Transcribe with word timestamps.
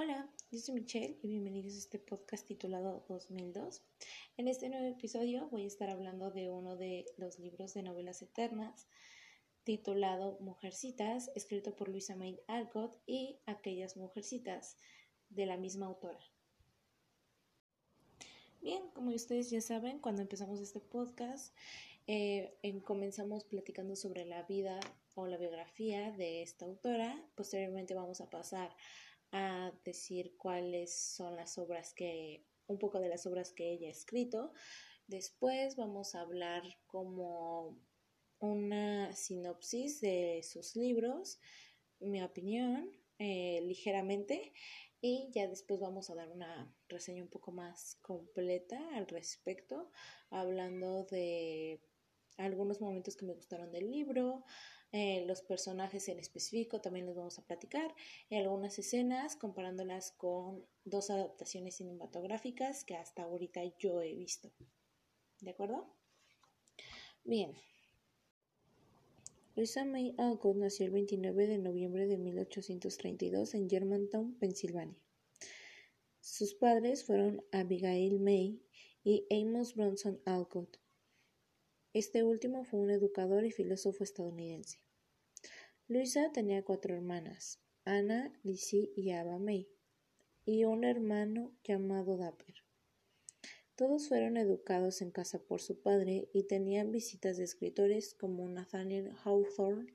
Hola, 0.00 0.30
yo 0.52 0.60
soy 0.60 0.76
Michelle 0.76 1.18
y 1.24 1.26
bienvenidos 1.26 1.74
a 1.74 1.78
este 1.78 1.98
podcast 1.98 2.46
titulado 2.46 3.04
2002. 3.08 3.82
En 4.36 4.46
este 4.46 4.68
nuevo 4.68 4.86
episodio 4.86 5.48
voy 5.48 5.64
a 5.64 5.66
estar 5.66 5.90
hablando 5.90 6.30
de 6.30 6.48
uno 6.48 6.76
de 6.76 7.04
los 7.16 7.40
libros 7.40 7.74
de 7.74 7.82
novelas 7.82 8.22
eternas 8.22 8.86
titulado 9.64 10.38
Mujercitas, 10.38 11.32
escrito 11.34 11.74
por 11.74 11.88
Luisa 11.88 12.14
May 12.14 12.38
Alcott 12.46 12.96
y 13.06 13.40
Aquellas 13.44 13.96
Mujercitas, 13.96 14.78
de 15.30 15.46
la 15.46 15.56
misma 15.56 15.86
autora. 15.86 16.20
Bien, 18.60 18.90
como 18.94 19.10
ustedes 19.10 19.50
ya 19.50 19.60
saben, 19.60 19.98
cuando 19.98 20.22
empezamos 20.22 20.60
este 20.60 20.78
podcast, 20.78 21.52
eh, 22.06 22.56
comenzamos 22.84 23.42
platicando 23.42 23.96
sobre 23.96 24.26
la 24.26 24.44
vida 24.44 24.78
o 25.16 25.26
la 25.26 25.38
biografía 25.38 26.12
de 26.12 26.42
esta 26.42 26.66
autora. 26.66 27.20
Posteriormente 27.34 27.94
vamos 27.94 28.20
a 28.20 28.30
pasar 28.30 28.70
a 28.70 28.76
decir 29.84 30.36
cuáles 30.36 30.98
son 31.16 31.36
las 31.36 31.58
obras 31.58 31.92
que, 31.94 32.44
un 32.66 32.78
poco 32.78 33.00
de 33.00 33.08
las 33.08 33.26
obras 33.26 33.52
que 33.52 33.72
ella 33.72 33.88
ha 33.88 33.90
escrito. 33.90 34.52
Después 35.06 35.76
vamos 35.76 36.14
a 36.14 36.20
hablar 36.20 36.62
como 36.86 37.78
una 38.40 39.12
sinopsis 39.14 40.00
de 40.00 40.42
sus 40.42 40.76
libros, 40.76 41.40
mi 41.98 42.22
opinión, 42.22 42.90
eh, 43.18 43.60
ligeramente, 43.62 44.52
y 45.00 45.30
ya 45.32 45.48
después 45.48 45.80
vamos 45.80 46.10
a 46.10 46.14
dar 46.14 46.30
una 46.30 46.72
reseña 46.88 47.22
un 47.22 47.30
poco 47.30 47.52
más 47.52 47.96
completa 48.02 48.78
al 48.94 49.06
respecto, 49.06 49.90
hablando 50.30 51.04
de 51.04 51.80
algunos 52.38 52.80
momentos 52.80 53.16
que 53.16 53.26
me 53.26 53.34
gustaron 53.34 53.70
del 53.70 53.90
libro, 53.90 54.44
eh, 54.90 55.24
los 55.26 55.42
personajes 55.42 56.08
en 56.08 56.18
específico 56.18 56.80
también 56.80 57.04
los 57.04 57.14
vamos 57.14 57.38
a 57.38 57.44
platicar, 57.44 57.94
y 58.30 58.36
algunas 58.36 58.78
escenas 58.78 59.36
comparándolas 59.36 60.12
con 60.12 60.64
dos 60.84 61.10
adaptaciones 61.10 61.76
cinematográficas 61.76 62.84
que 62.84 62.96
hasta 62.96 63.24
ahorita 63.24 63.60
yo 63.78 64.00
he 64.00 64.14
visto. 64.14 64.50
¿De 65.40 65.50
acuerdo? 65.50 65.94
Bien. 67.24 67.52
Luisa 69.54 69.84
May 69.84 70.14
Alcott 70.18 70.56
nació 70.56 70.86
el 70.86 70.92
29 70.92 71.46
de 71.48 71.58
noviembre 71.58 72.06
de 72.06 72.16
1832 72.16 73.54
en 73.54 73.68
Germantown, 73.68 74.38
Pensilvania. 74.38 74.96
Sus 76.20 76.54
padres 76.54 77.04
fueron 77.04 77.44
Abigail 77.52 78.20
May 78.20 78.62
y 79.02 79.26
Amos 79.30 79.74
Bronson 79.74 80.20
Alcott. 80.24 80.78
Este 81.94 82.22
último 82.22 82.64
fue 82.64 82.80
un 82.80 82.90
educador 82.90 83.46
y 83.46 83.50
filósofo 83.50 84.04
estadounidense. 84.04 84.82
Luisa 85.86 86.30
tenía 86.32 86.62
cuatro 86.62 86.94
hermanas, 86.94 87.62
Anna, 87.84 88.38
Lizzie 88.42 88.92
y 88.94 89.12
Ava 89.12 89.38
May, 89.38 89.70
y 90.44 90.64
un 90.64 90.84
hermano 90.84 91.56
llamado 91.64 92.18
Dapper. 92.18 92.54
Todos 93.74 94.08
fueron 94.08 94.36
educados 94.36 95.00
en 95.00 95.10
casa 95.10 95.42
por 95.42 95.62
su 95.62 95.80
padre 95.80 96.28
y 96.34 96.42
tenían 96.42 96.90
visitas 96.90 97.38
de 97.38 97.44
escritores 97.44 98.14
como 98.14 98.46
Nathaniel 98.48 99.12
Hawthorne 99.24 99.90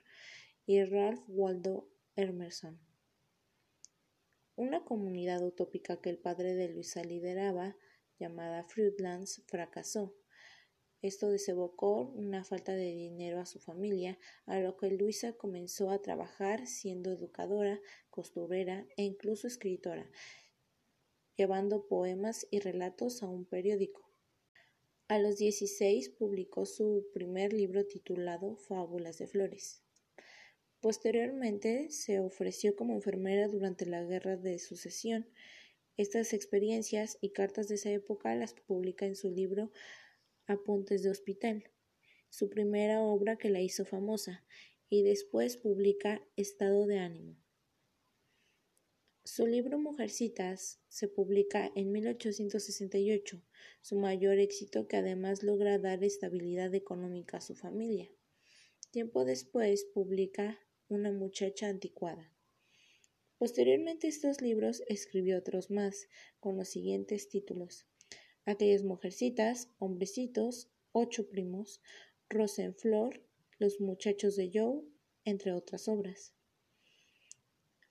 y 0.66 0.83
Ralph 0.83 1.22
Waldo 1.28 1.88
Emerson. 2.16 2.80
Una 4.55 4.83
comunidad 4.83 5.45
utópica 5.45 6.02
que 6.02 6.09
el 6.09 6.17
padre 6.17 6.55
de 6.55 6.69
Luisa 6.69 7.03
lideraba, 7.03 7.75
llamada 8.17 8.63
Fruitlands, 8.63 9.44
fracasó 9.45 10.16
esto 11.04 11.30
desembocó 11.30 12.14
una 12.16 12.46
falta 12.46 12.73
de 12.73 12.86
dinero 12.86 13.42
a 13.42 13.46
su 13.46 13.59
familia, 13.59 14.18
a 14.46 14.58
lo 14.62 14.78
que 14.78 14.90
Luisa 14.90 15.34
comenzó 15.34 15.92
a 15.92 16.02
trabajar 16.02 16.66
siendo 16.66 17.12
educadora, 17.12 17.82
costurera 18.09 18.88
e 18.96 19.04
incluso 19.04 19.46
escritora, 19.46 20.09
llevando 21.36 21.88
poemas 21.88 22.48
y 22.52 22.59
relatos 22.59 23.22
a 23.22 23.28
un 23.28 23.44
periódico. 23.44 24.09
A 25.09 25.20
los 25.20 25.36
16 25.36 26.08
publicó 26.12 26.66
su 26.66 27.06
primer 27.13 27.52
libro 27.52 27.86
titulado 27.86 28.56
Fábulas 28.56 29.18
de 29.18 29.28
Flores. 29.28 29.84
Posteriormente 30.80 31.90
se 31.90 32.22
ofreció 32.22 32.78
como 32.78 32.94
enfermera 32.94 33.50
durante 33.50 33.86
la 33.86 34.03
Guerra 34.03 34.38
de 34.38 34.58
Sucesión. 34.58 35.28
Estas 35.97 36.31
experiencias 36.31 37.18
y 37.19 37.31
cartas 37.31 37.68
de 37.68 37.75
esa 37.75 37.92
época 37.92 38.34
las 38.36 38.53
publica 38.53 39.06
en 39.06 39.18
su 39.18 39.30
libro 39.30 39.69
Apuntes 40.46 41.04
de 41.04 41.09
Hospital, 41.09 41.72
su 42.30 42.50
primera 42.50 43.02
obra 43.02 43.38
que 43.38 43.50
la 43.50 43.62
hizo 43.62 43.86
famosa, 43.86 44.44
y 44.90 45.02
después 45.02 45.56
publica 45.56 46.22
Estado 46.36 46.86
de 46.86 47.00
Ánimo. 47.00 47.38
Su 49.24 49.48
libro 49.48 49.80
Mujercitas 49.80 50.81
se 50.90 51.08
publica 51.08 51.72
en 51.76 51.94
1868, 51.94 53.42
su 53.81 53.96
mayor 53.96 54.38
éxito 54.38 54.88
que 54.90 54.98
además 54.98 55.44
logra 55.44 55.80
dar 55.80 56.04
estabilidad 56.04 56.75
económica 56.75 57.38
a 57.38 57.42
su 57.42 57.56
familia. 57.56 58.12
Tiempo 58.92 59.24
después 59.24 59.86
publica 59.86 60.60
Una 60.90 61.14
muchacha 61.14 61.70
anticuada. 61.70 62.34
Posteriormente 63.38 64.10
estos 64.10 64.42
libros 64.42 64.84
escribió 64.88 65.38
otros 65.38 65.72
más, 65.72 66.10
con 66.42 66.58
los 66.58 66.68
siguientes 66.68 67.30
títulos 67.30 67.88
aquellas 68.46 68.84
mujercitas, 68.84 69.70
hombrecitos, 69.80 70.70
ocho 70.92 71.30
primos, 71.30 71.81
Rosa 72.30 72.64
en 72.64 72.76
Flor, 72.76 73.22
Los 73.59 73.80
muchachos 73.80 74.36
de 74.36 74.52
Joe, 74.54 74.81
entre 75.26 75.54
otras 75.54 75.88
obras. 75.88 76.34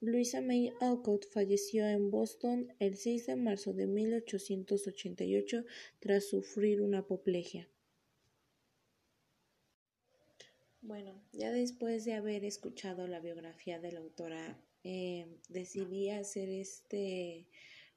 Luisa 0.00 0.40
May 0.40 0.72
Alcott 0.80 1.26
falleció 1.28 1.86
en 1.86 2.10
Boston 2.10 2.74
el 2.80 2.96
6 2.96 3.26
de 3.26 3.36
marzo 3.36 3.72
de 3.72 3.86
1888 3.86 5.64
tras 6.00 6.28
sufrir 6.28 6.82
una 6.82 6.98
apoplejia. 6.98 7.68
Bueno, 10.80 11.22
ya 11.30 11.52
después 11.52 12.04
de 12.04 12.14
haber 12.14 12.44
escuchado 12.44 13.06
la 13.06 13.20
biografía 13.20 13.78
de 13.78 13.92
la 13.92 14.00
autora, 14.00 14.60
eh, 14.82 15.38
decidí 15.48 16.10
hacer 16.10 16.48
este 16.48 17.46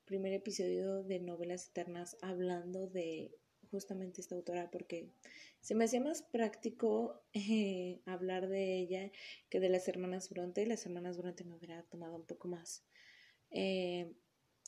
primer 0.06 0.34
episodio 0.34 1.04
de 1.04 1.20
Novelas 1.20 1.68
Eternas 1.68 2.16
hablando 2.22 2.88
de 2.88 3.36
justamente 3.72 4.22
esta 4.22 4.36
autora 4.36 4.70
porque 4.70 5.10
se 5.62 5.74
me 5.74 5.86
hacía 5.86 6.00
más 6.00 6.22
práctico 6.22 7.24
eh, 7.34 8.02
hablar 8.06 8.48
de 8.48 8.78
ella 8.78 9.12
que 9.50 9.60
de 9.60 9.70
las 9.70 9.88
hermanas 9.88 10.30
Bronte. 10.30 10.66
Las 10.68 10.86
hermanas 10.86 11.18
Bronte 11.18 11.44
me 11.44 11.56
hubiera 11.56 11.82
tomado 11.84 12.16
un 12.16 12.26
poco 12.26 12.48
más 12.48 12.86
eh, 13.50 14.14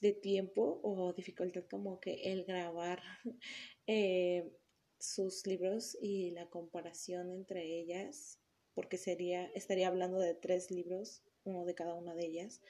de 0.01 0.13
tiempo 0.13 0.79
o 0.83 1.13
dificultad 1.13 1.65
como 1.69 1.99
que 1.99 2.33
el 2.33 2.43
grabar 2.43 3.01
eh, 3.87 4.51
sus 4.97 5.45
libros 5.45 5.95
y 6.01 6.31
la 6.31 6.49
comparación 6.49 7.29
entre 7.31 7.79
ellas 7.79 8.39
porque 8.73 8.97
sería 8.97 9.45
estaría 9.53 9.87
hablando 9.87 10.19
de 10.19 10.33
tres 10.33 10.71
libros 10.71 11.21
uno 11.43 11.65
de 11.65 11.75
cada 11.75 11.93
una 11.93 12.15
de 12.15 12.25
ellas 12.25 12.61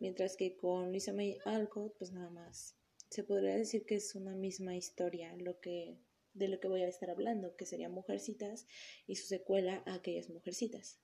mientras 0.00 0.36
que 0.36 0.56
con 0.56 0.92
Lisa 0.92 1.12
May 1.12 1.38
Alcott, 1.44 1.96
pues 1.98 2.12
nada 2.12 2.30
más 2.30 2.76
se 3.10 3.24
podría 3.24 3.56
decir 3.56 3.86
que 3.86 3.96
es 3.96 4.14
una 4.14 4.34
misma 4.34 4.76
historia 4.76 5.34
lo 5.36 5.60
que 5.60 5.98
de 6.34 6.48
lo 6.48 6.60
que 6.60 6.68
voy 6.68 6.82
a 6.82 6.88
estar 6.88 7.08
hablando, 7.10 7.56
que 7.56 7.64
sería 7.64 7.88
Mujercitas 7.88 8.66
y 9.06 9.16
su 9.16 9.26
secuela 9.26 9.82
a 9.86 9.94
aquellas 9.94 10.28
Mujercitas. 10.28 11.00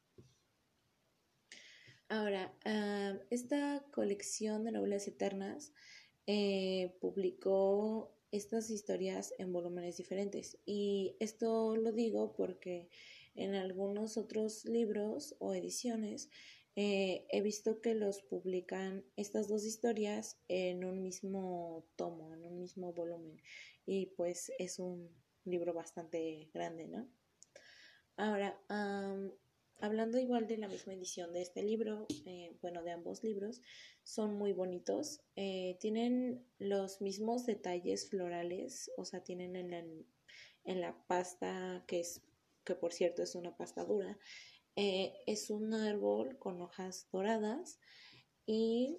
Ahora, 2.09 2.55
ah, 2.67 3.19
esta 3.31 3.83
colección 3.91 4.65
de 4.65 4.73
novelas 4.73 5.09
eternas 5.09 5.73
eh, 6.27 6.95
publicó 7.01 8.15
estas 8.31 8.71
historias 8.71 9.33
en 9.39 9.53
volúmenes 9.53 9.97
diferentes 9.97 10.59
y 10.67 11.17
esto 11.21 11.77
lo 11.77 11.93
digo 11.93 12.35
porque 12.35 12.89
en 13.35 13.55
algunos 13.55 14.19
otros 14.19 14.65
libros 14.67 15.37
o 15.39 15.55
ediciones 15.55 16.29
eh, 16.75 17.27
he 17.31 17.43
visto 17.43 17.81
que 17.81 17.95
los 17.95 18.23
publican 18.23 19.05
estas 19.17 19.49
dos 19.49 19.65
historias 19.65 20.39
en 20.49 20.85
un 20.85 21.03
mismo 21.03 21.85
tomo, 21.97 22.33
en 22.33 22.45
un 22.45 22.59
mismo 22.59 22.93
volumen. 22.93 23.41
Y 23.85 24.07
pues 24.17 24.53
es 24.59 24.79
un 24.79 25.11
libro 25.45 25.75
bastante 25.75 26.49
grande, 26.55 26.87
¿no? 26.87 27.09
Ahora, 28.17 28.61
hablando 29.81 30.19
igual 30.19 30.47
de 30.47 30.59
la 30.59 30.69
misma 30.69 30.95
edición 30.95 31.33
de 31.33 31.43
este 31.43 31.63
libro, 31.63 32.07
eh, 32.25 32.57
bueno, 32.63 32.83
de 32.83 32.93
ambos 32.93 33.25
libros, 33.25 33.61
son 34.05 34.35
muy 34.35 34.53
bonitos. 34.53 35.21
Eh, 35.37 35.77
tienen 35.81 36.47
los 36.59 37.01
mismos 37.01 37.47
detalles 37.47 38.09
florales, 38.09 38.91
o 38.97 39.05
sea, 39.05 39.25
tienen 39.25 39.57
en 39.57 39.71
la, 39.71 39.79
en 40.65 40.81
la 40.81 41.05
pasta, 41.07 41.85
que 41.87 42.01
es, 42.01 42.23
que 42.65 42.75
por 42.75 42.93
cierto 42.93 43.23
es 43.23 43.35
una 43.35 43.57
pasta 43.57 43.85
dura, 43.85 44.19
eh, 44.77 45.13
es 45.27 45.51
un 45.51 45.75
árbol 45.75 46.39
con 46.39 46.61
hojas 46.63 47.09
doradas 47.13 47.79
y 48.47 48.99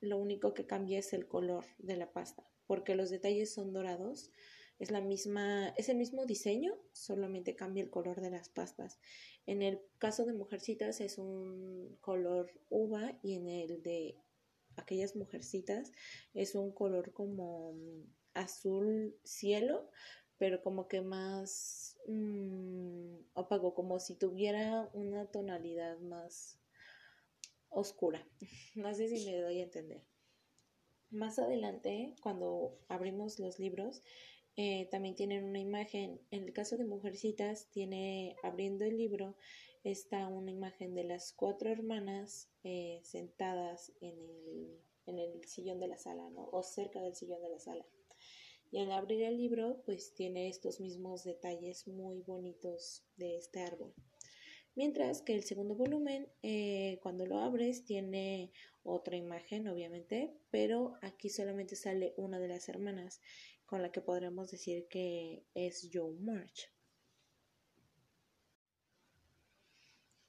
lo 0.00 0.18
único 0.18 0.54
que 0.54 0.66
cambia 0.66 0.98
es 0.98 1.12
el 1.12 1.28
color 1.28 1.64
de 1.78 1.96
la 1.96 2.12
pasta, 2.12 2.48
porque 2.66 2.94
los 2.94 3.10
detalles 3.10 3.52
son 3.52 3.72
dorados. 3.72 4.30
Es 4.78 4.90
la 4.90 5.02
misma, 5.02 5.74
es 5.76 5.90
el 5.90 5.98
mismo 5.98 6.24
diseño, 6.24 6.74
solamente 6.92 7.54
cambia 7.54 7.82
el 7.82 7.90
color 7.90 8.22
de 8.22 8.30
las 8.30 8.48
pastas. 8.48 8.98
En 9.44 9.60
el 9.60 9.82
caso 9.98 10.24
de 10.24 10.32
Mujercitas 10.32 11.00
es 11.02 11.18
un 11.18 11.98
color 12.00 12.50
uva 12.70 13.18
y 13.22 13.34
en 13.34 13.48
el 13.48 13.82
de 13.82 14.16
aquellas 14.76 15.16
mujercitas 15.16 15.92
es 16.32 16.54
un 16.54 16.72
color 16.72 17.12
como 17.12 17.74
azul 18.34 19.16
cielo, 19.24 19.90
pero 20.40 20.62
como 20.62 20.88
que 20.88 21.02
más 21.02 21.98
mmm, 22.06 23.14
opaco, 23.34 23.74
como 23.74 24.00
si 24.00 24.14
tuviera 24.14 24.88
una 24.94 25.26
tonalidad 25.26 25.98
más 25.98 26.58
oscura. 27.68 28.26
No 28.74 28.94
sé 28.94 29.08
si 29.08 29.26
me 29.26 29.38
doy 29.38 29.60
a 29.60 29.64
entender. 29.64 30.02
Más 31.10 31.38
adelante, 31.38 32.14
cuando 32.22 32.78
abrimos 32.88 33.38
los 33.38 33.58
libros, 33.58 34.02
eh, 34.56 34.88
también 34.90 35.14
tienen 35.14 35.44
una 35.44 35.60
imagen. 35.60 36.22
En 36.30 36.44
el 36.44 36.54
caso 36.54 36.78
de 36.78 36.86
Mujercitas, 36.86 37.68
tiene, 37.70 38.36
abriendo 38.42 38.86
el 38.86 38.96
libro, 38.96 39.36
está 39.84 40.26
una 40.28 40.52
imagen 40.52 40.94
de 40.94 41.04
las 41.04 41.34
cuatro 41.34 41.68
hermanas 41.68 42.48
eh, 42.64 43.00
sentadas 43.02 43.92
en 44.00 44.18
el, 44.18 44.80
en 45.04 45.18
el 45.18 45.44
sillón 45.44 45.80
de 45.80 45.88
la 45.88 45.98
sala, 45.98 46.30
¿no? 46.30 46.48
O 46.50 46.62
cerca 46.62 47.02
del 47.02 47.14
sillón 47.14 47.42
de 47.42 47.50
la 47.50 47.58
sala. 47.58 47.84
Y 48.70 48.78
al 48.78 48.92
abrir 48.92 49.22
el 49.22 49.36
libro, 49.36 49.82
pues 49.84 50.14
tiene 50.14 50.48
estos 50.48 50.80
mismos 50.80 51.24
detalles 51.24 51.88
muy 51.88 52.22
bonitos 52.22 53.04
de 53.16 53.36
este 53.36 53.60
árbol. 53.60 53.92
Mientras 54.76 55.22
que 55.22 55.34
el 55.34 55.42
segundo 55.42 55.74
volumen, 55.74 56.28
eh, 56.42 57.00
cuando 57.02 57.26
lo 57.26 57.40
abres, 57.40 57.84
tiene 57.84 58.52
otra 58.84 59.16
imagen, 59.16 59.66
obviamente, 59.66 60.32
pero 60.50 60.94
aquí 61.02 61.28
solamente 61.28 61.74
sale 61.74 62.14
una 62.16 62.38
de 62.38 62.48
las 62.48 62.68
hermanas, 62.68 63.20
con 63.66 63.82
la 63.82 63.92
que 63.92 64.00
podremos 64.00 64.50
decir 64.50 64.86
que 64.88 65.44
es 65.54 65.90
Joe 65.92 66.14
March. 66.20 66.70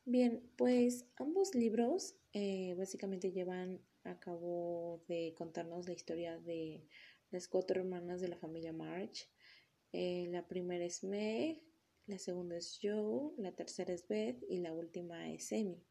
Bien, 0.05 0.41
pues 0.57 1.05
ambos 1.15 1.53
libros 1.55 2.15
eh, 2.33 2.73
básicamente 2.77 3.31
llevan 3.31 3.79
a 4.03 4.19
cabo 4.19 5.03
de 5.07 5.33
contarnos 5.37 5.87
la 5.87 5.93
historia 5.93 6.39
de 6.39 6.87
las 7.31 7.47
cuatro 7.47 7.79
hermanas 7.81 8.21
de 8.21 8.27
la 8.27 8.37
familia 8.37 8.73
March. 8.73 9.29
Eh, 9.93 10.27
la 10.29 10.47
primera 10.47 10.85
es 10.85 11.03
Meg, 11.03 11.63
la 12.05 12.17
segunda 12.17 12.57
es 12.57 12.79
Joe, 12.81 13.33
la 13.37 13.51
tercera 13.53 13.93
es 13.93 14.07
Beth 14.07 14.43
y 14.49 14.59
la 14.59 14.73
última 14.73 15.31
es 15.31 15.51
Amy. 15.51 15.83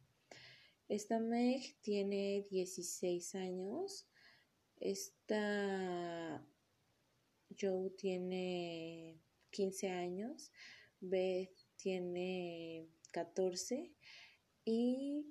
Esta 0.89 1.19
Meg 1.19 1.77
tiene 1.81 2.47
16 2.51 3.35
años. 3.35 4.09
Esta 4.79 6.47
Joe 7.59 7.91
tiene 7.91 9.21
15 9.51 9.89
años. 9.91 10.53
Beth 11.01 11.57
tiene 11.77 12.89
14 13.13 13.93
y 14.65 15.27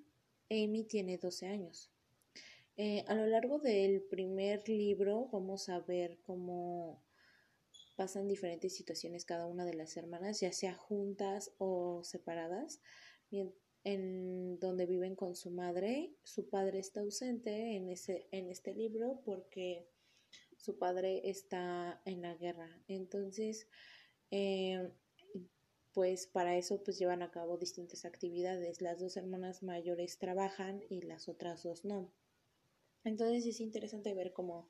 Amy 0.49 0.85
tiene 0.85 1.17
12 1.17 1.47
años. 1.47 1.91
Eh, 2.81 3.03
a 3.09 3.13
lo 3.13 3.27
largo 3.27 3.59
del 3.59 4.03
primer 4.03 4.69
libro 4.69 5.27
vamos 5.33 5.67
a 5.67 5.81
ver 5.81 6.17
cómo 6.21 7.03
pasan 7.97 8.25
diferentes 8.25 8.73
situaciones 8.73 9.25
cada 9.25 9.47
una 9.47 9.65
de 9.65 9.73
las 9.73 9.97
hermanas, 9.97 10.39
ya 10.39 10.53
sea 10.53 10.75
juntas 10.75 11.51
o 11.57 12.05
separadas, 12.05 12.79
en 13.83 14.59
donde 14.61 14.85
viven 14.85 15.17
con 15.17 15.35
su 15.35 15.51
madre. 15.51 16.15
Su 16.23 16.47
padre 16.47 16.79
está 16.79 17.01
ausente 17.01 17.75
en, 17.75 17.89
ese, 17.89 18.29
en 18.31 18.49
este 18.49 18.73
libro 18.73 19.19
porque 19.25 19.89
su 20.55 20.77
padre 20.77 21.29
está 21.29 22.01
en 22.05 22.21
la 22.21 22.35
guerra. 22.35 22.81
Entonces, 22.87 23.67
eh, 24.31 24.89
pues 25.91 26.27
para 26.27 26.55
eso 26.55 26.81
pues 26.81 26.97
llevan 26.97 27.23
a 27.23 27.31
cabo 27.31 27.57
distintas 27.57 28.05
actividades. 28.05 28.79
Las 28.79 29.01
dos 29.01 29.17
hermanas 29.17 29.63
mayores 29.63 30.17
trabajan 30.17 30.81
y 30.89 31.01
las 31.01 31.27
otras 31.27 31.63
dos 31.63 31.83
no. 31.83 32.13
Entonces 33.03 33.45
es 33.45 33.59
interesante 33.59 34.13
ver 34.13 34.33
cómo 34.33 34.69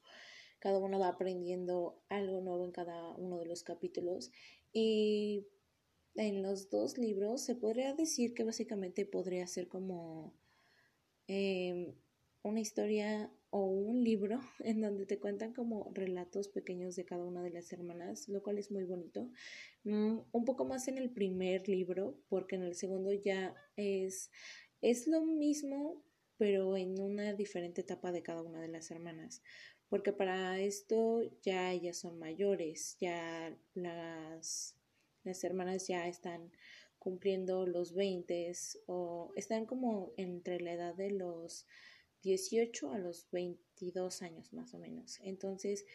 cada 0.60 0.80
uno 0.80 1.00
va 1.00 1.08
aprendiendo 1.08 2.04
algo 2.10 2.42
nuevo 2.42 2.66
en 2.66 2.72
cada 2.72 3.12
uno 3.12 3.38
de 3.40 3.46
los 3.46 3.64
capítulos 3.64 4.31
y 4.74 5.48
en 6.16 6.44
los 6.44 6.70
dos 6.70 6.98
libros 6.98 7.42
se 7.42 7.56
podría 7.56 7.94
decir 7.94 8.34
que 8.34 8.44
básicamente 8.44 9.06
podría 9.06 9.48
ser 9.48 9.68
como 9.68 10.34
em, 11.28 11.94
una 12.44 12.60
historia 12.60 13.31
o 13.52 13.66
un 13.66 14.04
libro 14.04 14.40
en 14.60 14.82
donde 14.82 15.06
te 15.06 15.20
cuentan 15.20 15.54
como 15.54 15.92
relatos 15.94 16.50
pequeños 16.50 16.96
de 16.96 17.06
cada 17.06 17.24
una 17.24 17.42
de 17.42 17.52
las 17.52 17.72
hermanas, 17.72 18.28
lo 18.28 18.44
cual 18.44 18.58
es 18.58 18.72
muy 18.72 18.84
bonito. 18.84 19.30
Mm, 19.84 20.20
un 20.32 20.46
poco 20.46 20.66
más 20.66 20.88
en 20.88 20.98
el 20.98 21.12
primer 21.12 21.68
libro, 21.68 22.20
porque 22.28 22.56
en 22.56 22.64
el 22.64 22.75
segundo 22.75 23.12
ya 23.14 23.56
es, 23.75 24.30
es 24.82 25.08
lo 25.08 25.25
mismo, 25.25 26.04
pero 26.39 26.77
en 26.77 27.00
una 27.01 27.33
diferente 27.33 27.81
etapa 27.81 28.13
de 28.13 28.24
cada 28.24 28.41
una 28.41 28.62
de 28.62 28.69
las 28.69 28.89
hermanas, 28.91 29.44
porque 29.89 30.13
para 30.13 30.57
esto 30.59 31.21
ya 31.41 31.74
ellas 31.74 31.97
son 31.97 32.18
mayores, 32.18 32.95
ya 33.01 33.53
las, 33.74 34.75
las 35.25 35.44
hermanas 35.44 35.88
ya 35.88 36.07
están 36.07 36.50
cumpliendo 36.97 37.65
los 37.68 37.94
20 37.94 38.53
o 38.88 39.33
están 39.36 39.65
como 39.65 40.13
entre 40.15 40.62
la 40.62 40.71
edad 40.71 40.95
de 40.95 41.12
los 41.12 41.68
18 42.24 42.94
a 42.94 43.00
los 43.00 43.27
22 43.31 44.21
años 44.21 44.53
más 44.53 44.74
o 44.74 44.80
menos. 44.80 45.19
Entonces, 45.21 45.86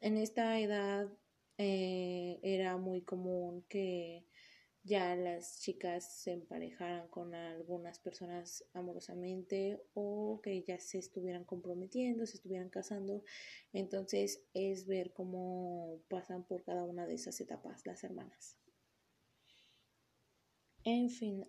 en 0.00 0.16
esta 0.16 0.58
edad 0.60 1.12
eh, 1.58 2.40
era 2.42 2.78
muy 2.78 3.02
común 3.02 3.66
que 3.68 4.24
ya 4.82 5.14
las 5.14 5.60
chicas 5.60 6.22
se 6.22 6.32
emparejaran 6.32 7.08
con 7.08 7.34
algunas 7.34 7.98
personas 7.98 8.64
amorosamente 8.72 9.80
o 9.94 10.40
que 10.42 10.62
ya 10.62 10.78
se 10.78 10.98
estuvieran 10.98 11.44
comprometiendo, 11.44 12.26
se 12.26 12.36
estuvieran 12.36 12.70
casando. 12.70 13.22
Entonces 13.72 14.42
es 14.54 14.86
ver 14.86 15.12
cómo 15.12 16.00
pasan 16.08 16.44
por 16.44 16.64
cada 16.64 16.84
una 16.84 17.06
de 17.06 17.14
esas 17.14 17.40
etapas 17.40 17.84
las 17.86 18.02
hermanas. 18.04 18.56
En 20.84 21.10
fin, 21.10 21.46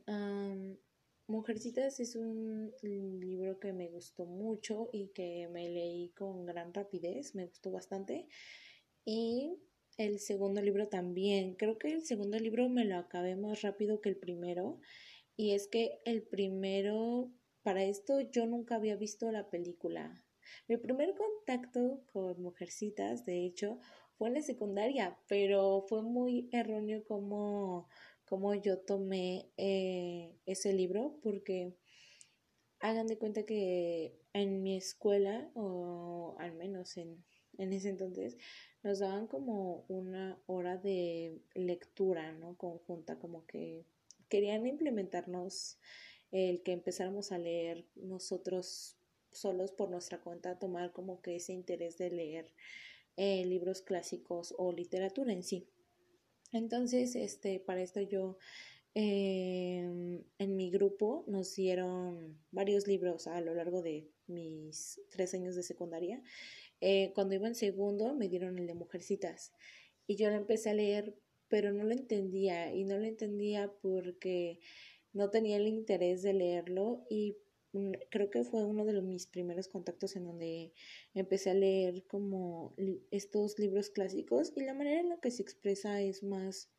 Mujercitas 1.28 2.02
es 2.02 2.18
un 2.18 2.74
libro 2.84 3.58
que 3.58 3.72
me 3.72 3.88
gustó 3.88 4.26
mucho 4.26 4.90
y 4.92 5.08
que 5.14 5.48
me 5.48 5.70
leí 5.70 6.10
con 6.10 6.46
gran 6.46 6.74
rapidez, 6.74 7.34
me 7.36 7.46
gustó 7.46 7.72
bastante. 7.72 8.28
Y 9.06 9.58
el 10.06 10.20
segundo 10.20 10.62
libro 10.62 10.88
también. 10.88 11.56
Creo 11.56 11.78
que 11.78 11.92
el 11.92 12.04
segundo 12.04 12.38
libro 12.40 12.70
me 12.70 12.86
lo 12.86 12.98
acabé 12.98 13.36
más 13.36 13.62
rápido 13.62 14.02
que 14.02 14.10
el 14.10 14.18
primero. 14.18 14.80
Y 15.36 15.52
es 15.52 15.68
que 15.68 16.02
el 16.06 16.24
primero, 16.24 17.32
para 17.64 17.84
esto 17.84 18.20
yo 18.22 18.46
nunca 18.46 18.76
había 18.76 18.96
visto 18.96 19.32
la 19.32 19.50
película. 19.50 20.24
Mi 20.68 20.78
primer 20.78 21.14
contacto 21.16 22.04
con 22.12 22.42
Mujercitas, 22.42 23.26
de 23.26 23.46
hecho, 23.46 23.80
fue 24.18 24.28
en 24.30 24.36
la 24.36 24.42
secundaria, 24.42 25.18
pero 25.28 25.86
fue 25.88 26.04
muy 26.04 26.50
erróneo 26.52 27.04
como, 27.06 27.88
como 28.26 28.54
yo 28.56 28.80
tomé 28.80 29.50
eh, 29.58 30.36
ese 30.46 30.74
libro, 30.74 31.18
porque 31.24 31.76
hagan 32.80 33.08
de 33.08 33.18
cuenta 33.18 33.46
que 33.46 34.20
en 34.34 34.64
mi 34.64 34.78
escuela, 34.78 35.50
o 35.56 36.36
al 36.40 36.54
menos 36.54 36.98
en, 36.98 37.24
en 37.58 37.74
ese 37.74 37.90
entonces, 37.90 38.38
nos 38.84 39.00
daban 39.00 39.28
como 39.28 39.86
una 39.88 40.42
hora 40.48 40.78
de 40.78 41.42
lectura, 41.54 42.32
¿no? 42.34 42.56
Conjunta, 42.58 43.20
como 43.20 43.46
que 43.46 43.86
querían 44.30 44.66
implementarnos 44.66 45.78
el 46.32 46.64
que 46.64 46.72
empezáramos 46.72 47.32
a 47.32 47.38
leer 47.38 47.86
nosotros 47.96 48.98
solos 49.32 49.72
por 49.72 49.90
nuestra 49.90 50.22
cuenta, 50.22 50.60
tomar 50.60 50.92
como 50.92 51.22
que 51.22 51.36
ese 51.36 51.54
interés 51.54 51.98
de 51.98 52.10
leer 52.10 52.54
eh, 53.18 53.46
libros 53.46 53.82
clásicos 53.82 54.54
o 54.58 54.72
literatura 54.72 55.34
en 55.34 55.44
sí. 55.44 55.68
Entonces, 56.52 57.16
este, 57.16 57.60
para 57.60 57.82
esto 57.82 58.02
yo 58.02 58.38
em, 58.94 60.24
en 60.38 60.56
mi 60.56 60.70
grupo 60.70 61.24
nos 61.28 61.56
dieron 61.56 62.40
varios 62.52 62.88
libros 62.88 63.28
a 63.28 63.40
lo 63.42 63.54
largo 63.54 63.82
de 63.82 64.10
mis 64.28 65.02
tres 65.10 65.34
años 65.34 65.56
de 65.56 65.64
secundaria 65.64 66.22
eh, 66.82 67.12
cuando 67.16 67.36
iba 67.36 67.48
en 67.48 67.56
segundo 67.56 68.14
me 68.14 68.28
dieron 68.28 68.60
el 68.60 68.68
de 68.68 68.74
Mujercitas. 68.74 69.54
Y 70.08 70.16
yo 70.16 70.30
lo 70.30 70.36
empecé 70.36 70.72
a 70.72 70.74
leer, 70.74 71.16
pero 71.48 71.72
no 71.72 71.84
lo 71.84 71.92
entendía 71.92 72.74
y 72.74 72.84
no 72.84 72.98
lo 72.98 73.06
entendía 73.06 73.72
porque 73.82 74.60
no 75.14 75.30
tenía 75.30 75.58
el 75.58 75.68
interés 75.68 76.22
de 76.22 76.34
leerlo 76.34 77.06
y 77.10 77.38
mm, 77.74 77.92
creo 78.10 78.30
que 78.30 78.44
fue 78.44 78.66
uno 78.66 78.86
de 78.86 79.02
mis 79.02 79.28
primeros 79.28 79.68
contactos 79.68 80.16
en 80.16 80.26
donde 80.26 80.74
empecé 81.14 81.52
a 81.52 81.54
leer 81.54 82.04
como 82.08 82.76
estos 83.12 83.60
libros 83.60 83.90
clásicos 83.90 84.54
y 84.56 84.62
la 84.62 84.74
manera 84.74 85.02
en 85.02 85.10
la 85.10 85.20
que 85.20 85.32
se 85.32 85.42
expresa 85.44 86.02
es 86.02 86.24
más 86.24 86.70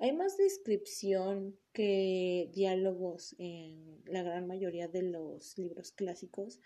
hay 0.00 0.12
más 0.12 0.38
descripción 0.38 1.58
que 1.74 2.50
diálogos 2.54 3.36
en 3.38 4.02
la 4.06 4.22
gran 4.22 4.46
mayoría 4.46 4.88
de 4.88 5.02
los 5.02 5.58
libros 5.58 5.92
clásicos 5.92 6.58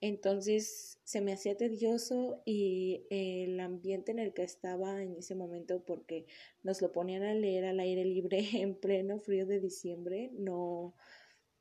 entonces 0.00 1.00
se 1.04 1.20
me 1.20 1.32
hacía 1.32 1.56
tedioso 1.56 2.42
y 2.44 3.06
el 3.10 3.58
ambiente 3.60 4.12
en 4.12 4.18
el 4.18 4.34
que 4.34 4.42
estaba 4.42 5.02
en 5.02 5.16
ese 5.16 5.34
momento, 5.34 5.84
porque 5.84 6.26
nos 6.62 6.82
lo 6.82 6.92
ponían 6.92 7.22
a 7.22 7.34
leer 7.34 7.64
al 7.64 7.80
aire 7.80 8.04
libre 8.04 8.38
en 8.54 8.74
pleno 8.74 9.18
frío 9.18 9.46
de 9.46 9.60
diciembre, 9.60 10.30
no, 10.34 10.94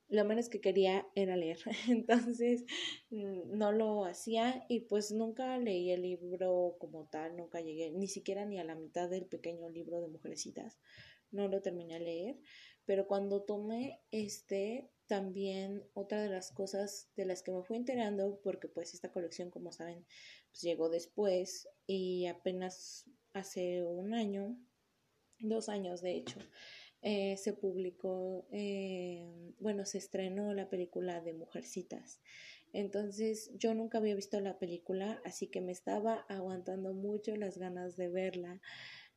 lo 0.08 0.26
menos 0.26 0.50
que 0.50 0.62
quería 0.62 1.08
era 1.16 1.36
leer. 1.36 1.60
Entonces 1.90 2.66
mm, 3.10 3.58
no 3.58 3.72
lo 3.72 4.06
hacía 4.06 4.66
y 4.70 4.82
pues 4.82 5.12
nunca 5.12 5.58
leí 5.58 5.92
el 5.92 6.04
libro 6.04 6.76
como 6.80 7.08
tal, 7.08 7.36
nunca 7.38 7.62
llegué 7.62 7.92
ni 7.92 8.08
siquiera 8.08 8.46
ni 8.46 8.60
a 8.60 8.64
la 8.64 8.76
mitad 8.76 9.10
del 9.10 9.26
pequeño 9.26 9.70
libro 9.70 10.02
de 10.02 10.08
Mujercitas. 10.08 10.80
No 11.32 11.48
lo 11.48 11.62
terminé 11.62 11.96
a 11.96 12.00
leer, 12.00 12.38
pero 12.86 13.08
cuando 13.08 13.44
tomé 13.44 14.02
este 14.12 14.90
también 15.08 15.84
otra 15.94 16.22
de 16.22 16.30
las 16.30 16.52
cosas 16.52 17.10
de 17.16 17.26
las 17.26 17.44
que 17.44 17.52
me 17.52 17.64
fui 17.64 17.78
enterando 17.78 18.40
porque 18.44 18.68
pues 18.68 18.94
esta 18.94 19.12
colección 19.12 19.52
como 19.52 19.72
saben 19.72 20.06
pues 20.50 20.62
llegó 20.62 20.90
después 20.90 21.68
y 21.86 22.26
apenas 22.28 23.06
hace 23.34 23.84
un 23.84 24.14
año, 24.14 24.58
dos 25.40 25.70
años 25.70 26.02
de 26.02 26.16
hecho, 26.16 26.40
eh, 27.02 27.38
se 27.38 27.54
publicó, 27.54 28.48
eh, 28.52 29.28
bueno, 29.60 29.86
se 29.86 30.00
estrenó 30.00 30.54
la 30.54 30.70
película 30.70 31.22
de 31.22 31.34
Mujercitas. 31.34 32.22
Entonces 32.74 33.52
yo 33.58 33.74
nunca 33.74 34.00
había 34.00 34.16
visto 34.16 34.40
la 34.40 34.58
película, 34.58 35.22
así 35.24 35.48
que 35.48 35.62
me 35.62 35.72
estaba 35.72 36.26
aguantando 36.28 36.94
mucho 36.94 37.36
las 37.36 37.58
ganas 37.58 37.96
de 37.96 38.10
verla. 38.10 38.62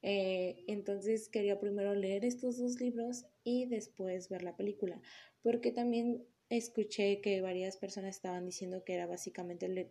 Eh, 0.02 0.64
entonces 0.68 1.28
quería 1.28 1.58
primero 1.58 1.94
leer 1.94 2.24
estos 2.24 2.58
dos 2.58 2.80
libros 2.80 3.26
y 3.42 3.66
después 3.66 4.28
ver 4.28 4.42
la 4.42 4.56
película, 4.56 5.00
porque 5.48 5.72
también 5.72 6.26
escuché 6.50 7.22
que 7.22 7.40
varias 7.40 7.78
personas 7.78 8.14
estaban 8.16 8.44
diciendo 8.44 8.84
que 8.84 8.92
era 8.92 9.06
básicamente 9.06 9.90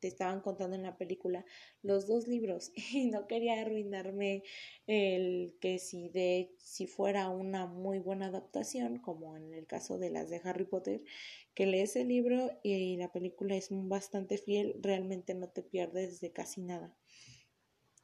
te 0.00 0.06
estaban 0.06 0.42
contando 0.42 0.76
en 0.76 0.82
la 0.82 0.98
película 0.98 1.46
los 1.80 2.06
dos 2.06 2.28
libros 2.28 2.72
y 2.92 3.06
no 3.06 3.26
quería 3.26 3.62
arruinarme 3.62 4.42
el 4.86 5.56
que 5.62 5.78
si 5.78 6.10
de 6.10 6.54
si 6.58 6.86
fuera 6.86 7.30
una 7.30 7.64
muy 7.64 8.00
buena 8.00 8.26
adaptación 8.26 8.98
como 8.98 9.34
en 9.34 9.54
el 9.54 9.66
caso 9.66 9.96
de 9.96 10.10
las 10.10 10.28
de 10.28 10.42
Harry 10.44 10.66
Potter 10.66 11.02
que 11.54 11.64
lees 11.64 11.96
el 11.96 12.08
libro 12.08 12.50
y 12.62 12.98
la 12.98 13.12
película 13.12 13.56
es 13.56 13.68
bastante 13.70 14.36
fiel 14.36 14.74
realmente 14.82 15.32
no 15.32 15.48
te 15.48 15.62
pierdes 15.62 16.20
de 16.20 16.32
casi 16.32 16.60
nada. 16.60 16.94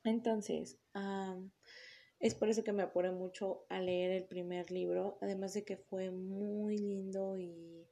Entonces 0.05 0.79
es 2.21 2.35
por 2.35 2.49
eso 2.49 2.65
que 2.65 2.73
me 2.73 2.83
apuré 2.83 3.11
mucho 3.11 3.65
a 3.69 3.81
leer 3.81 4.11
el 4.11 4.25
primer 4.25 4.71
libro 4.71 5.19
además 5.21 5.55
de 5.55 5.65
que 5.65 5.77
fue 5.77 6.11
muy 6.11 6.79
lindo 6.79 7.39
y 7.39 7.87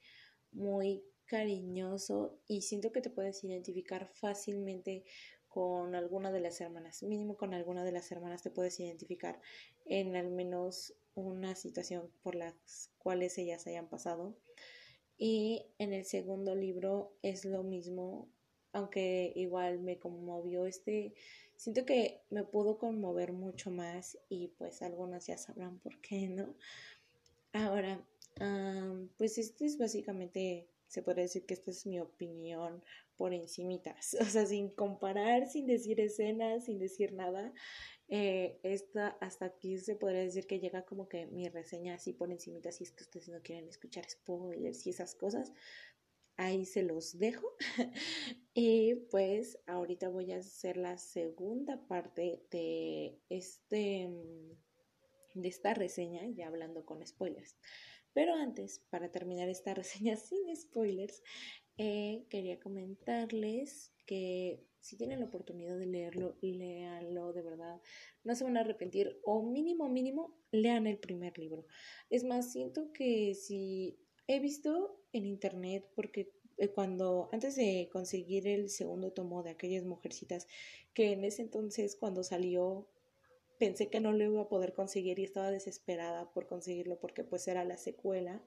muy 0.52 1.04
cariñoso 1.26 2.38
y 2.46 2.62
siento 2.62 2.92
que 2.92 3.00
te 3.00 3.10
puedes 3.10 3.42
identificar 3.44 4.08
fácilmente 4.14 5.04
con 5.48 5.94
alguna 5.94 6.32
de 6.32 6.40
las 6.40 6.60
hermanas, 6.60 7.02
mínimo 7.02 7.36
con 7.36 7.54
alguna 7.54 7.82
de 7.82 7.92
las 7.92 8.12
hermanas 8.12 8.42
te 8.42 8.50
puedes 8.50 8.78
identificar 8.78 9.40
en 9.86 10.14
al 10.14 10.30
menos 10.30 10.94
una 11.14 11.56
situación 11.56 12.10
por 12.22 12.34
las 12.34 12.90
cuales 12.98 13.38
ellas 13.38 13.66
hayan 13.66 13.88
pasado. 13.88 14.36
Y 15.16 15.64
en 15.78 15.94
el 15.94 16.04
segundo 16.04 16.54
libro 16.54 17.16
es 17.22 17.46
lo 17.46 17.62
mismo, 17.62 18.28
aunque 18.72 19.32
igual 19.34 19.78
me 19.80 19.98
conmovió 19.98 20.66
este, 20.66 21.14
siento 21.56 21.84
que 21.84 22.22
me 22.30 22.44
pudo 22.44 22.78
conmover 22.78 23.32
mucho 23.32 23.70
más 23.70 24.18
y 24.28 24.48
pues 24.58 24.82
algunas 24.82 25.26
ya 25.26 25.38
sabrán 25.38 25.78
por 25.80 26.00
qué, 26.00 26.28
¿no? 26.28 26.54
Ahora, 27.52 28.04
pues 29.16 29.38
este 29.38 29.66
es 29.66 29.78
básicamente 29.78 30.68
se 30.88 31.02
puede 31.02 31.22
decir 31.22 31.46
que 31.46 31.54
esta 31.54 31.70
es 31.70 31.86
mi 31.86 32.00
opinión 32.00 32.82
por 33.16 33.32
encimitas, 33.32 34.16
o 34.20 34.24
sea, 34.24 34.46
sin 34.46 34.70
comparar, 34.70 35.48
sin 35.48 35.66
decir 35.66 36.00
escenas, 36.00 36.64
sin 36.64 36.78
decir 36.78 37.12
nada. 37.12 37.52
Eh, 38.08 38.60
esta, 38.62 39.08
hasta 39.20 39.46
aquí 39.46 39.78
se 39.78 39.96
podría 39.96 40.20
decir 40.20 40.46
que 40.46 40.60
llega 40.60 40.84
como 40.84 41.08
que 41.08 41.26
mi 41.26 41.48
reseña 41.48 41.94
así 41.94 42.12
por 42.12 42.30
encimita, 42.30 42.70
si 42.70 42.84
es 42.84 42.92
que 42.92 43.02
ustedes 43.02 43.28
no 43.28 43.42
quieren 43.42 43.68
escuchar 43.68 44.08
spoilers 44.08 44.86
y 44.86 44.90
esas 44.90 45.16
cosas, 45.16 45.52
ahí 46.36 46.64
se 46.64 46.82
los 46.82 47.18
dejo. 47.18 47.46
y 48.54 48.94
pues 49.10 49.58
ahorita 49.66 50.08
voy 50.08 50.32
a 50.32 50.38
hacer 50.38 50.76
la 50.76 50.98
segunda 50.98 51.86
parte 51.86 52.42
de 52.50 53.18
este 53.28 54.10
de 55.34 55.48
esta 55.48 55.74
reseña, 55.74 56.22
ya 56.34 56.48
hablando 56.48 56.84
con 56.86 57.06
spoilers. 57.06 57.56
Pero 58.14 58.34
antes, 58.34 58.82
para 58.90 59.10
terminar 59.10 59.48
esta 59.48 59.74
reseña 59.74 60.16
sin 60.16 60.54
spoilers, 60.56 61.22
eh, 61.76 62.24
quería 62.30 62.58
comentarles 62.58 63.92
que 64.06 64.64
si 64.80 64.96
tienen 64.96 65.20
la 65.20 65.26
oportunidad 65.26 65.76
de 65.76 65.86
leerlo, 65.86 66.38
léanlo 66.40 67.32
de 67.32 67.42
verdad. 67.42 67.80
No 68.24 68.34
se 68.34 68.44
van 68.44 68.56
a 68.56 68.60
arrepentir 68.60 69.20
o 69.24 69.42
mínimo, 69.42 69.88
mínimo, 69.88 70.38
lean 70.52 70.86
el 70.86 70.98
primer 70.98 71.36
libro. 71.38 71.66
Es 72.08 72.24
más, 72.24 72.52
siento 72.52 72.92
que 72.92 73.34
si 73.34 73.98
he 74.28 74.40
visto 74.40 75.04
en 75.16 75.26
internet, 75.26 75.84
porque 75.94 76.32
eh, 76.58 76.68
cuando 76.68 77.28
antes 77.32 77.56
de 77.56 77.88
conseguir 77.92 78.46
el 78.46 78.70
segundo 78.70 79.12
tomo 79.12 79.42
de 79.42 79.50
aquellas 79.50 79.84
mujercitas, 79.84 80.46
que 80.94 81.12
en 81.12 81.24
ese 81.24 81.42
entonces 81.42 81.96
cuando 81.96 82.22
salió 82.22 82.86
pensé 83.58 83.88
que 83.88 84.00
no 84.00 84.12
lo 84.12 84.24
iba 84.24 84.42
a 84.42 84.48
poder 84.48 84.74
conseguir 84.74 85.18
y 85.18 85.24
estaba 85.24 85.50
desesperada 85.50 86.30
por 86.32 86.46
conseguirlo 86.46 86.98
porque 87.00 87.24
pues 87.24 87.48
era 87.48 87.64
la 87.64 87.76
secuela. 87.76 88.42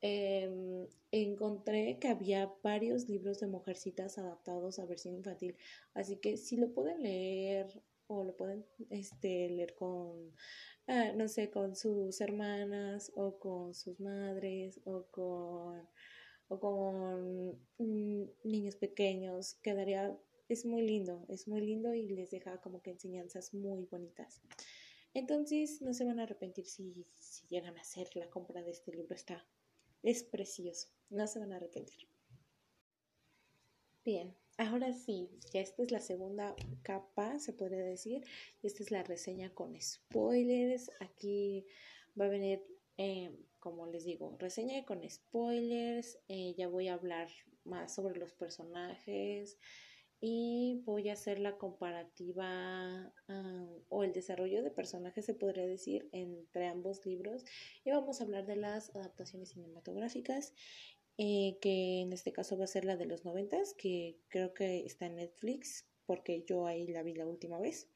Em, 0.00 0.86
encontré 1.10 1.98
que 1.98 2.08
había 2.08 2.52
varios 2.62 3.08
libros 3.08 3.40
de 3.40 3.48
mujercitas 3.48 4.16
adaptados 4.18 4.78
a 4.78 4.86
versión 4.86 5.14
infantil, 5.16 5.56
así 5.94 6.16
que 6.18 6.36
si 6.36 6.56
lo 6.56 6.72
pueden 6.72 7.02
leer 7.02 7.82
o 8.06 8.22
lo 8.22 8.36
pueden 8.36 8.64
este, 8.90 9.50
leer 9.50 9.74
con, 9.74 10.32
ah, 10.88 11.12
no 11.14 11.28
sé, 11.28 11.50
con 11.50 11.76
sus 11.76 12.20
hermanas 12.20 13.12
o 13.14 13.38
con 13.38 13.74
sus 13.74 14.00
madres 14.00 14.80
o 14.84 15.04
con, 15.10 15.88
o 16.48 16.60
con 16.60 17.50
mm, 17.78 18.30
niños 18.44 18.76
pequeños, 18.76 19.54
quedaría 19.62 20.18
es 20.48 20.64
muy 20.64 20.82
lindo, 20.82 21.26
es 21.28 21.46
muy 21.46 21.60
lindo 21.60 21.94
y 21.94 22.08
les 22.08 22.30
deja 22.30 22.60
como 22.60 22.80
que 22.80 22.90
enseñanzas 22.90 23.52
muy 23.52 23.84
bonitas. 23.84 24.40
Entonces 25.14 25.82
no 25.82 25.92
se 25.92 26.04
van 26.04 26.20
a 26.20 26.22
arrepentir 26.22 26.66
si, 26.66 27.04
si 27.18 27.46
llegan 27.48 27.76
a 27.76 27.82
hacer 27.82 28.08
la 28.16 28.30
compra 28.30 28.62
de 28.62 28.70
este 28.70 28.92
libro. 28.92 29.14
Está, 29.14 29.46
es 30.02 30.22
precioso, 30.24 30.88
no 31.10 31.26
se 31.26 31.38
van 31.38 31.52
a 31.52 31.56
arrepentir. 31.56 32.08
Bien, 34.04 34.34
ahora 34.58 34.92
sí, 34.92 35.30
ya 35.52 35.60
esta 35.60 35.82
es 35.82 35.90
la 35.90 36.00
segunda 36.00 36.54
capa, 36.82 37.38
se 37.38 37.52
puede 37.52 37.82
decir. 37.82 38.24
Esta 38.62 38.82
es 38.82 38.90
la 38.90 39.02
reseña 39.02 39.54
con 39.54 39.80
spoilers. 39.80 40.90
Aquí 41.00 41.66
va 42.20 42.26
a 42.26 42.28
venir, 42.28 42.62
eh, 42.96 43.30
como 43.58 43.86
les 43.86 44.04
digo, 44.04 44.36
reseña 44.38 44.84
con 44.84 45.08
spoilers. 45.08 46.18
Eh, 46.28 46.54
ya 46.56 46.68
voy 46.68 46.88
a 46.88 46.94
hablar 46.94 47.28
más 47.64 47.94
sobre 47.94 48.18
los 48.18 48.32
personajes, 48.34 49.58
y 50.20 50.82
voy 50.84 51.08
a 51.08 51.12
hacer 51.12 51.38
la 51.38 51.58
comparativa 51.58 53.12
o 53.88 54.02
el 54.02 54.12
desarrollo 54.12 54.62
de 54.62 54.70
personajes, 54.70 55.24
se 55.24 55.34
podría 55.34 55.66
decir, 55.66 56.08
entre 56.12 56.66
ambos 56.66 57.06
libros. 57.06 57.44
Y 57.84 57.90
vamos 57.90 58.20
a 58.20 58.24
hablar 58.24 58.46
de 58.46 58.56
las 58.56 58.94
adaptaciones 58.96 59.50
cinematográficas, 59.50 60.54
eh, 61.18 61.58
que 61.60 62.00
en 62.00 62.12
este 62.12 62.32
caso 62.32 62.56
va 62.56 62.64
a 62.64 62.68
ser 62.68 62.84
la 62.84 62.96
de 62.96 63.06
los 63.06 63.24
noventas, 63.24 63.74
que 63.74 64.20
creo 64.28 64.54
que 64.54 64.86
está 64.86 65.06
en 65.06 65.16
Netflix, 65.16 65.84
porque 66.06 66.44
yo 66.46 66.66
ahí 66.66 66.86
la 66.86 67.02
vi 67.02 67.14
la 67.14 67.26
última 67.26 67.58
vez. 67.58 67.88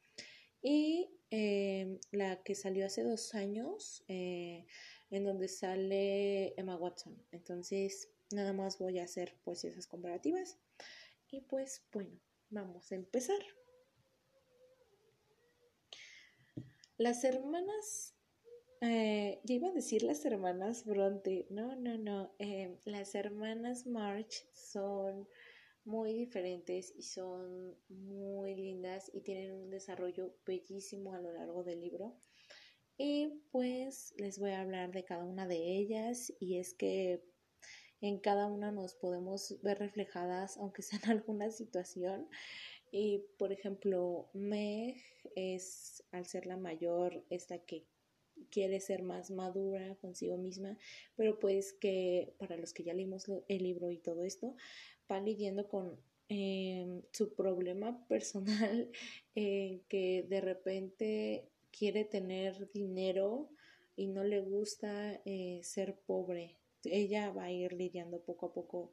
Y 0.61 1.09
eh, 1.31 1.99
la 2.11 2.43
que 2.43 2.55
salió 2.55 2.85
hace 2.85 3.05
dos 3.05 3.35
años, 3.35 4.05
eh, 4.09 4.67
en 5.11 5.25
donde 5.25 5.49
sale 5.49 6.53
Emma 6.57 6.77
Watson. 6.77 7.17
Entonces, 7.31 8.11
nada 8.33 8.53
más 8.53 8.79
voy 8.79 8.99
a 8.99 9.05
hacer 9.05 9.39
pues 9.45 9.65
esas 9.65 9.87
comparativas. 9.87 10.59
Y 11.31 11.43
pues 11.43 11.87
bueno, 11.93 12.21
vamos 12.51 12.91
a 12.93 12.97
empezar. 12.97 13.39
Las 16.99 17.25
hermanas, 17.25 18.12
eh, 18.83 19.41
ya 19.45 19.55
iba 19.55 19.69
a 19.69 19.73
decir 19.73 20.03
las 20.03 20.25
hermanas 20.25 20.85
Bronte, 20.85 21.47
no, 21.51 21.77
no, 21.77 21.97
no, 21.99 22.35
eh, 22.41 22.81
las 22.85 23.15
hermanas 23.15 23.87
March 23.87 24.45
son 24.53 25.29
muy 25.85 26.13
diferentes 26.13 26.93
y 26.97 27.03
son 27.03 27.77
muy 27.89 28.57
lindas 28.57 29.09
y 29.15 29.21
tienen 29.21 29.53
un 29.53 29.71
desarrollo 29.71 30.35
bellísimo 30.45 31.15
a 31.15 31.21
lo 31.21 31.33
largo 31.33 31.63
del 31.63 31.81
libro. 31.81 32.17
Y 32.99 33.45
pues 33.53 34.15
les 34.19 34.41
voy 34.41 34.51
a 34.51 34.63
hablar 34.63 34.91
de 34.91 35.05
cada 35.05 35.25
una 35.25 35.47
de 35.47 35.79
ellas 35.79 36.33
y 36.41 36.59
es 36.59 36.75
que 36.75 37.23
en 38.01 38.19
cada 38.19 38.47
una 38.49 38.73
nos 38.73 38.97
podemos 38.97 39.61
ver 39.63 39.79
reflejadas, 39.79 40.59
aunque 40.59 40.83
sea 40.83 40.99
en 41.05 41.11
alguna 41.23 41.53
situación. 41.53 42.29
Y 42.91 43.25
por 43.39 43.53
ejemplo, 43.53 44.29
Meg 44.35 44.97
es, 45.37 46.05
al 46.11 46.27
ser 46.27 46.47
la 46.47 46.57
mayor, 46.57 47.25
es 47.31 47.49
la 47.49 47.59
que 47.59 47.87
quiere 48.51 48.81
ser 48.81 49.03
más 49.03 49.31
madura 49.31 49.97
consigo 50.01 50.37
misma, 50.37 50.79
pero 51.17 51.39
pues 51.39 51.73
que 51.73 52.35
para 52.39 52.57
los 52.57 52.73
que 52.73 52.85
ya 52.85 52.95
leímos 52.95 53.27
el 53.49 53.63
libro 53.63 53.91
y 53.91 53.99
todo 53.99 54.23
esto, 54.23 54.57
va 55.11 55.21
lidiando 55.21 55.69
con 55.69 55.99
em, 56.29 57.03
su 57.13 57.35
problema 57.35 58.05
personal, 58.09 58.91
eh, 59.35 59.83
que 59.89 60.27
de 60.29 60.41
repente 60.41 61.49
quiere 61.71 62.05
tener 62.05 62.71
dinero 62.73 63.51
y 63.97 64.09
no 64.09 64.25
le 64.25 64.41
gusta 64.41 65.21
eh, 65.25 65.61
ser 65.63 65.97
pobre 66.07 66.57
ella 66.91 67.31
va 67.31 67.45
a 67.45 67.53
ir 67.53 67.73
lidiando 67.73 68.21
poco 68.21 68.47
a 68.47 68.53
poco 68.53 68.93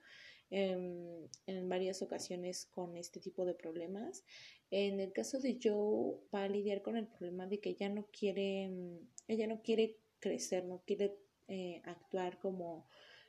em, 0.49 1.27
en 1.47 1.69
varias 1.69 2.01
ocasiones 2.01 2.65
con 2.65 2.97
este 2.97 3.19
tipo 3.19 3.45
de 3.45 3.53
problemas. 3.53 4.23
En 4.71 4.99
el 4.99 5.11
caso 5.11 5.39
de 5.39 5.59
Joe, 5.61 6.17
va 6.33 6.43
a 6.43 6.49
lidiar 6.49 6.81
con 6.81 6.95
el 6.97 7.07
problema 7.07 7.47
de 7.47 7.59
que 7.59 7.69
ella 7.71 7.89
no 7.89 8.07
quiere, 8.11 8.63
em, 8.63 8.99
ella 9.29 9.47
no 9.47 9.61
quiere 9.61 9.97
crecer, 10.19 10.65
no 10.65 10.83
quiere 10.85 11.15
eh, 11.47 11.81
actuar 11.85 12.39
como 12.39 12.87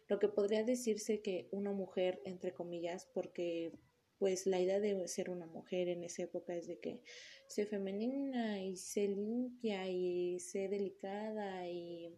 lo 0.09 0.19
que 0.19 0.29
podría 0.29 0.65
decirse 0.65 1.21
que 1.21 1.49
una 1.53 1.73
mujer, 1.73 2.21
entre 2.25 2.53
comillas, 2.53 3.09
porque 3.15 3.73
pues 4.19 4.47
la 4.47 4.61
idea 4.61 4.81
de 4.81 5.07
ser 5.09 5.31
una 5.31 5.47
mujer 5.47 5.89
en 5.89 6.03
esa 6.03 6.25
época 6.25 6.55
es 6.55 6.67
de 6.67 6.79
que 6.79 7.01
sé 7.47 7.65
femenina 7.65 8.63
y 8.63 8.77
sé 8.77 9.09
limpia 9.09 9.89
y 9.89 10.41
sé 10.41 10.69
delicada 10.69 11.69
y 11.69 12.15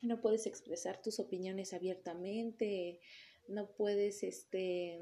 no 0.00 0.20
puedes 0.20 0.46
expresar 0.46 1.02
tus 1.02 1.20
opiniones 1.20 1.72
abiertamente, 1.72 3.00
no 3.48 3.70
puedes 3.72 4.22
este 4.22 5.00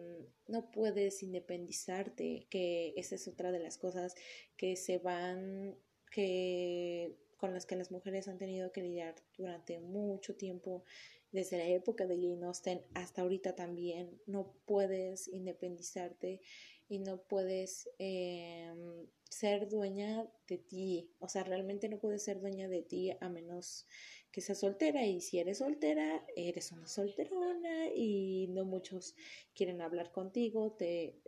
no 0.49 0.71
puedes 0.71 1.23
independizarte, 1.23 2.47
que 2.51 2.95
esa 2.97 3.15
es 3.15 3.29
otra 3.29 3.53
de 3.53 3.61
las 3.61 3.79
cosas 3.79 4.15
que 4.57 4.77
se 4.77 4.99
van 4.99 5.77
que 6.11 7.17
con 7.37 7.53
las 7.53 7.67
que 7.67 7.77
las 7.77 7.91
mujeres 7.91 8.29
han 8.29 8.39
tenido 8.39 8.73
que 8.73 8.83
lidiar 8.83 9.15
durante 9.37 9.79
mucho 9.81 10.37
tiempo 10.37 10.85
desde 11.33 11.59
la 11.59 11.67
época 11.67 12.07
de 12.07 12.17
Jane 12.17 12.47
Austen 12.47 12.83
hasta 12.95 13.23
ahorita 13.23 13.55
también. 13.55 14.21
No 14.27 14.55
puedes 14.65 15.29
independizarte 15.29 16.41
y 16.89 16.99
no 16.99 17.23
puedes 17.23 17.91
em, 17.99 19.07
ser 19.29 19.69
dueña 19.69 20.27
de 20.47 20.59
ti. 20.59 21.11
O 21.19 21.29
sea, 21.29 21.45
realmente 21.45 21.89
no 21.89 21.99
puedes 21.99 22.23
ser 22.23 22.41
dueña 22.41 22.69
de 22.69 22.83
ti 22.83 23.13
a 23.21 23.29
menos 23.29 23.87
que 24.31 24.41
seas 24.41 24.61
soltera. 24.61 25.05
Y 25.07 25.21
si 25.21 25.39
eres 25.39 25.59
soltera, 25.59 26.25
eres 26.37 26.73
una 26.73 26.87
solterona 26.87 27.89
y 27.95 28.47
no 28.49 28.65
muchos 28.65 29.15
quieren 29.55 29.81
hablar 29.81 30.13
contigo, 30.13 30.73
te, 30.73 31.21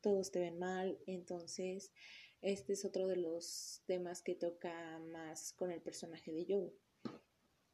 todos 0.00 0.30
te 0.30 0.40
ven 0.40 0.58
mal. 0.58 0.98
Entonces, 1.06 1.92
este 2.44 2.74
es 2.74 2.84
otro 2.84 3.06
de 3.06 3.16
los 3.16 3.82
temas 3.86 4.22
que 4.22 4.34
toca 4.34 4.98
más 4.98 5.52
con 5.54 5.70
el 5.70 5.80
personaje 5.80 6.30
de 6.30 6.44
Joe. 6.46 6.72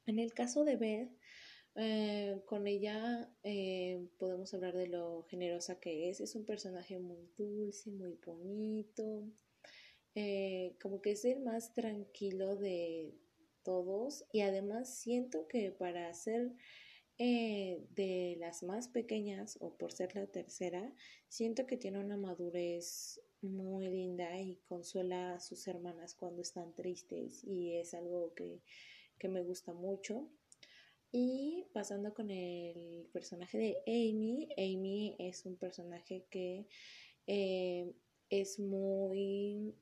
En 0.06 0.18
el 0.20 0.32
caso 0.32 0.64
de 0.64 0.76
Beth, 0.76 1.10
eh, 1.74 2.40
con 2.46 2.66
ella 2.66 3.32
eh, 3.42 4.08
podemos 4.18 4.54
hablar 4.54 4.76
de 4.76 4.86
lo 4.86 5.24
generosa 5.24 5.80
que 5.80 6.08
es. 6.08 6.20
Es 6.20 6.36
un 6.36 6.46
personaje 6.46 6.98
muy 7.00 7.28
dulce, 7.36 7.90
muy 7.90 8.18
bonito. 8.24 9.24
Eh, 10.14 10.76
como 10.80 11.02
que 11.02 11.12
es 11.12 11.24
el 11.24 11.40
más 11.40 11.74
tranquilo 11.74 12.54
de 12.54 13.12
todos. 13.64 14.24
Y 14.32 14.42
además 14.42 15.00
siento 15.00 15.48
que 15.48 15.72
para 15.72 16.14
ser 16.14 16.52
de 17.26 18.36
las 18.38 18.62
más 18.62 18.88
pequeñas 18.88 19.58
o 19.60 19.76
por 19.76 19.92
ser 19.92 20.14
la 20.16 20.26
tercera, 20.26 20.94
siento 21.28 21.66
que 21.66 21.76
tiene 21.76 21.98
una 21.98 22.16
madurez 22.16 23.20
muy 23.42 23.88
linda 23.88 24.40
y 24.40 24.56
consuela 24.66 25.34
a 25.34 25.40
sus 25.40 25.66
hermanas 25.68 26.14
cuando 26.14 26.40
están 26.40 26.74
tristes 26.74 27.44
y 27.44 27.76
es 27.76 27.92
algo 27.92 28.32
que, 28.34 28.62
que 29.18 29.28
me 29.28 29.42
gusta 29.42 29.74
mucho. 29.74 30.30
Y 31.12 31.66
pasando 31.74 32.14
con 32.14 32.30
el 32.30 33.08
personaje 33.12 33.58
de 33.58 33.76
Amy, 33.86 34.48
Amy 34.56 35.16
es 35.18 35.44
un 35.44 35.56
personaje 35.56 36.24
que 36.30 36.66
eh, 37.26 37.92
es 38.30 38.60
muy, 38.60 39.74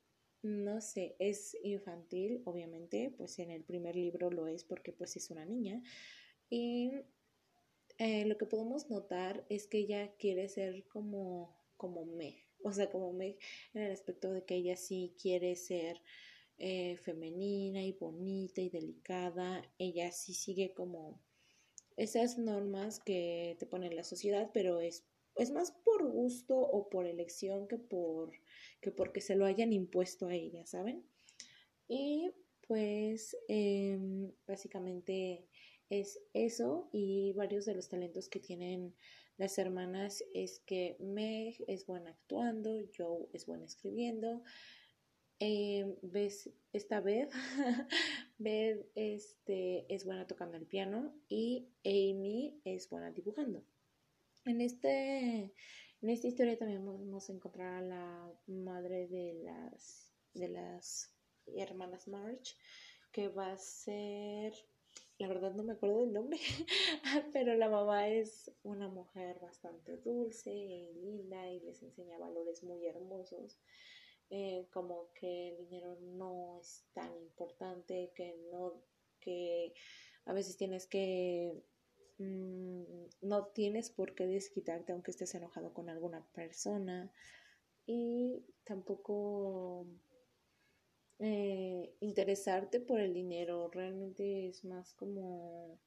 no 0.42 0.80
sé, 0.80 1.14
es 1.18 1.56
infantil, 1.62 2.42
obviamente, 2.46 3.12
pues 3.16 3.38
en 3.38 3.50
el 3.50 3.62
primer 3.62 3.94
libro 3.94 4.30
lo 4.30 4.48
es 4.48 4.64
porque 4.64 4.92
pues 4.92 5.16
es 5.16 5.30
una 5.30 5.44
niña. 5.44 5.82
Y 6.50 6.92
eh, 7.98 8.24
lo 8.26 8.38
que 8.38 8.46
podemos 8.46 8.88
notar 8.90 9.44
es 9.48 9.66
que 9.66 9.78
ella 9.78 10.14
quiere 10.16 10.48
ser 10.48 10.86
como, 10.86 11.56
como 11.76 12.04
Meg, 12.04 12.46
o 12.62 12.72
sea, 12.72 12.90
como 12.90 13.12
Meg 13.12 13.38
en 13.74 13.82
el 13.82 13.92
aspecto 13.92 14.32
de 14.32 14.44
que 14.44 14.54
ella 14.54 14.76
sí 14.76 15.14
quiere 15.20 15.56
ser 15.56 16.00
eh, 16.58 16.96
femenina 16.96 17.82
y 17.84 17.92
bonita 17.92 18.60
y 18.60 18.68
delicada. 18.68 19.62
Ella 19.78 20.10
sí 20.12 20.34
sigue 20.34 20.74
como 20.74 21.20
esas 21.96 22.38
normas 22.38 23.00
que 23.00 23.56
te 23.58 23.66
pone 23.66 23.92
la 23.92 24.04
sociedad, 24.04 24.50
pero 24.52 24.80
es, 24.80 25.04
es 25.36 25.50
más 25.50 25.72
por 25.84 26.08
gusto 26.10 26.56
o 26.58 26.88
por 26.88 27.06
elección 27.06 27.68
que 27.68 27.78
por 27.78 28.32
que 28.80 28.92
porque 28.92 29.20
se 29.20 29.36
lo 29.36 29.44
hayan 29.46 29.72
impuesto 29.72 30.26
a 30.28 30.34
ella, 30.34 30.64
¿saben? 30.66 31.04
Y 31.88 32.30
pues 32.66 33.36
em, 33.48 34.32
básicamente 34.46 35.48
es 35.90 36.20
eso 36.32 36.88
y 36.92 37.32
varios 37.32 37.64
de 37.64 37.74
los 37.74 37.88
talentos 37.88 38.28
que 38.28 38.40
tienen 38.40 38.94
las 39.36 39.58
hermanas 39.58 40.24
es 40.34 40.60
que 40.60 40.96
Meg 41.00 41.64
es 41.68 41.86
buena 41.86 42.10
actuando, 42.10 42.80
Joe 42.96 43.28
es 43.32 43.46
buena 43.46 43.64
escribiendo, 43.64 44.42
ves 46.02 46.50
esta 46.72 47.00
vez 47.00 47.30
Beth 48.38 48.86
este, 48.94 49.92
es 49.92 50.04
buena 50.04 50.26
tocando 50.26 50.56
el 50.56 50.66
piano 50.66 51.14
y 51.28 51.68
Amy 51.84 52.60
es 52.64 52.88
buena 52.88 53.10
dibujando. 53.10 53.64
En, 54.44 54.60
este, 54.60 55.52
en 56.00 56.10
esta 56.10 56.26
historia 56.26 56.58
también 56.58 56.84
vamos 56.84 57.28
a 57.28 57.32
encontrar 57.32 57.74
a 57.74 57.82
la 57.82 58.32
madre 58.46 59.06
de 59.08 59.34
las, 59.44 60.12
de 60.34 60.48
las 60.48 61.12
hermanas 61.46 62.08
March, 62.08 62.56
que 63.12 63.28
va 63.28 63.52
a 63.52 63.56
ser, 63.56 64.52
la 65.18 65.28
verdad 65.28 65.52
no 65.54 65.64
me 65.64 65.72
acuerdo 65.72 66.00
del 66.00 66.12
nombre, 66.12 66.38
pero 67.32 67.54
la 67.54 67.68
mamá 67.68 68.08
es 68.08 68.52
una 68.62 68.88
mujer 68.88 69.38
bastante 69.40 69.96
dulce 69.98 70.52
y 70.52 70.92
linda 70.94 71.50
y 71.50 71.60
les 71.60 71.82
enseña 71.82 72.18
valores 72.18 72.62
muy 72.62 72.86
hermosos. 72.86 73.58
Eh, 74.30 74.68
como 74.72 75.10
que 75.14 75.48
el 75.48 75.56
dinero 75.56 75.96
no 76.00 76.58
es 76.60 76.84
tan 76.92 77.16
importante, 77.16 78.12
que 78.14 78.36
no, 78.52 78.74
que 79.20 79.72
a 80.26 80.32
veces 80.34 80.56
tienes 80.56 80.86
que, 80.86 81.54
mm, 82.18 82.82
no 83.22 83.46
tienes 83.46 83.90
por 83.90 84.14
qué 84.14 84.26
desquitarte 84.26 84.92
aunque 84.92 85.10
estés 85.10 85.34
enojado 85.34 85.72
con 85.72 85.88
alguna 85.88 86.26
persona 86.32 87.10
y 87.86 88.44
tampoco 88.64 89.86
eh, 91.20 91.92
interesarte 92.00 92.80
por 92.80 93.00
el 93.00 93.12
dinero, 93.12 93.68
realmente 93.72 94.48
es 94.48 94.64
más 94.64 94.94
como 94.94 95.78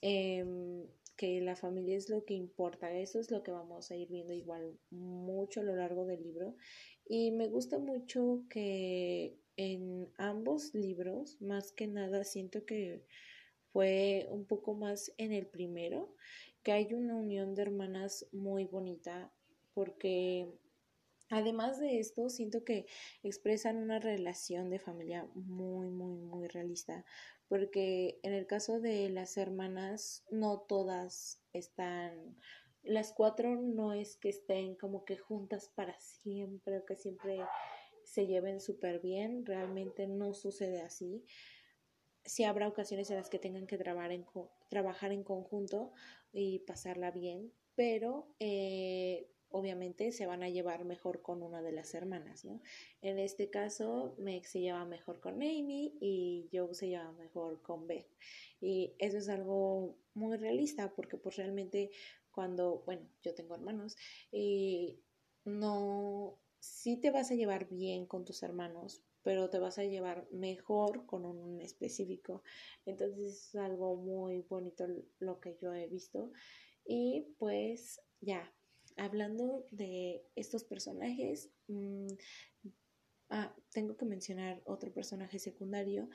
em, 0.00 0.86
que 1.16 1.40
la 1.40 1.56
familia 1.56 1.96
es 1.96 2.08
lo 2.08 2.24
que 2.24 2.34
importa, 2.34 2.90
eso 2.92 3.20
es 3.20 3.30
lo 3.30 3.42
que 3.42 3.50
vamos 3.50 3.90
a 3.90 3.96
ir 3.96 4.08
viendo 4.08 4.32
igual 4.32 4.78
mucho 4.90 5.60
a 5.60 5.64
lo 5.64 5.76
largo 5.76 6.06
del 6.06 6.22
libro. 6.22 6.56
Y 7.06 7.30
me 7.32 7.48
gusta 7.48 7.78
mucho 7.78 8.44
que 8.48 9.36
en 9.56 10.08
ambos 10.16 10.74
libros, 10.74 11.40
más 11.40 11.72
que 11.72 11.86
nada, 11.86 12.24
siento 12.24 12.64
que 12.64 13.04
fue 13.72 14.26
un 14.30 14.44
poco 14.46 14.74
más 14.74 15.12
en 15.18 15.32
el 15.32 15.46
primero, 15.46 16.14
que 16.62 16.72
hay 16.72 16.94
una 16.94 17.16
unión 17.16 17.54
de 17.54 17.62
hermanas 17.62 18.26
muy 18.32 18.64
bonita, 18.64 19.32
porque 19.74 20.48
además 21.32 21.80
de 21.80 21.98
esto, 21.98 22.28
siento 22.28 22.64
que 22.64 22.86
expresan 23.22 23.78
una 23.78 23.98
relación 23.98 24.70
de 24.70 24.78
familia 24.78 25.26
muy, 25.34 25.88
muy, 25.88 26.16
muy 26.16 26.46
realista, 26.46 27.04
porque 27.48 28.20
en 28.22 28.34
el 28.34 28.46
caso 28.46 28.80
de 28.80 29.08
las 29.08 29.36
hermanas, 29.36 30.24
no 30.30 30.60
todas 30.60 31.42
están 31.52 32.36
las 32.82 33.12
cuatro 33.12 33.54
no 33.56 33.92
es 33.92 34.16
que 34.16 34.28
estén 34.28 34.74
como 34.74 35.04
que 35.04 35.16
juntas 35.16 35.70
para 35.74 35.98
siempre 36.00 36.78
o 36.78 36.84
que 36.84 36.96
siempre 36.96 37.38
se 38.04 38.26
lleven 38.26 38.60
súper 38.60 39.00
bien, 39.00 39.46
realmente 39.46 40.06
no 40.08 40.34
sucede 40.34 40.82
así. 40.82 41.24
Sí 42.24 42.44
habrá 42.44 42.68
ocasiones 42.68 43.08
en 43.10 43.16
las 43.16 43.30
que 43.30 43.38
tengan 43.38 43.66
que 43.66 43.78
trabajar 43.78 44.12
en, 44.12 44.26
trabajar 44.68 45.12
en 45.12 45.22
conjunto 45.22 45.92
y 46.32 46.58
pasarla 46.60 47.10
bien, 47.12 47.52
pero 47.76 48.34
eh, 48.40 49.31
obviamente 49.52 50.12
se 50.12 50.26
van 50.26 50.42
a 50.42 50.48
llevar 50.48 50.84
mejor 50.84 51.22
con 51.22 51.42
una 51.42 51.62
de 51.62 51.72
las 51.72 51.94
hermanas, 51.94 52.44
¿no? 52.44 52.60
En 53.00 53.18
este 53.18 53.50
caso, 53.50 54.14
Meg 54.18 54.46
se 54.46 54.60
lleva 54.60 54.84
mejor 54.84 55.20
con 55.20 55.34
Amy 55.34 55.96
y 56.00 56.48
Joe 56.52 56.74
se 56.74 56.88
lleva 56.88 57.12
mejor 57.12 57.62
con 57.62 57.86
Beth. 57.86 58.08
Y 58.60 58.94
eso 58.98 59.18
es 59.18 59.28
algo 59.28 59.96
muy 60.14 60.36
realista 60.36 60.94
porque 60.94 61.16
pues 61.16 61.36
realmente 61.36 61.90
cuando, 62.30 62.82
bueno, 62.84 63.06
yo 63.22 63.34
tengo 63.34 63.54
hermanos 63.54 63.96
y 64.30 65.00
no, 65.44 66.38
sí 66.58 66.96
te 66.96 67.10
vas 67.10 67.30
a 67.30 67.34
llevar 67.34 67.68
bien 67.68 68.06
con 68.06 68.24
tus 68.24 68.42
hermanos, 68.42 69.02
pero 69.22 69.50
te 69.50 69.58
vas 69.58 69.78
a 69.78 69.84
llevar 69.84 70.26
mejor 70.32 71.06
con 71.06 71.24
un 71.24 71.60
específico. 71.60 72.42
Entonces 72.86 73.48
es 73.50 73.54
algo 73.54 73.96
muy 73.96 74.42
bonito 74.42 74.86
lo 75.18 75.40
que 75.40 75.56
yo 75.60 75.72
he 75.74 75.86
visto. 75.86 76.32
Y 76.84 77.34
pues 77.38 78.00
ya, 78.20 78.52
hablando 78.96 79.66
de 79.70 80.24
estos 80.36 80.64
personajes, 80.64 81.50
mm, 81.68 82.08
ah, 83.30 83.54
tengo 83.70 83.96
que 83.96 84.04
mencionar 84.04 84.62
otro 84.64 84.92
personaje 84.92 85.38
secundario 85.38 86.08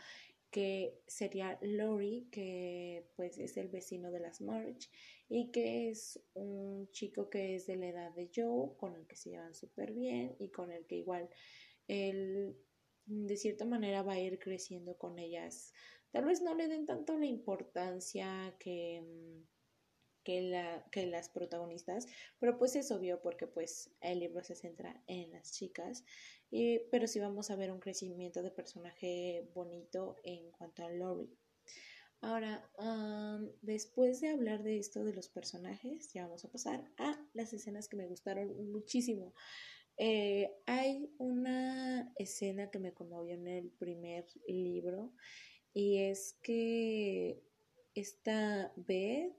que 0.50 1.02
sería 1.08 1.58
Lori, 1.62 2.30
que 2.32 3.10
pues 3.16 3.38
es 3.38 3.58
el 3.58 3.68
vecino 3.68 4.12
de 4.12 4.22
las 4.22 4.42
March 4.42 4.90
y 5.28 5.52
que 5.52 5.90
es 5.90 6.20
un 6.34 6.90
chico 6.92 7.30
que 7.30 7.56
es 7.56 7.68
de 7.68 7.76
la 7.76 7.90
edad 7.90 8.12
de 8.16 8.32
Joe, 8.34 8.76
con 8.78 8.96
el 8.96 9.06
que 9.08 9.16
se 9.16 9.32
llevan 9.32 9.54
súper 9.54 9.94
bien 9.94 10.36
y 10.40 10.50
con 10.50 10.72
el 10.72 10.86
que 10.86 10.96
igual 10.96 11.30
él 11.88 12.56
de 13.06 13.38
cierta 13.38 13.66
manera 13.66 14.04
va 14.04 14.14
a 14.14 14.20
ir 14.20 14.40
creciendo 14.40 14.98
con 14.98 15.20
ellas. 15.20 15.74
Tal 16.12 16.26
vez 16.26 16.42
no 16.42 16.56
le 16.56 16.68
den 16.68 16.86
tanto 16.86 17.18
la 17.18 17.26
importancia 17.26 18.56
que, 18.60 19.04
que, 20.28 20.42
la, 20.42 20.86
que 20.92 21.06
las 21.06 21.30
protagonistas, 21.30 22.06
pero 22.38 22.58
pues 22.58 22.76
es 22.76 22.92
obvio 22.92 23.22
porque 23.22 23.48
pues 23.48 23.92
el 24.02 24.20
libro 24.20 24.44
se 24.44 24.56
centra 24.56 25.02
en 25.08 25.32
las 25.32 25.54
chicas, 25.54 26.04
y, 26.52 26.80
pero 26.92 27.08
sí 27.08 27.22
vamos 27.22 27.50
a 27.50 27.56
ver 27.56 27.72
un 27.72 27.80
crecimiento 27.80 28.44
de 28.44 28.52
personaje 28.52 29.48
bonito 29.54 30.18
en 30.26 30.52
cuanto 30.52 30.84
a 30.84 30.90
Lori. 30.90 31.34
Ahora, 32.20 32.70
después 33.62 34.20
de 34.20 34.30
hablar 34.32 34.64
de 34.64 34.80
esto 34.80 35.06
de 35.06 35.14
los 35.14 35.30
personajes, 35.30 36.12
ya 36.12 36.24
vamos 36.24 36.44
a 36.44 36.52
pasar 36.52 36.84
a 36.98 37.18
las 37.34 37.54
escenas 37.54 37.88
que 37.88 37.96
me 37.96 38.08
gustaron 38.08 38.70
muchísimo. 38.70 39.34
Eh, 39.96 40.52
hay 40.66 41.10
una 41.20 42.12
escena 42.18 42.70
que 42.70 42.80
me 42.80 42.94
conmovió 42.94 43.34
en 43.36 43.48
el 43.48 43.70
primer 43.70 44.26
libro 44.46 45.14
y 45.74 46.00
es 46.00 46.38
que 46.44 47.42
esta 47.96 48.74
Beth 48.76 49.34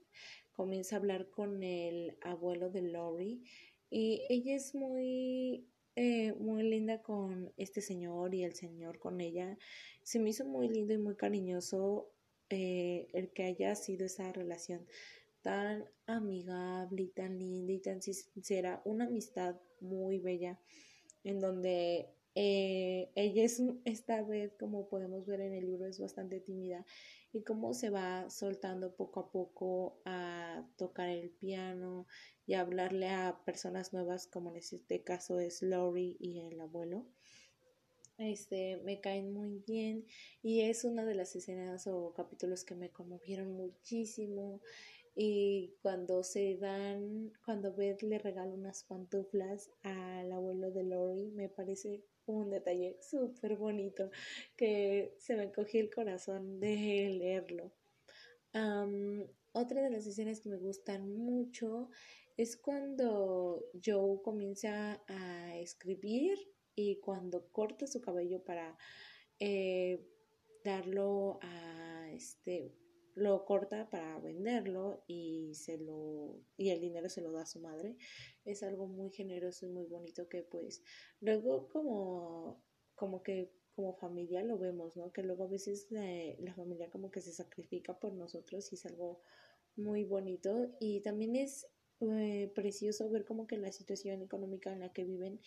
comienza 0.58 0.96
a 0.96 0.98
hablar 0.98 1.30
con 1.30 1.62
el 1.62 2.18
abuelo 2.20 2.68
de 2.68 2.82
Lori 2.82 3.44
y 3.90 4.22
ella 4.28 4.56
es 4.56 4.74
muy 4.74 5.68
eh, 5.94 6.32
muy 6.32 6.64
linda 6.64 7.00
con 7.00 7.52
este 7.56 7.80
señor 7.80 8.34
y 8.34 8.42
el 8.42 8.54
señor 8.54 8.98
con 8.98 9.20
ella. 9.20 9.56
Se 10.02 10.18
me 10.18 10.30
hizo 10.30 10.44
muy 10.44 10.68
lindo 10.68 10.94
y 10.94 10.98
muy 10.98 11.14
cariñoso 11.14 12.10
eh, 12.50 13.06
el 13.12 13.30
que 13.30 13.44
haya 13.44 13.76
sido 13.76 14.04
esa 14.04 14.32
relación 14.32 14.84
tan 15.42 15.84
amigable 16.06 17.02
y 17.02 17.08
tan 17.10 17.38
linda 17.38 17.72
y 17.72 17.78
tan 17.78 18.02
sincera, 18.02 18.82
una 18.84 19.04
amistad 19.04 19.60
muy 19.80 20.18
bella 20.18 20.58
en 21.22 21.38
donde 21.38 22.10
eh, 22.34 23.12
ella 23.14 23.44
es 23.44 23.62
esta 23.84 24.22
vez 24.22 24.54
como 24.58 24.88
podemos 24.88 25.24
ver 25.24 25.40
en 25.40 25.54
el 25.54 25.66
libro 25.66 25.86
es 25.86 26.00
bastante 26.00 26.40
tímida 26.40 26.84
y 27.32 27.42
cómo 27.42 27.74
se 27.74 27.90
va 27.90 28.30
soltando 28.30 28.94
poco 28.94 29.20
a 29.20 29.30
poco 29.30 30.00
a 30.04 30.66
tocar 30.76 31.08
el 31.08 31.30
piano 31.30 32.06
y 32.46 32.54
hablarle 32.54 33.10
a 33.10 33.40
personas 33.44 33.92
nuevas 33.92 34.26
como 34.26 34.50
en 34.50 34.56
este 34.56 35.02
caso 35.02 35.38
es 35.38 35.62
Lori 35.62 36.16
y 36.20 36.40
el 36.40 36.60
abuelo. 36.60 37.06
Este, 38.16 38.78
me 38.78 39.00
caen 39.00 39.32
muy 39.32 39.62
bien 39.64 40.04
y 40.42 40.62
es 40.62 40.84
una 40.84 41.04
de 41.04 41.14
las 41.14 41.36
escenas 41.36 41.86
o 41.86 42.12
capítulos 42.14 42.64
que 42.64 42.74
me 42.74 42.90
conmovieron 42.90 43.52
muchísimo 43.52 44.60
y 45.14 45.74
cuando 45.82 46.22
se 46.22 46.56
dan, 46.56 47.32
cuando 47.44 47.74
Beth 47.74 48.02
le 48.02 48.18
regala 48.18 48.54
unas 48.54 48.84
pantuflas 48.84 49.70
al 49.82 50.32
abuelo 50.32 50.70
de 50.70 50.84
Lori, 50.84 51.30
me 51.32 51.48
parece 51.48 52.04
un 52.32 52.50
detalle 52.50 52.96
súper 53.00 53.56
bonito 53.56 54.10
que 54.56 55.14
se 55.18 55.36
me 55.36 55.52
cogió 55.52 55.80
el 55.80 55.90
corazón 55.94 56.60
de 56.60 57.10
leerlo. 57.18 57.72
otra 59.52 59.82
de 59.82 59.90
las 59.90 60.06
escenas 60.06 60.40
que 60.40 60.48
me 60.48 60.56
gustan 60.58 61.10
mucho 61.16 61.90
es 62.36 62.56
cuando 62.56 63.64
Joe 63.84 64.22
comienza 64.22 65.02
a 65.08 65.56
escribir 65.58 66.38
y 66.74 67.00
cuando 67.00 67.48
corta 67.50 67.86
su 67.86 68.00
cabello 68.00 68.44
para 68.44 68.78
eh, 69.40 70.00
darlo 70.64 71.40
a 71.42 72.10
este 72.12 72.72
lo 73.18 73.44
corta 73.44 73.88
para 73.90 74.18
venderlo 74.20 75.02
y 75.06 75.54
se 75.54 75.78
lo 75.78 76.40
y 76.56 76.70
el 76.70 76.80
dinero 76.80 77.08
se 77.08 77.20
lo 77.20 77.32
da 77.32 77.42
a 77.42 77.46
su 77.46 77.60
madre 77.60 77.96
es 78.44 78.62
algo 78.62 78.86
muy 78.86 79.10
generoso 79.10 79.66
y 79.66 79.70
muy 79.70 79.86
bonito 79.86 80.28
que 80.28 80.42
pues 80.42 80.82
luego 81.20 81.68
como 81.68 82.62
como 82.94 83.22
que 83.22 83.52
como 83.74 83.94
familia 83.94 84.42
lo 84.42 84.58
vemos 84.58 84.96
no 84.96 85.12
que 85.12 85.22
luego 85.22 85.44
a 85.44 85.48
veces 85.48 85.88
la, 85.90 86.54
familia 86.54 86.90
como 86.90 87.10
que 87.10 87.20
se 87.20 87.32
sacrifica 87.32 87.98
por 87.98 88.12
nosotros 88.14 88.72
y 88.72 88.76
es 88.76 88.86
algo 88.86 89.20
muy 89.76 90.04
bonito 90.04 90.70
y 90.80 91.00
también 91.00 91.36
es 91.36 91.66
eh, 92.00 92.50
precioso 92.54 93.10
ver 93.10 93.24
como 93.24 93.46
que 93.46 93.56
la 93.56 93.72
situación 93.72 94.22
económica 94.22 94.72
en 94.72 94.80
la 94.80 94.92
que 94.92 95.04
viven 95.04 95.40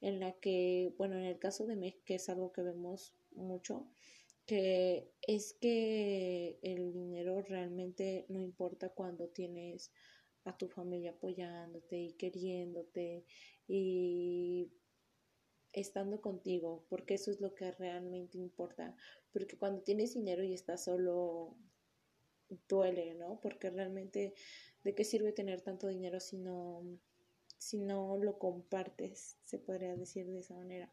en 0.00 0.20
la 0.20 0.32
que, 0.32 0.94
bueno, 0.98 1.16
en 1.16 1.24
el 1.24 1.38
caso 1.38 1.66
de 1.66 1.76
Meg, 1.76 2.02
que 2.04 2.16
es 2.16 2.28
algo 2.28 2.52
que 2.52 2.62
vemos 2.62 3.14
mucho, 3.32 3.88
que 4.46 5.12
es 5.22 5.54
que 5.54 6.58
el 6.62 6.92
dinero 6.92 7.42
realmente 7.42 8.26
no 8.28 8.40
importa 8.40 8.90
cuando 8.90 9.28
tienes 9.28 9.92
a 10.44 10.56
tu 10.56 10.68
familia 10.68 11.10
apoyándote 11.10 11.98
y 11.98 12.12
queriéndote 12.14 13.24
y 13.66 14.72
estando 15.72 16.20
contigo, 16.20 16.86
porque 16.88 17.14
eso 17.14 17.30
es 17.30 17.40
lo 17.40 17.54
que 17.54 17.72
realmente 17.72 18.38
importa, 18.38 18.96
porque 19.32 19.58
cuando 19.58 19.82
tienes 19.82 20.14
dinero 20.14 20.42
y 20.44 20.54
estás 20.54 20.84
solo 20.84 21.56
duele, 22.68 23.14
¿no? 23.14 23.40
Porque 23.40 23.70
realmente 23.70 24.34
de 24.84 24.94
qué 24.94 25.04
sirve 25.04 25.32
tener 25.32 25.60
tanto 25.62 25.88
dinero 25.88 26.20
si 26.20 26.38
no 26.38 26.84
si 27.58 27.78
no 27.78 28.16
lo 28.18 28.38
compartes, 28.38 29.38
se 29.42 29.58
podría 29.58 29.96
decir 29.96 30.26
de 30.26 30.40
esa 30.40 30.54
manera. 30.54 30.90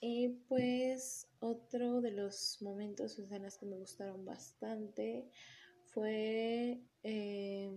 Y 0.00 0.28
pues 0.48 1.28
otro 1.40 2.00
de 2.00 2.12
los 2.12 2.62
momentos 2.62 3.18
o 3.18 3.22
escenas 3.22 3.58
que 3.58 3.66
me 3.66 3.76
gustaron 3.76 4.24
bastante 4.24 5.28
fue 5.84 6.80
eh, 7.02 7.70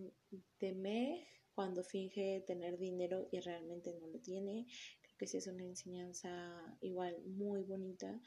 de 0.60 0.74
Meg 0.74 1.28
cuando 1.54 1.84
finge 1.84 2.44
tener 2.48 2.78
dinero 2.78 3.28
y 3.32 3.42
realmente 3.42 3.94
no 4.00 4.08
lo 4.08 4.20
tiene. 4.20 4.66
Creo 5.02 5.18
que 5.18 5.28
sí 5.28 5.38
es 5.38 5.48
una 5.48 5.64
enseñanza 5.64 6.78
igual 6.80 7.22
muy 7.26 7.64
bonita, 7.64 8.22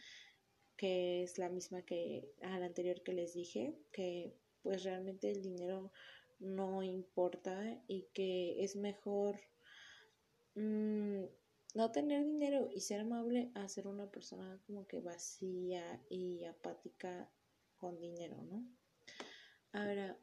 que 0.77 1.23
es 1.23 1.39
la 1.39 1.49
misma 1.49 1.83
que 1.83 2.35
a 2.43 2.59
la 2.59 2.67
anterior 2.67 3.03
que 3.03 3.15
les 3.15 3.33
dije, 3.33 3.79
que 3.93 4.37
pues 4.63 4.85
realmente 4.85 5.31
el 5.31 5.43
dinero 5.43 5.91
no 6.39 6.83
importa 6.83 7.83
y 7.89 8.09
que 8.13 8.63
es 8.63 8.77
mejor 8.77 9.41
mm, 10.55 11.25
no 11.77 11.93
tener 11.93 12.25
dinero 12.25 12.71
y 12.75 12.81
ser 12.81 13.01
amable 13.01 13.51
a 13.55 13.69
ser 13.69 13.87
una 13.87 14.11
persona 14.11 14.59
como 14.67 14.87
que 14.87 15.01
vacía 15.01 16.03
y 16.09 16.43
apática 16.45 17.31
con 17.77 18.01
dinero, 18.01 18.43
¿no? 18.45 18.67
Ahora, 19.73 20.19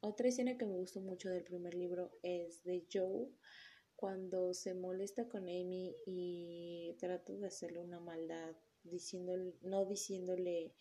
otra 0.00 0.28
escena 0.28 0.56
que 0.56 0.64
me 0.64 0.76
gustó 0.76 1.00
mucho 1.00 1.28
del 1.28 1.42
primer 1.42 1.74
libro 1.74 2.12
es 2.22 2.62
de 2.62 2.86
Joe 2.92 3.28
cuando 3.96 4.54
se 4.54 4.74
molesta 4.74 5.28
con 5.28 5.42
Amy 5.42 5.96
y 6.06 6.96
trata 7.00 7.32
de 7.32 7.46
hacerle 7.46 7.80
una 7.80 7.98
maldad, 7.98 8.54
diciéndole, 8.84 9.54
no 9.62 9.86
diciéndole 9.86 10.72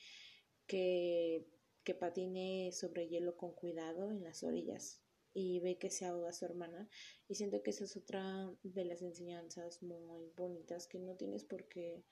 que 0.68 1.48
que 1.84 1.94
patine 1.94 2.72
sobre 2.72 3.10
hielo 3.10 3.36
con 3.36 3.52
cuidado 3.54 4.10
en 4.12 4.24
las 4.24 4.44
orillas 4.44 5.03
y 5.34 5.60
ve 5.60 5.78
que 5.78 5.89
se 5.89 6.06
ahoga 6.06 6.34
su 6.34 6.46
hermana 6.46 6.89
y 7.28 7.36
siento 7.36 7.63
que 7.63 7.72
esa 7.72 7.86
es 7.86 7.98
otra 7.98 8.52
de 8.63 8.86
las 8.86 9.02
enseñanzas 9.02 9.82
muy 9.82 10.32
bonitas 10.36 10.88
que 10.88 11.00
no 11.00 11.15
tienes 11.15 11.43
por 11.43 11.67
qué 11.67 12.04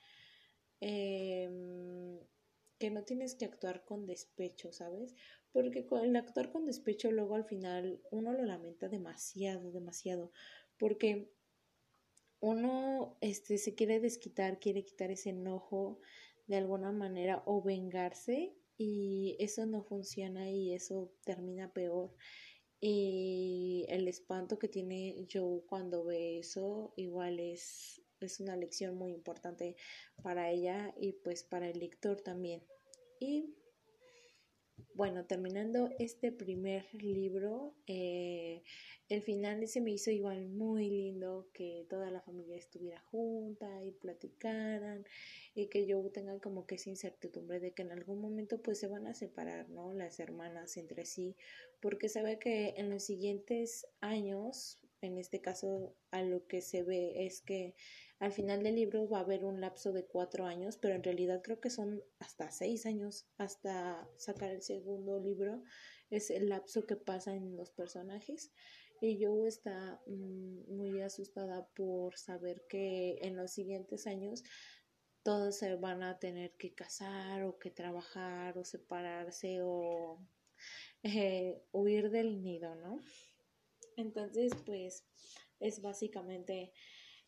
em, 0.80 2.20
que 2.80 2.90
no 2.90 3.04
tienes 3.04 3.36
que 3.36 3.46
actuar 3.46 3.86
con 3.86 4.08
despecho, 4.08 4.72
¿sabes? 4.74 5.14
Porque 5.52 5.88
el 6.04 6.16
actuar 6.16 6.52
con 6.52 6.66
despecho 6.66 7.12
luego 7.12 7.36
al 7.36 7.46
final 7.46 8.02
uno 8.10 8.34
lo 8.34 8.44
lamenta 8.44 8.90
demasiado, 8.90 9.72
demasiado, 9.72 10.32
porque 10.80 11.32
uno 12.40 13.18
este 13.22 13.60
se 13.60 13.76
quiere 13.76 14.00
desquitar, 14.00 14.60
quiere 14.60 14.84
quitar 14.84 15.12
ese 15.12 15.30
enojo 15.30 16.00
de 16.48 16.58
alguna 16.58 16.92
manera 16.92 17.44
o 17.46 17.62
vengarse 17.62 18.56
y 18.78 19.36
eso 19.40 19.68
no 19.68 19.84
funciona 19.84 20.50
y 20.50 20.74
eso 20.74 21.14
termina 21.24 21.72
peor. 21.72 22.16
Y 22.82 23.86
el 23.90 24.08
espanto 24.08 24.58
que 24.58 24.68
tiene 24.68 25.28
Joe 25.32 25.62
cuando 25.68 26.04
ve 26.04 26.40
eso 26.40 26.94
igual 26.98 27.40
es, 27.40 28.02
es 28.20 28.40
una 28.40 28.56
lección 28.56 28.98
muy 28.98 29.14
importante 29.14 29.76
para 30.24 30.50
ella 30.50 30.94
y 31.00 31.14
pues 31.14 31.44
para 31.44 31.70
el 31.70 31.80
lector 31.80 32.22
también. 32.22 32.64
Y 33.20 33.56
bueno, 34.96 35.26
terminando 35.26 35.90
este 36.00 36.32
primer 36.32 36.86
libro, 36.94 37.76
eh, 37.88 38.64
el 39.10 39.22
final 39.22 39.68
se 39.68 39.82
me 39.82 39.92
hizo 39.92 40.12
igual 40.12 40.48
muy 40.48 40.90
lindo, 40.90 41.50
que 41.54 41.86
toda 41.90 42.10
la 42.12 42.22
familia 42.22 42.58
estuviera 42.58 43.02
junta 43.02 43.84
y 43.84 43.92
platicaran 43.92 45.06
y 45.54 45.68
que 45.68 45.86
yo 45.86 46.02
tenga 46.12 46.40
como 46.40 46.66
que 46.66 46.76
esa 46.76 46.90
incertidumbre 46.90 47.60
de 47.60 47.74
que 47.74 47.84
en 47.84 47.92
algún 47.92 48.22
momento 48.22 48.62
pues 48.62 48.80
se 48.80 48.88
van 48.88 49.08
a 49.08 49.14
separar, 49.14 49.70
¿no? 49.70 49.94
Las 49.94 50.20
hermanas 50.20 50.78
entre 50.78 51.06
sí, 51.06 51.36
porque 51.82 52.10
sabe 52.10 52.40
que 52.40 52.76
en 52.78 52.90
los 52.90 53.04
siguientes 53.04 53.88
años 54.00 54.82
en 55.02 55.18
este 55.18 55.42
caso 55.42 55.96
a 56.12 56.22
lo 56.22 56.46
que 56.48 56.62
se 56.62 56.84
ve 56.84 57.26
es 57.26 57.42
que 57.42 57.76
al 58.20 58.32
final 58.32 58.64
del 58.64 58.76
libro 58.76 59.10
va 59.10 59.18
a 59.18 59.22
haber 59.22 59.44
un 59.44 59.60
lapso 59.60 59.92
de 59.92 60.06
cuatro 60.06 60.46
años, 60.46 60.78
pero 60.78 60.94
en 60.94 61.04
realidad 61.04 61.42
creo 61.44 61.60
que 61.60 61.72
son 61.72 62.04
hasta 62.20 62.52
seis 62.52 62.86
años 62.86 63.28
hasta 63.38 64.08
sacar 64.18 64.52
el 64.52 64.62
segundo 64.62 65.20
libro. 65.20 65.64
Es 66.12 66.30
el 66.30 66.50
lapso 66.50 66.86
que 66.86 66.96
pasa 66.96 67.34
en 67.34 67.58
los 67.58 67.72
personajes. 67.72 68.52
Y 69.02 69.18
yo 69.18 69.48
está 69.48 70.00
mm, 70.06 70.76
muy 70.76 71.02
asustada 71.02 71.68
por 71.76 72.16
saber 72.16 72.64
que 72.70 73.18
en 73.22 73.36
los 73.36 73.52
siguientes 73.52 74.06
años 74.06 74.44
todos 75.24 75.58
se 75.58 75.76
van 75.76 76.04
a 76.04 76.20
tener 76.20 76.52
que 76.58 76.76
casar 76.76 77.44
o 77.44 77.58
que 77.58 77.72
trabajar 77.72 78.60
o 78.60 78.64
separarse 78.64 79.62
o 79.64 80.20
eh, 81.04 81.62
huir 81.72 82.10
del 82.10 82.42
nido, 82.44 82.76
¿no? 82.76 83.00
Entonces, 83.98 84.52
pues 84.66 85.04
es 85.60 85.82
básicamente 85.82 86.72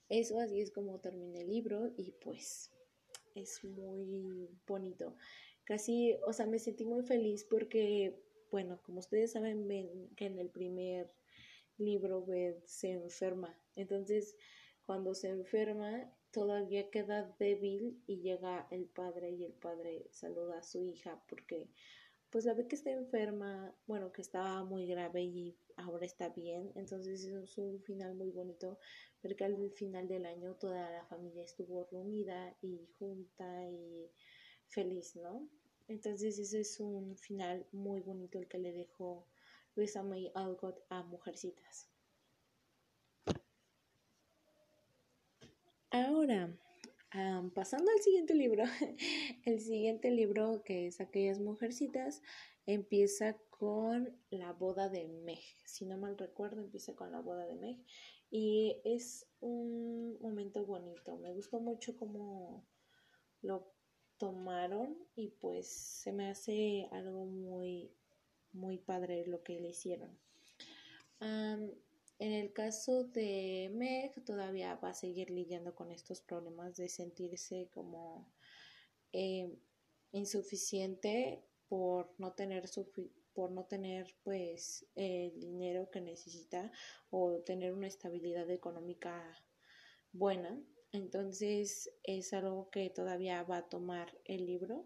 eso, 0.09 0.39
así 0.39 0.61
es 0.61 0.71
como 0.71 0.99
termina 0.99 1.39
el 1.39 1.49
libro 1.49 1.91
y 1.97 2.11
pues 2.11 2.71
es 3.35 3.63
muy 3.63 4.49
bonito. 4.67 5.15
Casi, 5.63 6.15
o 6.27 6.33
sea, 6.33 6.45
me 6.45 6.59
sentí 6.59 6.85
muy 6.85 7.03
feliz 7.03 7.45
porque, 7.49 8.19
bueno, 8.51 8.81
como 8.83 8.99
ustedes 8.99 9.31
saben, 9.31 9.67
ven 9.67 10.09
que 10.15 10.25
en 10.25 10.39
el 10.39 10.49
primer 10.49 11.11
libro 11.77 12.25
se 12.65 12.91
enferma. 12.91 13.57
Entonces, 13.75 14.35
cuando 14.85 15.13
se 15.13 15.29
enferma, 15.29 16.11
todavía 16.31 16.89
queda 16.89 17.35
débil 17.39 18.03
y 18.05 18.19
llega 18.19 18.67
el 18.71 18.85
padre 18.85 19.31
y 19.31 19.45
el 19.45 19.53
padre 19.53 20.07
saluda 20.11 20.59
a 20.59 20.63
su 20.63 20.83
hija 20.83 21.23
porque 21.29 21.69
pues 22.33 22.45
la 22.45 22.55
ve 22.55 22.67
que 22.67 22.75
está 22.75 22.89
enferma, 22.89 23.71
bueno, 23.85 24.11
que 24.11 24.23
estaba 24.23 24.63
muy 24.63 24.87
grave 24.87 25.21
y 25.21 25.55
ahora 25.77 26.03
está 26.03 26.29
bien. 26.29 26.71
Entonces 26.73 27.25
es 27.25 27.57
un 27.59 27.79
final 27.83 28.15
muy 28.15 28.31
bonito 28.31 28.79
porque 29.21 29.45
al 29.45 29.69
final 29.73 30.07
del 30.07 30.25
año 30.25 30.55
toda 30.55 30.89
la 30.89 31.05
familia 31.05 31.43
estuvo 31.43 31.83
reunida 31.91 32.57
y 32.63 32.89
junta 32.97 33.69
y 33.69 34.09
feliz, 34.67 35.15
¿no? 35.15 35.47
Entonces 35.87 36.39
ese 36.39 36.61
es 36.61 36.79
un 36.79 37.15
final 37.19 37.67
muy 37.71 38.01
bonito 38.01 38.39
el 38.39 38.47
que 38.47 38.57
le 38.57 38.73
dejó 38.73 39.27
Luisa 39.75 40.01
May 40.01 40.31
Alcott 40.33 40.83
a 40.89 41.03
Mujercitas. 41.03 41.87
Ahora, 45.91 46.51
pasando 47.53 47.91
al 47.91 48.01
siguiente 48.01 48.33
libro, 48.33 48.63
el 49.45 49.59
siguiente 49.61 50.09
libro 50.09 50.63
que 50.63 50.87
es 50.87 50.99
Aquellas 50.99 51.39
Mujercitas 51.39 52.23
empieza 52.65 53.37
con 53.49 54.17
la 54.31 54.51
boda 54.51 54.89
de 54.89 55.07
Meg. 55.07 55.43
Si 55.65 55.85
no 55.85 55.97
mal 55.97 56.17
recuerdo, 56.17 56.61
empieza 56.61 56.95
con 56.95 57.11
la 57.11 57.19
boda 57.19 57.45
de 57.45 57.55
Meg. 57.55 57.77
Y 58.31 58.81
es 58.83 59.27
un 59.41 60.17
momento 60.21 60.65
bonito. 60.65 61.17
Me 61.17 61.31
gustó 61.33 61.59
mucho 61.59 61.95
cómo 61.97 62.65
lo 63.41 63.71
tomaron 64.17 64.97
y 65.15 65.29
pues 65.29 65.67
se 65.67 66.11
me 66.13 66.29
hace 66.29 66.87
algo 66.91 67.25
muy, 67.25 67.91
muy 68.53 68.79
padre 68.79 69.27
lo 69.27 69.43
que 69.43 69.59
le 69.59 69.69
hicieron. 69.69 70.17
En 72.19 72.31
el 72.31 72.53
caso 72.53 73.03
de 73.05 73.71
Meg, 73.73 74.23
todavía 74.23 74.75
va 74.75 74.89
a 74.89 74.93
seguir 74.93 75.29
lidiando 75.29 75.75
con 75.75 75.91
estos 75.91 76.21
problemas 76.21 76.77
de 76.77 76.87
sentirse 76.87 77.69
como 77.73 78.31
eh, 79.11 79.57
insuficiente 80.11 81.43
por 81.67 82.13
no 82.17 82.33
tener 82.33 82.69
por 83.33 83.51
no 83.51 83.65
tener 83.65 84.13
pues 84.23 84.85
el 84.95 85.39
dinero 85.39 85.89
que 85.89 86.01
necesita 86.01 86.71
o 87.09 87.39
tener 87.39 87.73
una 87.73 87.87
estabilidad 87.87 88.49
económica 88.51 89.43
buena. 90.11 90.61
Entonces 90.91 91.89
es 92.03 92.31
algo 92.33 92.69
que 92.69 92.91
todavía 92.91 93.41
va 93.43 93.57
a 93.57 93.69
tomar 93.69 94.15
el 94.25 94.45
libro. 94.45 94.85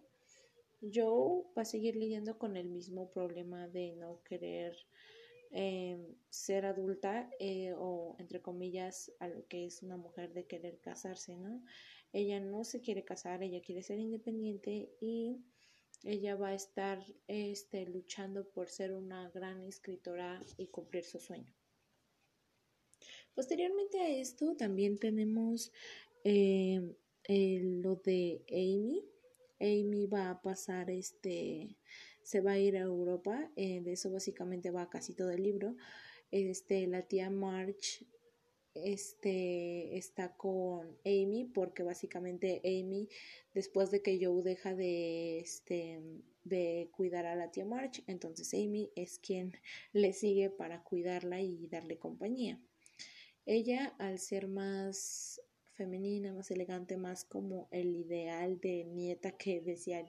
Joe 0.81 1.43
va 1.57 1.63
a 1.63 1.65
seguir 1.65 1.97
lidiando 1.97 2.37
con 2.37 2.55
el 2.55 2.69
mismo 2.69 3.09
problema 3.09 3.67
de 3.67 3.95
no 3.97 4.21
querer 4.23 4.77
Em, 5.51 6.15
ser 6.29 6.65
adulta 6.65 7.29
eh, 7.39 7.73
o 7.77 8.15
entre 8.19 8.41
comillas 8.41 9.11
a 9.19 9.27
lo 9.27 9.47
que 9.47 9.65
es 9.65 9.81
una 9.81 9.95
mujer 9.97 10.33
de 10.33 10.45
querer 10.45 10.79
casarse, 10.79 11.37
¿no? 11.37 11.63
Ella 12.11 12.39
no 12.39 12.63
se 12.63 12.81
quiere 12.81 13.03
casar, 13.05 13.43
ella 13.43 13.61
quiere 13.61 13.81
ser 13.81 13.97
independiente 13.99 14.91
y 14.99 15.37
ella 16.03 16.35
va 16.35 16.49
a 16.49 16.53
estar 16.53 17.03
este, 17.27 17.85
luchando 17.87 18.49
por 18.49 18.69
ser 18.69 18.93
una 18.93 19.29
gran 19.29 19.63
escritora 19.63 20.43
y 20.57 20.67
cumplir 20.67 21.05
su 21.05 21.19
sueño. 21.19 21.53
Posteriormente 23.33 23.99
a 23.99 24.09
esto 24.09 24.55
también 24.55 24.97
tenemos 24.97 25.71
em, 26.23 26.93
lo 27.81 27.95
de 27.95 28.43
Amy. 28.49 29.03
Amy 29.59 30.07
va 30.07 30.29
a 30.29 30.41
pasar 30.41 30.89
este 30.89 31.77
se 32.27 32.41
va 32.41 32.51
a 32.51 32.59
ir 32.59 32.75
a 32.75 32.81
Europa, 32.81 33.49
eh, 33.55 33.79
de 33.79 33.93
eso 33.93 34.11
básicamente 34.11 34.69
va 34.69 34.89
casi 34.89 35.13
todo 35.13 35.31
el 35.31 35.43
libro. 35.43 35.77
Este, 36.29 36.85
la 36.85 37.03
tía 37.03 37.29
March 37.29 38.05
este, 38.73 39.97
está 39.97 40.35
con 40.35 40.97
Amy 41.05 41.49
porque 41.53 41.83
básicamente 41.83 42.59
Amy 42.65 43.07
después 43.53 43.91
de 43.91 44.01
que 44.01 44.19
Joe 44.21 44.43
deja 44.43 44.75
de, 44.75 45.39
este, 45.39 46.01
de 46.43 46.89
cuidar 46.91 47.25
a 47.25 47.35
la 47.37 47.49
tía 47.49 47.63
March, 47.63 48.03
entonces 48.07 48.53
Amy 48.53 48.91
es 48.97 49.19
quien 49.19 49.53
le 49.93 50.11
sigue 50.11 50.49
para 50.49 50.83
cuidarla 50.83 51.39
y 51.39 51.67
darle 51.67 51.97
compañía. 51.97 52.59
Ella 53.45 53.95
al 53.99 54.19
ser 54.19 54.49
más 54.49 55.41
femenina, 55.75 56.33
más 56.33 56.51
elegante, 56.51 56.97
más 56.97 57.23
como 57.23 57.69
el 57.71 57.95
ideal 57.95 58.59
de 58.59 58.83
nieta 58.83 59.31
que 59.31 59.61
decía 59.61 60.05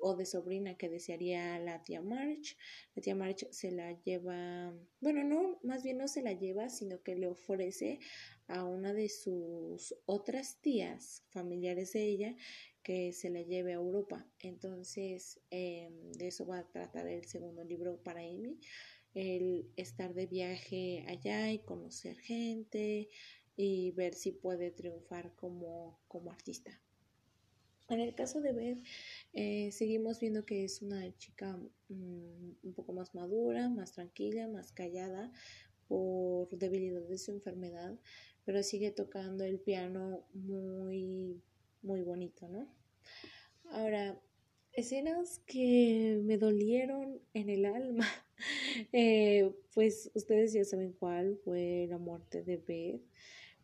o 0.00 0.16
de 0.16 0.26
sobrina 0.26 0.76
que 0.76 0.88
desearía 0.88 1.58
la 1.58 1.82
tía 1.82 2.00
March. 2.00 2.56
La 2.94 3.02
tía 3.02 3.14
March 3.14 3.46
se 3.50 3.70
la 3.70 3.92
lleva, 4.02 4.74
bueno, 5.00 5.24
no, 5.24 5.58
más 5.62 5.82
bien 5.82 5.98
no 5.98 6.08
se 6.08 6.22
la 6.22 6.32
lleva, 6.32 6.68
sino 6.68 7.02
que 7.02 7.16
le 7.16 7.26
ofrece 7.26 8.00
a 8.46 8.64
una 8.64 8.92
de 8.92 9.08
sus 9.08 9.94
otras 10.06 10.60
tías 10.60 11.24
familiares 11.30 11.92
de 11.92 12.04
ella 12.04 12.36
que 12.82 13.12
se 13.12 13.30
la 13.30 13.42
lleve 13.42 13.72
a 13.72 13.76
Europa. 13.76 14.26
Entonces, 14.40 15.40
em, 15.50 16.12
de 16.12 16.28
eso 16.28 16.46
va 16.46 16.58
a 16.58 16.68
tratar 16.68 17.06
el 17.06 17.24
segundo 17.26 17.62
libro 17.64 18.02
para 18.02 18.20
Amy, 18.20 18.58
el 19.14 19.70
estar 19.76 20.14
de 20.14 20.26
viaje 20.26 21.04
allá 21.06 21.52
y 21.52 21.58
conocer 21.60 22.18
gente 22.18 23.08
y 23.56 23.90
ver 23.92 24.14
si 24.14 24.32
puede 24.32 24.70
triunfar 24.70 25.34
como, 25.36 26.00
como 26.08 26.30
artista. 26.30 26.80
En 27.90 27.98
el 27.98 28.14
caso 28.14 28.40
de 28.40 28.52
Beth, 28.52 28.78
eh, 29.32 29.72
seguimos 29.72 30.20
viendo 30.20 30.46
que 30.46 30.62
es 30.64 30.80
una 30.80 31.12
chica 31.18 31.58
mm, 31.88 32.50
un 32.62 32.74
poco 32.74 32.92
más 32.92 33.16
madura, 33.16 33.68
más 33.68 33.92
tranquila, 33.92 34.46
más 34.46 34.70
callada 34.70 35.32
por 35.88 36.48
debilidad 36.56 37.02
de 37.02 37.18
su 37.18 37.32
enfermedad, 37.32 37.98
pero 38.44 38.62
sigue 38.62 38.92
tocando 38.92 39.42
el 39.42 39.58
piano 39.58 40.24
muy, 40.34 41.42
muy 41.82 42.02
bonito, 42.02 42.48
¿no? 42.48 42.72
Ahora, 43.72 44.20
escenas 44.72 45.40
que 45.46 46.20
me 46.22 46.38
dolieron 46.38 47.20
en 47.34 47.50
el 47.50 47.64
alma, 47.64 48.06
eh, 48.92 49.52
pues 49.74 50.12
ustedes 50.14 50.52
ya 50.52 50.64
saben 50.64 50.92
cuál 50.92 51.40
fue 51.44 51.88
la 51.90 51.98
muerte 51.98 52.44
de 52.44 52.56
Beth. 52.56 53.02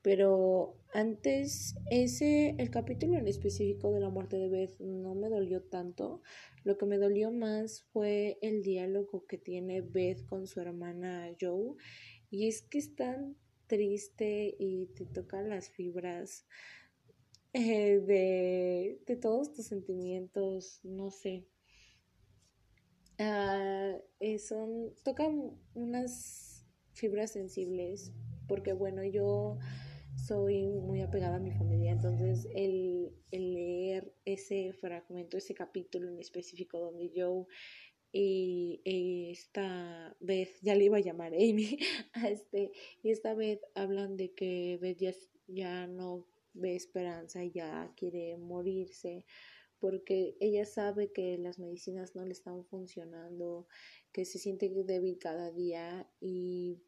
Pero 0.06 0.78
antes, 0.94 1.74
ese, 1.90 2.54
el 2.58 2.70
capítulo 2.70 3.18
en 3.18 3.26
específico 3.26 3.90
de 3.90 3.98
la 3.98 4.08
muerte 4.08 4.36
de 4.36 4.48
Beth 4.48 4.78
no 4.78 5.16
me 5.16 5.28
dolió 5.28 5.64
tanto. 5.64 6.22
Lo 6.62 6.78
que 6.78 6.86
me 6.86 6.96
dolió 6.96 7.32
más 7.32 7.82
fue 7.92 8.38
el 8.40 8.62
diálogo 8.62 9.26
que 9.26 9.36
tiene 9.36 9.80
Beth 9.80 10.24
con 10.26 10.46
su 10.46 10.60
hermana 10.60 11.34
Joe. 11.40 11.74
Y 12.30 12.46
es 12.46 12.62
que 12.62 12.78
es 12.78 12.94
tan 12.94 13.36
triste 13.66 14.54
y 14.60 14.86
te 14.94 15.06
toca 15.06 15.42
las 15.42 15.70
fibras 15.70 16.46
eh, 17.52 17.98
de, 17.98 19.00
de, 19.08 19.16
todos 19.16 19.54
tus 19.54 19.66
sentimientos, 19.66 20.78
no 20.84 21.10
sé. 21.10 21.48
Uh, 23.18 24.38
son, 24.38 24.94
tocan 25.02 25.58
unas 25.74 26.64
fibras 26.92 27.32
sensibles 27.32 28.12
porque 28.46 28.72
bueno, 28.72 29.04
yo 29.04 29.58
soy 30.26 30.66
muy 30.66 31.02
apegada 31.02 31.36
a 31.36 31.40
mi 31.40 31.52
familia, 31.52 31.92
entonces 31.92 32.48
el, 32.54 33.12
leer 33.30 34.12
ese 34.24 34.72
fragmento, 34.72 35.36
ese 35.36 35.54
capítulo 35.54 36.08
en 36.08 36.18
específico 36.18 36.80
donde 36.80 37.10
yo 37.10 37.46
y, 38.12 38.80
esta 39.30 40.16
vez, 40.20 40.60
ya 40.62 40.74
le 40.74 40.84
iba 40.84 40.96
a 40.96 41.00
llamar 41.00 41.34
Amy, 41.34 41.78
a 42.14 42.28
este, 42.28 42.72
y 43.02 43.10
esta 43.10 43.34
vez 43.34 43.60
hablan 43.74 44.16
de 44.16 44.32
que 44.32 44.78
Beth 44.80 44.98
ya, 44.98 45.12
ya 45.46 45.86
no 45.86 46.26
ve 46.54 46.74
esperanza, 46.74 47.44
ya 47.44 47.92
quiere 47.96 48.36
morirse, 48.38 49.24
porque 49.78 50.36
ella 50.40 50.64
sabe 50.64 51.12
que 51.12 51.36
las 51.36 51.58
medicinas 51.58 52.16
no 52.16 52.24
le 52.24 52.32
están 52.32 52.64
funcionando, 52.64 53.68
que 54.12 54.24
se 54.24 54.38
siente 54.38 54.70
débil 54.84 55.18
cada 55.18 55.52
día 55.52 56.08
y 56.20 56.80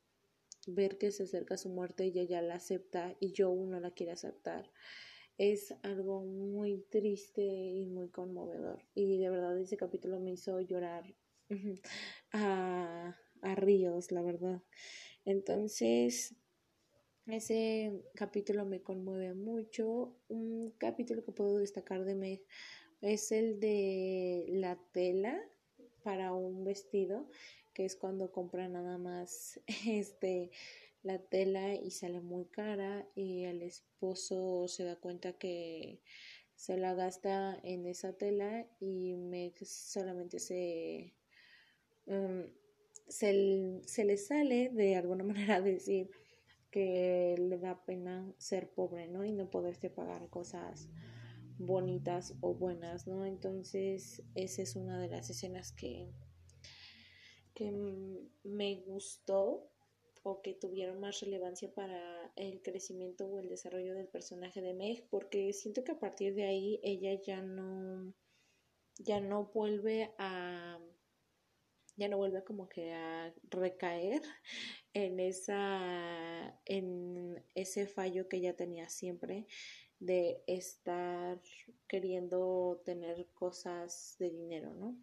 ver 0.68 0.98
que 0.98 1.10
se 1.10 1.24
acerca 1.24 1.56
su 1.56 1.68
muerte 1.68 2.06
y 2.06 2.18
ella 2.18 2.42
la 2.42 2.54
acepta 2.54 3.16
y 3.20 3.32
Joe 3.36 3.66
no 3.66 3.80
la 3.80 3.90
quiere 3.90 4.12
aceptar 4.12 4.70
es 5.38 5.72
algo 5.84 6.24
muy 6.24 6.84
triste 6.90 7.42
y 7.42 7.86
muy 7.86 8.08
conmovedor. 8.08 8.82
Y 8.94 9.18
de 9.18 9.30
verdad 9.30 9.58
ese 9.58 9.76
capítulo 9.76 10.18
me 10.18 10.32
hizo 10.32 10.60
llorar 10.60 11.14
a, 12.32 13.16
a 13.42 13.54
ríos, 13.54 14.10
la 14.10 14.22
verdad. 14.22 14.62
Entonces, 15.24 16.34
ese 17.26 18.02
capítulo 18.14 18.66
me 18.66 18.82
conmueve 18.82 19.34
mucho. 19.34 20.16
Un 20.26 20.72
capítulo 20.76 21.24
que 21.24 21.32
puedo 21.32 21.58
destacar 21.58 22.04
de 22.04 22.16
Meg 22.16 22.44
es 23.00 23.30
el 23.30 23.60
de 23.60 24.46
la 24.48 24.76
tela 24.92 25.40
para 26.02 26.32
un 26.32 26.64
vestido, 26.64 27.28
que 27.78 27.84
es 27.84 27.94
cuando 27.94 28.32
compra 28.32 28.68
nada 28.68 28.98
más 28.98 29.60
este 29.86 30.50
la 31.04 31.20
tela 31.20 31.76
y 31.76 31.92
sale 31.92 32.20
muy 32.20 32.46
cara 32.46 33.08
y 33.14 33.44
el 33.44 33.62
esposo 33.62 34.66
se 34.66 34.82
da 34.82 34.96
cuenta 34.96 35.34
que 35.34 36.00
se 36.56 36.76
la 36.76 36.94
gasta 36.94 37.56
en 37.62 37.86
esa 37.86 38.14
tela 38.14 38.66
y 38.80 39.14
me 39.14 39.54
solamente 39.64 40.40
se, 40.40 41.14
um, 42.06 42.46
se, 43.06 43.80
se 43.86 44.04
le 44.04 44.16
sale 44.16 44.70
de 44.70 44.96
alguna 44.96 45.22
manera 45.32 45.60
decir 45.60 46.10
que 46.72 47.36
le 47.38 47.58
da 47.58 47.84
pena 47.84 48.34
ser 48.38 48.70
pobre, 48.70 49.06
¿no? 49.06 49.24
Y 49.24 49.30
no 49.30 49.50
poderse 49.50 49.88
pagar 49.88 50.28
cosas 50.30 50.88
bonitas 51.58 52.34
o 52.40 52.54
buenas, 52.54 53.06
¿no? 53.06 53.24
Entonces, 53.24 54.24
esa 54.34 54.62
es 54.62 54.74
una 54.74 54.98
de 54.98 55.08
las 55.08 55.30
escenas 55.30 55.70
que, 55.70 56.12
que 57.58 57.72
me 58.44 58.76
gustó 58.86 59.68
o 60.22 60.42
que 60.42 60.54
tuvieron 60.54 61.00
más 61.00 61.20
relevancia 61.20 61.74
para 61.74 62.30
el 62.36 62.62
crecimiento 62.62 63.26
o 63.26 63.40
el 63.40 63.48
desarrollo 63.48 63.94
del 63.94 64.06
personaje 64.06 64.62
de 64.62 64.74
Meg, 64.74 65.08
porque 65.10 65.52
siento 65.52 65.82
que 65.82 65.92
a 65.92 65.98
partir 65.98 66.34
de 66.36 66.44
ahí 66.44 66.80
ella 66.84 67.20
ya 67.20 67.42
no 67.42 68.14
ya 68.98 69.20
no 69.20 69.46
vuelve 69.46 70.14
a 70.18 70.78
ya 71.96 72.08
no 72.08 72.16
vuelve 72.16 72.44
como 72.44 72.68
que 72.68 72.92
a 72.92 73.34
recaer 73.50 74.22
en 74.94 75.18
esa 75.18 76.60
en 76.64 77.44
ese 77.56 77.88
fallo 77.88 78.28
que 78.28 78.36
ella 78.36 78.54
tenía 78.54 78.88
siempre 78.88 79.46
de 79.98 80.44
estar 80.46 81.40
queriendo 81.88 82.80
tener 82.84 83.26
cosas 83.34 84.14
de 84.20 84.30
dinero, 84.30 84.72
¿no? 84.74 84.96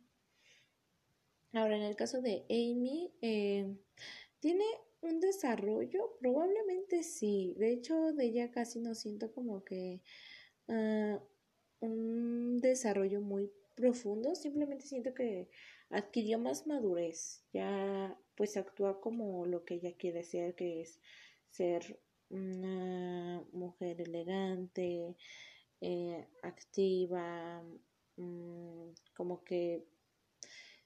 Ahora, 1.56 1.78
en 1.78 1.84
el 1.84 1.96
caso 1.96 2.22
de 2.22 2.46
Amy, 2.50 3.14
eh, 3.22 3.78
tiene 4.42 4.66
un 5.02 5.22
desarrollo, 5.22 6.18
probablemente 6.20 7.02
sí. 7.02 7.56
De 7.58 7.72
hecho, 7.72 8.12
de 8.12 8.26
ella 8.26 8.52
casi 8.52 8.82
no 8.82 8.94
siento 8.94 9.32
como 9.32 9.64
que 9.64 10.02
uh, 10.68 11.18
un 11.80 12.58
desarrollo 12.58 13.22
muy 13.22 13.50
profundo. 13.74 14.36
Simplemente 14.36 14.86
siento 14.86 15.14
que 15.14 15.50
adquirió 15.90 16.40
más 16.40 16.68
madurez. 16.68 17.46
Ya 17.54 18.20
pues 18.36 18.58
actúa 18.58 19.00
como 19.00 19.46
lo 19.46 19.64
que 19.64 19.76
ella 19.76 19.94
quiere 19.98 20.24
ser, 20.24 20.56
que 20.56 20.82
es 20.82 21.00
ser 21.50 22.02
una 22.30 23.42
mujer 23.54 24.02
elegante, 24.02 25.16
eh, 25.80 26.28
activa, 26.44 27.64
um, 28.18 28.94
como 29.16 29.44
que 29.46 29.86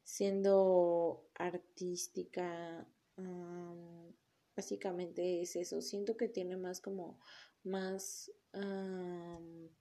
siendo 0.10 1.30
artística, 1.36 2.88
básicamente 4.56 5.42
es 5.42 5.56
eso. 5.56 5.82
Siento 5.82 6.18
que 6.18 6.28
tiene 6.28 6.58
más 6.58 6.82
como 6.82 7.20
más 7.64 8.32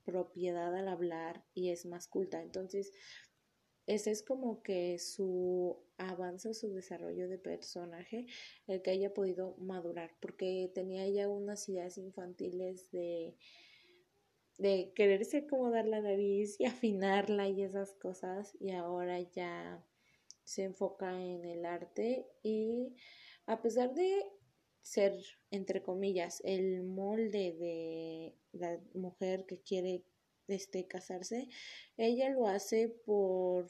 propiedad 0.04 0.74
al 0.76 0.88
hablar 0.88 1.44
y 1.54 1.70
es 1.70 1.86
más 1.86 2.08
culta. 2.08 2.42
Entonces, 2.42 2.92
ese 3.86 4.10
es 4.10 4.22
como 4.22 4.62
que 4.62 4.98
su 4.98 5.78
avance, 5.96 6.52
su 6.52 6.74
desarrollo 6.74 7.26
de 7.26 7.38
personaje, 7.38 8.26
el 8.66 8.82
que 8.82 8.90
haya 8.90 9.14
podido 9.14 9.56
madurar, 9.56 10.14
porque 10.20 10.70
tenía 10.74 11.08
ya 11.08 11.26
unas 11.30 11.66
ideas 11.70 11.96
infantiles 11.96 12.90
de 12.90 13.34
de 14.58 14.92
quererse 14.96 15.38
acomodar 15.38 15.86
la 15.86 16.00
nariz 16.00 16.58
y 16.58 16.64
afinarla 16.66 17.48
y 17.48 17.62
esas 17.62 17.94
cosas 17.94 18.56
y 18.60 18.72
ahora 18.72 19.20
ya 19.20 19.82
se 20.48 20.64
enfoca 20.64 21.12
en 21.12 21.44
el 21.44 21.66
arte 21.66 22.26
y 22.42 22.96
a 23.44 23.60
pesar 23.60 23.92
de 23.92 24.24
ser, 24.80 25.12
entre 25.50 25.82
comillas, 25.82 26.40
el 26.42 26.84
molde 26.84 27.54
de 27.58 28.34
la 28.52 28.80
mujer 28.94 29.44
que 29.44 29.60
quiere 29.60 30.04
este, 30.46 30.86
casarse, 30.88 31.48
ella 31.98 32.30
lo 32.30 32.46
hace 32.46 32.88
por, 32.88 33.68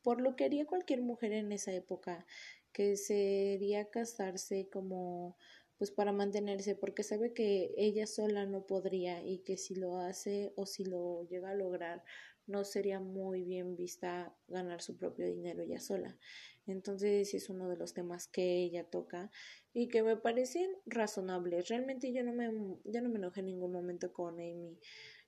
por 0.00 0.22
lo 0.22 0.34
que 0.34 0.46
haría 0.46 0.64
cualquier 0.64 1.02
mujer 1.02 1.34
en 1.34 1.52
esa 1.52 1.74
época, 1.74 2.24
que 2.72 2.96
sería 2.96 3.90
casarse 3.90 4.70
como 4.70 5.36
pues 5.76 5.90
para 5.90 6.12
mantenerse, 6.12 6.74
porque 6.74 7.02
sabe 7.02 7.34
que 7.34 7.74
ella 7.76 8.06
sola 8.06 8.46
no 8.46 8.66
podría 8.66 9.22
y 9.22 9.38
que 9.38 9.58
si 9.58 9.74
lo 9.74 9.98
hace 9.98 10.52
o 10.56 10.64
si 10.64 10.84
lo 10.84 11.26
llega 11.28 11.50
a 11.50 11.54
lograr, 11.54 12.02
no 12.50 12.64
sería 12.64 13.00
muy 13.00 13.44
bien 13.44 13.76
vista 13.76 14.34
ganar 14.48 14.82
su 14.82 14.96
propio 14.96 15.26
dinero 15.26 15.62
ella 15.62 15.80
sola. 15.80 16.18
Entonces 16.66 17.32
es 17.32 17.48
uno 17.48 17.68
de 17.68 17.76
los 17.76 17.94
temas 17.94 18.26
que 18.28 18.58
ella 18.58 18.84
toca 18.84 19.30
y 19.72 19.88
que 19.88 20.02
me 20.02 20.16
parecen 20.16 20.70
razonables. 20.84 21.68
Realmente 21.68 22.12
yo 22.12 22.22
no 22.24 22.32
me, 22.32 22.46
yo 22.84 23.00
no 23.00 23.08
me 23.08 23.18
enojé 23.18 23.40
en 23.40 23.46
ningún 23.46 23.72
momento 23.72 24.12
con 24.12 24.34
Amy. 24.34 24.78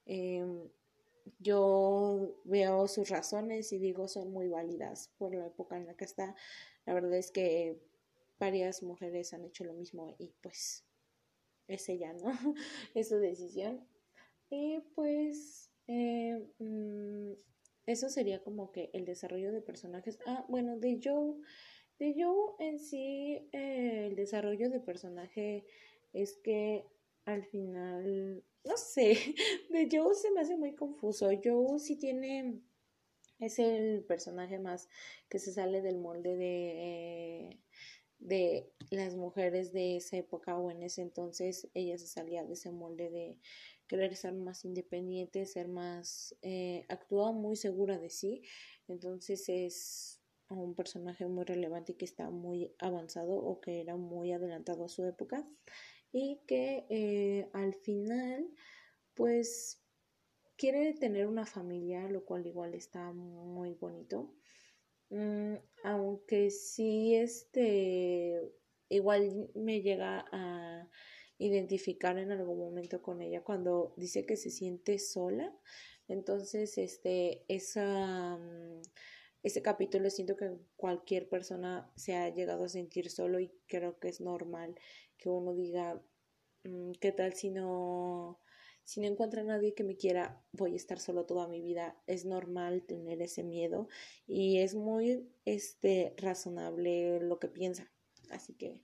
Em, 0.05 0.69
yo 1.39 2.41
veo 2.45 2.89
sus 2.89 3.09
razones 3.09 3.73
y 3.73 3.79
digo 3.79 4.09
son 4.09 4.33
muy 4.33 4.49
válidas 4.49 5.13
por 5.19 5.35
la 5.35 5.47
época 5.47 5.77
en 5.77 5.87
la 5.87 5.95
que 5.95 6.05
está. 6.05 6.35
La 6.85 6.95
verdad 6.95 7.15
es 7.15 7.31
que 7.31 7.81
varias 8.39 8.83
mujeres 8.83 9.33
han 9.33 9.45
hecho 9.45 9.65
lo 9.65 9.73
mismo 9.73 10.17
y 10.19 10.33
pues 10.41 10.85
es 11.69 11.89
ella, 11.89 12.13
¿no? 12.13 12.33
es 12.95 13.09
su 13.09 13.17
decisión. 13.17 13.87
Y 14.51 14.81
pues 14.95 15.72
eh, 15.93 16.39
mm, 16.59 17.33
eso 17.87 18.09
sería 18.09 18.43
como 18.43 18.73
que 18.73 18.91
el 18.95 19.05
desarrollo 19.05 19.53
de 19.53 19.61
personajes. 19.61 20.19
Ah, 20.27 20.47
bueno, 20.49 20.79
de 20.79 21.01
Joe. 21.03 21.37
De 21.99 22.15
Joe 22.17 22.55
en 22.59 22.79
sí, 22.79 23.49
eh, 23.53 24.07
el 24.09 24.17
desarrollo 24.17 24.71
de 24.71 24.81
personaje 24.81 25.65
es 26.13 26.39
que 26.39 26.87
al 27.25 27.45
final, 27.45 28.43
no 28.65 28.77
sé, 28.77 29.17
de 29.71 29.89
Joe 29.91 30.15
se 30.15 30.31
me 30.31 30.41
hace 30.41 30.57
muy 30.57 30.75
confuso. 30.75 31.31
Joe 31.45 31.79
sí 31.79 31.97
tiene, 31.97 32.61
es 33.39 33.59
el 33.59 34.05
personaje 34.05 34.59
más 34.59 34.89
que 35.29 35.39
se 35.39 35.53
sale 35.53 35.83
del 35.83 35.99
molde 35.99 36.37
de, 36.37 37.51
eh, 37.51 37.61
de 38.19 38.73
las 38.91 39.17
mujeres 39.17 39.73
de 39.73 39.97
esa 39.97 40.17
época 40.17 40.57
o 40.57 40.71
en 40.71 40.83
ese 40.83 41.03
entonces. 41.03 41.69
Ella 41.75 41.99
se 41.99 42.07
salía 42.07 42.45
de 42.45 42.55
ese 42.55 42.71
molde 42.71 43.11
de 43.11 43.39
querer 43.93 44.17
ser 44.17 44.33
más 44.33 44.65
independiente, 44.65 45.45
ser 45.45 45.69
más, 45.69 46.35
eh, 46.41 46.87
actúa 46.89 47.31
muy 47.31 47.57
segura 47.57 47.99
de 47.99 48.09
sí, 48.09 48.41
entonces 48.89 49.47
es 49.51 50.19
un 50.49 50.75
personaje 50.75 51.27
muy 51.27 51.45
relevante 51.45 51.95
que 51.95 52.07
está 52.07 52.31
muy 52.31 52.75
avanzado 52.79 53.35
o 53.35 53.61
que 53.61 53.83
era 53.83 53.97
muy 53.97 54.33
adelantado 54.33 54.87
a 54.87 54.89
su 54.89 55.05
época 55.05 55.47
y 56.11 56.41
que 56.47 56.87
eh, 56.89 57.51
al 57.53 57.75
final 57.75 58.49
pues 59.13 59.83
quiere 60.57 60.95
tener 60.95 61.27
una 61.27 61.45
familia, 61.45 62.09
lo 62.09 62.25
cual 62.25 62.47
igual 62.47 62.73
está 62.73 63.13
muy 63.13 63.75
bonito. 63.75 64.35
Mm, 65.11 65.57
aunque 65.85 66.51
sí, 66.51 67.15
este, 67.15 68.41
igual 68.89 69.51
me 69.55 69.83
llega 69.83 70.25
a 70.33 70.89
identificar 71.39 72.19
en 72.19 72.33
algún 72.33 72.59
momento 72.59 73.03
con 73.03 73.21
ella 73.23 73.43
cuando 73.43 73.95
dice 73.97 74.27
que 74.27 74.37
se 74.37 74.51
siente 74.51 74.99
sola. 74.99 75.55
Entonces, 76.09 76.79
este, 76.79 77.45
esa, 77.49 78.37
mm, 78.37 78.83
ese 79.43 79.63
capítulo 79.63 80.11
siento 80.11 80.37
que 80.37 80.57
cualquier 80.77 81.29
persona 81.29 81.91
se 81.97 82.15
ha 82.15 82.29
llegado 82.29 82.65
a 82.65 82.69
sentir 82.69 83.11
solo 83.11 83.41
y 83.41 83.53
creo 83.67 83.99
que 83.99 84.09
es 84.09 84.21
normal 84.21 84.75
que 85.19 85.29
uno 85.29 85.55
diga, 85.55 86.01
mm, 86.65 86.93
¿qué 87.01 87.13
tal 87.13 87.35
si 87.35 87.51
no, 87.51 88.39
si 88.85 89.01
no 89.01 89.07
encuentra 89.07 89.43
a 89.43 89.45
nadie 89.45 89.75
que 89.75 89.85
me 89.85 89.97
quiera, 89.97 90.45
voy 90.53 90.75
a 90.75 90.77
estar 90.77 90.99
solo 91.01 91.25
toda 91.27 91.49
mi 91.49 91.61
vida? 91.61 91.97
Es 92.07 92.25
normal 92.25 92.85
tener 92.85 93.21
ese 93.23 93.43
miedo 93.43 93.89
y 94.27 94.59
es 94.59 94.75
muy, 94.75 95.29
este, 95.45 96.15
razonable 96.19 97.21
lo 97.21 97.39
que 97.39 97.49
piensa. 97.49 97.91
Así 98.31 98.55
que 98.55 98.81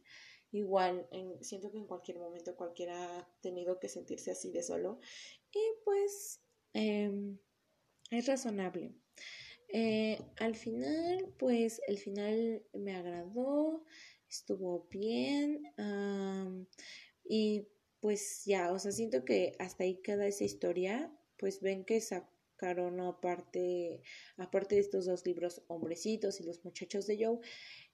Igual, 0.51 1.07
en, 1.13 1.43
siento 1.45 1.71
que 1.71 1.79
en 1.79 1.87
cualquier 1.87 2.19
momento 2.19 2.57
cualquiera 2.57 3.19
ha 3.19 3.29
tenido 3.43 3.79
que 3.79 3.89
sentirse 3.89 4.31
así 4.31 4.51
de 4.51 4.63
solo 4.63 4.99
y 5.53 5.61
pues 5.85 6.41
em, 6.73 7.39
es 8.11 8.27
razonable. 8.27 8.95
Eh, 9.69 10.19
al 10.39 10.55
final, 10.57 11.35
pues 11.39 11.81
el 11.87 11.99
final 11.99 12.63
me 12.73 12.95
agradó. 12.97 13.85
estuvo 14.29 14.89
bien. 14.91 15.63
y 17.25 17.69
pues 18.01 18.45
ya, 18.47 18.73
o 18.73 18.79
sea, 18.79 18.93
siento 18.93 19.25
que 19.25 19.55
hasta 19.59 19.85
ahí 19.85 20.01
queda 20.03 20.27
esa 20.27 20.45
historia. 20.45 21.13
Pues 21.39 21.61
ven 21.61 21.85
que 21.85 22.01
sacaron 22.59 23.01
aparte, 23.01 24.03
aparte 24.37 24.75
de 24.75 24.81
estos 24.81 25.07
dos 25.07 25.25
libros, 25.25 25.63
Hombrecitos 25.69 26.41
y 26.41 26.45
Los 26.45 26.65
Muchachos 26.65 27.07
de 27.07 27.25
Joe. 27.25 27.39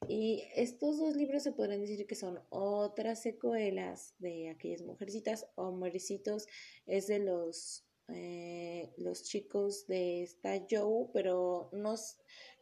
Y 0.08 0.44
estos 0.54 0.98
dos 0.98 1.16
libros 1.16 1.42
se 1.42 1.52
podrían 1.52 1.80
decir 1.80 2.06
que 2.06 2.14
son 2.14 2.40
otras 2.48 3.20
secuelas 3.22 4.14
de 4.18 4.48
aquellas 4.48 4.82
mujercitas. 4.82 5.46
Hombrecitos 5.56 6.46
es 6.86 7.06
de 7.08 7.18
los 7.18 7.84
eh, 8.08 8.92
los 8.98 9.22
chicos 9.22 9.86
de 9.86 10.22
esta 10.22 10.62
Joe, 10.70 11.08
pero 11.12 11.70
no, 11.72 11.94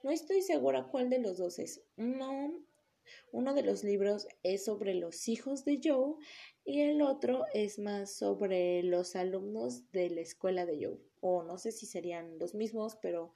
no 0.05 0.11
estoy 0.11 0.42
segura 0.42 0.88
cuál 0.90 1.11
de 1.11 1.18
los 1.18 1.38
dos 1.38 1.59
es. 1.59 1.82
Uno 3.32 3.55
de 3.55 3.62
los 3.62 3.82
libros 3.82 4.28
es 4.42 4.64
sobre 4.64 4.94
los 4.94 5.28
hijos 5.28 5.64
de 5.64 5.80
Joe 5.82 6.14
y 6.64 6.80
el 6.80 7.02
otro 7.02 7.44
es 7.52 7.78
más 7.78 8.12
sobre 8.12 8.82
los 8.82 9.16
alumnos 9.16 9.90
de 9.92 10.10
la 10.10 10.20
escuela 10.20 10.66
de 10.66 10.84
Joe. 10.84 10.98
O 11.20 11.42
no 11.42 11.58
sé 11.58 11.72
si 11.72 11.86
serían 11.86 12.38
los 12.38 12.54
mismos, 12.54 12.96
pero 12.96 13.32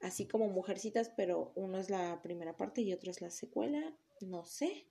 así 0.00 0.26
como 0.26 0.48
mujercitas, 0.48 1.10
pero 1.16 1.52
uno 1.56 1.78
es 1.78 1.90
la 1.90 2.20
primera 2.22 2.56
parte 2.56 2.80
y 2.82 2.92
otro 2.92 3.10
es 3.10 3.20
la 3.20 3.30
secuela. 3.30 3.96
No 4.20 4.44
sé. 4.44 4.88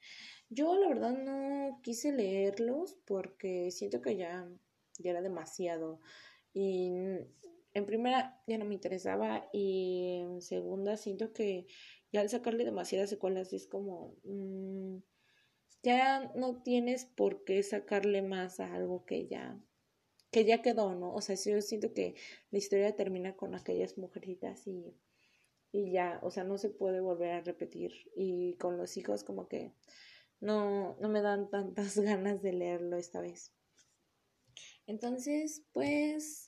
Yo 0.50 0.76
la 0.78 0.88
verdad 0.88 1.18
no 1.18 1.82
quise 1.84 2.12
leerlos 2.12 2.98
porque 3.06 3.72
siento 3.72 4.02
que 4.02 4.16
ya, 4.16 4.50
ya 5.00 5.12
era 5.12 5.22
demasiado. 5.22 6.00
Y 6.54 6.92
en 7.74 7.86
primera 7.86 8.42
ya 8.48 8.58
no 8.58 8.66
me 8.66 8.74
interesaba 8.74 9.50
y 9.54 10.20
en 10.22 10.42
segunda 10.42 10.98
siento 10.98 11.34
que 11.34 11.68
ya 12.12 12.22
al 12.22 12.30
sacarle 12.30 12.66
demasiadas 12.66 13.10
secuelas 13.10 13.54
es 13.54 13.68
como 13.68 14.16
mm, 14.24 14.98
ya 15.88 16.32
no 16.36 16.62
tienes 16.62 17.06
por 17.06 17.46
qué 17.46 17.64
sacarle 17.64 18.22
más 18.22 18.60
a 18.60 18.74
algo 18.74 19.06
que 19.06 19.28
ya 19.28 19.58
que 20.32 20.46
ya 20.46 20.62
quedó, 20.62 20.94
¿no? 20.94 21.14
O 21.14 21.22
sea, 21.22 21.36
yo 21.36 21.62
siento 21.62 21.94
que 21.94 22.16
la 22.52 22.58
historia 22.58 22.96
termina 22.96 23.36
con 23.36 23.56
aquellas 23.56 23.98
mujercitas 23.98 24.68
y, 24.68 24.94
y 25.72 25.92
ya, 25.92 26.20
o 26.22 26.32
sea, 26.32 26.44
no 26.44 26.58
se 26.58 26.70
puede 26.70 27.00
volver 27.00 27.32
a 27.32 27.42
repetir. 27.42 27.94
Y 28.16 28.56
con 28.56 28.78
los 28.78 28.98
hijos 28.98 29.24
como 29.24 29.48
que 29.48 29.74
no, 30.40 30.98
no 31.00 31.10
me 31.10 31.22
dan 31.22 31.50
tantas 31.50 31.98
ganas 32.00 32.42
de 32.42 32.54
leerlo 32.54 32.98
esta 32.98 33.22
vez. 33.22 33.54
Entonces, 34.86 35.64
pues, 35.74 36.47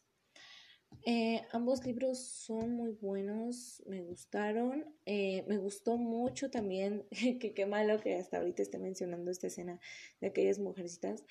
eh, 1.11 1.41
ambos 1.53 1.83
libros 1.87 2.19
son 2.19 2.75
muy 2.75 2.91
buenos, 2.91 3.81
me 3.87 4.03
gustaron. 4.03 4.85
Eh, 5.07 5.43
me 5.47 5.57
gustó 5.57 5.97
mucho 5.97 6.51
también, 6.51 7.03
que 7.41 7.55
qué 7.55 7.65
malo 7.65 7.99
que 7.99 8.13
hasta 8.13 8.37
ahorita 8.37 8.61
esté 8.61 8.77
mencionando 8.77 9.31
esta 9.31 9.47
escena 9.47 9.79
de 10.21 10.27
aquellas 10.27 10.59
mujercitas. 10.59 11.25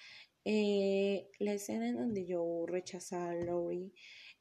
Eh, 0.45 1.31
la 1.39 1.53
escena 1.53 1.87
en 1.87 1.97
donde 1.97 2.27
yo 2.27 2.67
rechaza 2.67 3.31
a 3.31 3.35
Lori 3.37 3.95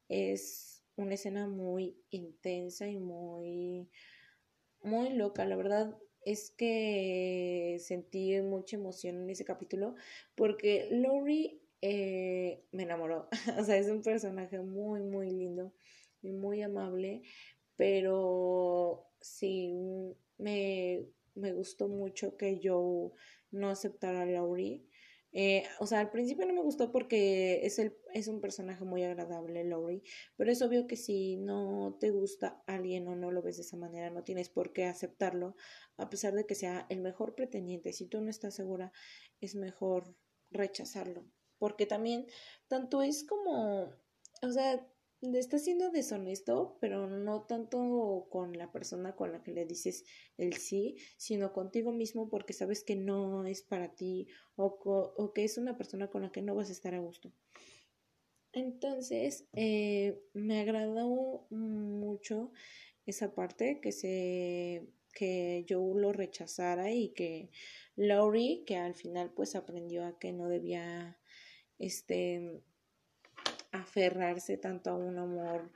es 0.09 0.83
una 0.95 1.13
escena 1.13 1.47
muy 1.47 1.95
intensa 2.09 2.87
y 2.87 2.97
muy, 2.97 3.91
muy 4.81 5.09
loca. 5.11 5.45
La 5.45 5.55
verdad 5.55 5.95
es 6.25 6.49
que 6.49 7.77
sentí 7.79 8.41
mucha 8.41 8.75
emoción 8.75 9.21
en 9.21 9.29
ese 9.29 9.45
capítulo 9.45 9.93
porque 10.33 10.87
Lori 10.89 11.61
eh, 11.81 12.63
me 12.71 12.83
enamoró. 12.83 13.29
o 13.59 13.63
sea, 13.63 13.77
es 13.77 13.87
un 13.87 14.01
personaje 14.01 14.59
muy, 14.59 15.01
muy 15.03 15.29
lindo 15.31 15.73
y 16.21 16.31
muy 16.31 16.61
amable, 16.61 17.21
pero 17.75 19.07
sí, 19.21 19.73
me, 20.37 21.05
me 21.35 21.53
gustó 21.53 21.87
mucho 21.87 22.37
que 22.37 22.59
yo 22.59 23.13
no 23.51 23.69
aceptara 23.69 24.23
a 24.23 24.25
Laurie. 24.25 24.83
Eh, 25.33 25.63
o 25.79 25.85
sea, 25.85 25.99
al 25.99 26.09
principio 26.09 26.45
no 26.47 26.53
me 26.53 26.63
gustó 26.63 26.91
porque 26.91 27.65
es, 27.65 27.77
el, 27.79 27.95
es 28.13 28.27
un 28.27 28.41
personaje 28.41 28.83
muy 28.85 29.03
agradable, 29.03 29.63
Laurie, 29.65 30.01
pero 30.35 30.51
es 30.51 30.61
obvio 30.61 30.87
que 30.87 30.95
si 30.95 31.37
no 31.37 31.97
te 31.99 32.09
gusta 32.11 32.63
alguien 32.65 33.07
o 33.07 33.15
no 33.15 33.31
lo 33.31 33.43
ves 33.43 33.57
de 33.57 33.63
esa 33.63 33.77
manera, 33.77 34.09
no 34.09 34.23
tienes 34.23 34.49
por 34.49 34.73
qué 34.73 34.85
aceptarlo, 34.85 35.55
a 35.97 36.09
pesar 36.09 36.33
de 36.33 36.45
que 36.45 36.55
sea 36.55 36.87
el 36.89 37.01
mejor 37.01 37.35
pretendiente. 37.35 37.93
Si 37.93 38.07
tú 38.07 38.21
no 38.21 38.29
estás 38.31 38.55
segura, 38.55 38.91
es 39.41 39.55
mejor 39.55 40.15
rechazarlo 40.49 41.25
porque 41.59 41.85
también 41.85 42.27
tanto 42.67 43.01
es 43.01 43.23
como, 43.23 43.93
o 44.41 44.51
sea, 44.51 44.85
está 45.21 45.57
siendo 45.57 45.89
deshonesto, 45.89 46.77
pero 46.79 47.07
no 47.07 47.43
tanto 47.43 48.27
con 48.29 48.57
la 48.57 48.71
persona 48.71 49.15
con 49.15 49.31
la 49.31 49.43
que 49.43 49.51
le 49.51 49.65
dices 49.65 50.05
el 50.37 50.53
sí, 50.53 50.97
sino 51.17 51.53
contigo 51.53 51.91
mismo 51.91 52.29
porque 52.29 52.53
sabes 52.53 52.83
que 52.83 52.95
no 52.95 53.45
es 53.45 53.63
para 53.63 53.95
ti 53.95 54.27
o, 54.55 54.65
o 54.65 55.33
que 55.33 55.43
es 55.43 55.57
una 55.57 55.77
persona 55.77 56.09
con 56.09 56.21
la 56.21 56.31
que 56.31 56.41
no 56.41 56.55
vas 56.55 56.69
a 56.69 56.73
estar 56.73 56.93
a 56.93 56.99
gusto. 56.99 57.31
Entonces, 58.53 59.47
eh, 59.53 60.19
me 60.33 60.61
agradó 60.61 61.47
mucho 61.49 62.51
esa 63.05 63.33
parte 63.33 63.79
que 63.81 63.91
se 63.91 64.87
que 65.13 65.63
yo 65.65 65.93
lo 65.95 66.13
rechazara 66.13 66.91
y 66.91 67.09
que 67.09 67.49
Laurie, 67.95 68.63
que 68.65 68.77
al 68.77 68.93
final 68.93 69.31
pues 69.35 69.55
aprendió 69.55 70.05
a 70.05 70.19
que 70.19 70.31
no 70.31 70.47
debía 70.47 71.17
este, 71.79 72.61
aferrarse 73.71 74.57
tanto 74.57 74.89
a 74.89 74.95
un 74.95 75.17
amor 75.17 75.71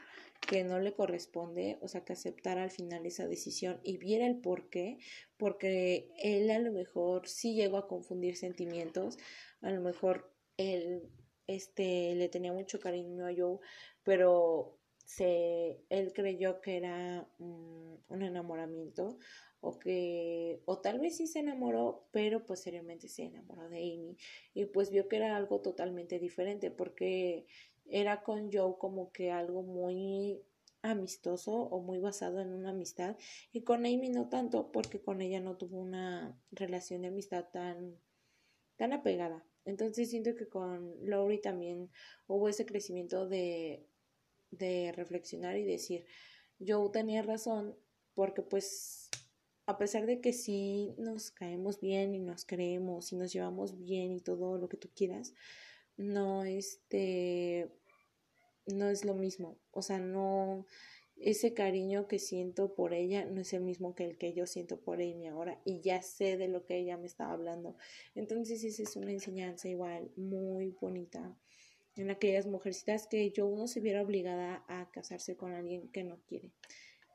que 0.47 0.64
no 0.64 0.80
le 0.80 0.93
corresponde, 0.93 1.78
o 1.82 1.88
sea, 1.88 2.04
que 2.04 2.14
aceptara 2.14 2.64
al 2.64 2.72
final 2.72 3.06
esa 3.06 3.28
decisión 3.28 3.80
y 3.84 3.97
viera 3.97 4.26
el 4.26 4.38
por 4.41 4.70
qué, 4.70 4.97
porque 5.38 6.10
él 6.22 6.49
a 6.49 6.60
lo 6.60 6.72
mejor 6.72 7.28
sí 7.28 7.54
llegó 7.54 7.78
a 7.78 7.88
confundir 7.88 8.36
sentimientos, 8.36 9.18
a 9.62 9.72
lo 9.72 9.82
mejor 9.82 10.34
él 10.58 11.10
este 11.47 12.16
le 12.16 12.30
tenía 12.30 12.54
mucho 12.54 12.80
cariño 12.80 13.26
a 13.28 13.34
Joe, 13.36 13.60
pero 14.04 14.78
se 15.06 15.84
él 15.89 16.12
creyó 16.14 16.62
que 16.62 16.78
era 16.78 17.28
un 17.38 18.22
enamoramiento 18.22 19.18
o 19.62 19.80
que 19.80 20.62
o 20.66 20.80
tal 20.80 20.99
vez 20.99 21.18
sí 21.18 21.28
se 21.28 21.39
enamoró, 21.39 22.07
pero 22.12 22.45
posteriormente 22.45 23.07
se 23.07 23.24
enamoró 23.24 23.70
de 23.70 23.78
Amy 23.78 24.18
y 24.53 24.66
pues 24.66 24.89
vio 24.89 25.07
que 25.07 25.18
era 25.18 25.36
algo 25.36 25.62
totalmente 25.62 26.20
diferente 26.20 26.72
porque 26.72 27.45
era 27.86 28.24
con 28.24 28.51
Joe 28.51 28.76
como 28.80 29.12
que 29.12 29.32
algo 29.32 29.62
muy 29.64 30.41
amistoso 30.82 31.53
o 31.53 31.82
muy 31.82 31.99
basado 31.99 32.41
en 32.41 32.53
una 32.53 32.72
amistad 32.72 33.16
y 33.51 33.62
con 33.62 33.86
Amy 33.86 34.09
no 34.09 34.30
tanto 34.30 34.72
porque 34.72 34.99
con 34.99 35.22
ella 35.22 35.39
no 35.39 35.57
tuvo 35.57 35.80
una 35.80 36.39
relación 36.51 37.03
de 37.03 37.09
amistad 37.09 37.45
tan 37.51 37.97
tan 38.78 38.93
apegada. 38.93 39.45
Entonces 39.64 40.09
siento 40.09 40.34
que 40.36 40.47
con 40.49 40.95
Laurie 41.07 41.38
también 41.38 41.91
hubo 42.28 42.49
ese 42.49 42.66
crecimiento 42.66 43.28
de 43.28 43.86
de 44.51 44.91
reflexionar 44.91 45.55
y 45.57 45.64
decir, 45.64 46.05
Joe 46.59 46.89
tenía 46.91 47.22
razón 47.22 47.78
porque 48.14 48.41
pues 48.41 49.01
a 49.72 49.78
pesar 49.78 50.05
de 50.05 50.22
que 50.22 50.34
sí 50.34 50.93
nos 50.97 51.32
caemos 51.32 51.80
bien 51.80 52.13
y 52.13 52.19
nos 52.19 52.45
creemos 52.45 53.11
y 53.11 53.15
nos 53.15 53.34
llevamos 53.34 53.78
bien 53.78 54.11
y 54.11 54.22
todo 54.22 54.57
lo 54.57 54.69
que 54.69 54.78
tú 54.78 54.89
quieras, 54.95 55.34
no 55.97 56.43
este 56.43 57.69
no 58.67 58.89
es 58.89 59.05
lo 59.05 59.15
mismo, 59.15 59.57
o 59.72 59.82
sea, 59.82 59.99
no 59.99 60.65
ese 61.17 61.53
cariño 61.53 62.07
que 62.07 62.19
siento 62.19 62.74
por 62.74 62.93
ella 62.93 63.26
no 63.26 63.41
es 63.41 63.53
el 63.53 63.61
mismo 63.61 63.95
que 63.95 64.05
el 64.05 64.17
que 64.17 64.34
yo 64.34 64.47
siento 64.47 64.80
por 64.80 65.01
Amy 65.01 65.28
ahora 65.28 65.61
y 65.65 65.82
ya 65.82 66.01
sé 66.01 66.38
de 66.38 66.47
lo 66.47 66.65
que 66.65 66.78
ella 66.78 66.97
me 66.97 67.05
estaba 67.05 67.34
hablando. 67.34 67.76
Entonces 68.15 68.63
esa 68.63 68.84
es 68.84 68.95
una 68.95 69.11
enseñanza 69.11 69.69
igual 69.69 70.11
muy 70.15 70.76
bonita 70.82 71.38
en 71.95 72.09
aquellas 72.09 72.47
mujercitas 72.47 73.07
que 73.07 73.30
yo 73.32 73.49
no 73.49 73.67
se 73.67 73.82
viera 73.82 74.01
obligada 74.01 74.63
a 74.67 74.89
casarse 74.91 75.36
con 75.36 75.53
alguien 75.53 75.89
que 75.89 76.03
no 76.03 76.19
quiere. 76.28 76.51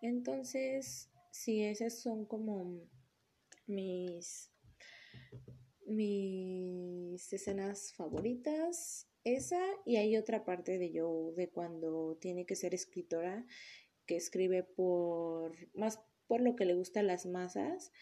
Entonces, 0.02 1.11
sí, 1.37 1.62
esas 1.62 2.01
son 2.01 2.24
como 2.26 2.80
mis, 3.66 4.51
mis 5.87 7.32
escenas 7.32 7.93
favoritas. 7.95 9.09
Esa 9.24 9.61
y 9.84 9.97
hay 9.97 10.16
otra 10.16 10.45
parte 10.45 10.78
de 10.78 10.93
yo 10.93 11.32
de 11.37 11.49
cuando 11.51 12.16
tiene 12.20 12.47
que 12.47 12.57
ser 12.57 12.74
escritora 12.74 13.45
que 14.07 14.16
escribe 14.16 14.62
por 14.62 15.53
más 15.74 16.01
por 16.28 16.41
lo 16.41 16.55
que 16.55 16.64
le 16.64 16.74
gusta 16.74 17.03
las 17.03 17.26
masas 17.26 17.93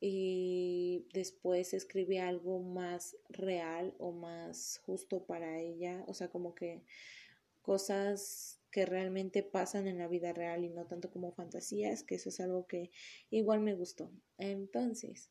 y 0.00 1.06
después 1.12 1.74
escribe 1.74 2.20
algo 2.20 2.58
más 2.60 3.16
real 3.28 3.94
o 3.98 4.12
más 4.12 4.80
justo 4.84 5.26
para 5.26 5.60
ella, 5.60 6.04
o 6.08 6.14
sea, 6.14 6.28
como 6.28 6.54
que 6.54 6.84
cosas 7.62 8.61
que 8.72 8.86
realmente 8.86 9.44
pasan 9.44 9.86
en 9.86 9.98
la 9.98 10.08
vida 10.08 10.32
real 10.32 10.64
y 10.64 10.70
no 10.70 10.86
tanto 10.86 11.10
como 11.10 11.30
fantasías, 11.30 12.02
que 12.02 12.16
eso 12.16 12.30
es 12.30 12.40
algo 12.40 12.66
que 12.66 12.90
igual 13.30 13.60
me 13.60 13.74
gustó. 13.74 14.10
Entonces, 14.38 15.30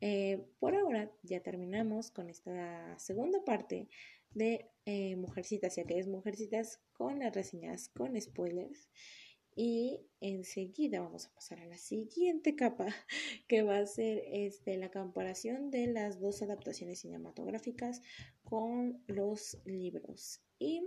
eh, 0.00 0.44
por 0.58 0.74
ahora 0.74 1.12
ya 1.22 1.40
terminamos 1.42 2.10
con 2.10 2.28
esta 2.28 2.98
segunda 2.98 3.44
parte 3.44 3.88
de 4.30 4.70
eh, 4.86 5.16
Mujercitas 5.16 5.78
y 5.78 5.82
aquellas 5.82 6.08
Mujercitas 6.08 6.80
con 6.92 7.20
las 7.20 7.34
reseñas 7.34 7.88
con 7.88 8.20
spoilers. 8.20 8.90
Y 9.56 10.00
enseguida 10.20 11.00
vamos 11.00 11.26
a 11.26 11.34
pasar 11.34 11.60
a 11.60 11.66
la 11.66 11.78
siguiente 11.78 12.56
capa, 12.56 12.86
que 13.48 13.62
va 13.62 13.78
a 13.78 13.86
ser 13.86 14.22
este, 14.26 14.76
la 14.76 14.90
comparación 14.90 15.70
de 15.70 15.86
las 15.86 16.18
dos 16.18 16.42
adaptaciones 16.42 17.00
cinematográficas 17.00 18.02
con 18.42 19.04
los 19.06 19.58
libros. 19.64 20.40
Y 20.58 20.82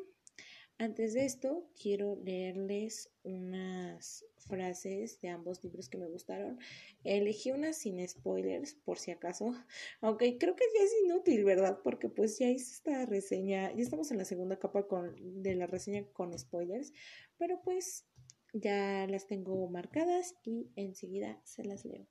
antes 0.79 1.13
de 1.13 1.25
esto, 1.25 1.67
quiero 1.81 2.15
leerles 2.23 3.09
unas 3.23 4.25
frases 4.47 5.19
de 5.21 5.29
ambos 5.29 5.63
libros 5.63 5.89
que 5.89 5.97
me 5.97 6.07
gustaron. 6.07 6.59
Elegí 7.03 7.51
unas 7.51 7.77
sin 7.77 8.05
spoilers, 8.07 8.75
por 8.75 8.99
si 8.99 9.11
acaso, 9.11 9.53
aunque 10.01 10.37
creo 10.37 10.55
que 10.55 10.65
ya 10.75 10.83
es 10.83 10.93
inútil, 11.03 11.43
¿verdad? 11.43 11.79
Porque 11.83 12.09
pues 12.09 12.37
ya 12.39 12.47
hice 12.49 12.71
esta 12.71 13.05
reseña, 13.05 13.73
ya 13.73 13.81
estamos 13.81 14.11
en 14.11 14.17
la 14.17 14.25
segunda 14.25 14.57
capa 14.59 14.87
con, 14.87 15.15
de 15.41 15.55
la 15.55 15.67
reseña 15.67 16.05
con 16.13 16.37
spoilers, 16.37 16.93
pero 17.37 17.61
pues 17.61 18.05
ya 18.53 19.07
las 19.07 19.27
tengo 19.27 19.67
marcadas 19.67 20.35
y 20.43 20.69
enseguida 20.75 21.41
se 21.43 21.63
las 21.63 21.85
leo. 21.85 22.07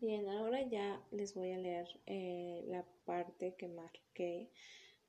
Bien, 0.00 0.28
ahora 0.28 0.68
ya 0.68 1.00
les 1.12 1.32
voy 1.34 1.52
a 1.52 1.58
leer 1.58 1.86
eh, 2.06 2.64
la 2.66 2.84
parte 3.04 3.54
que 3.56 3.68
marqué 3.68 4.50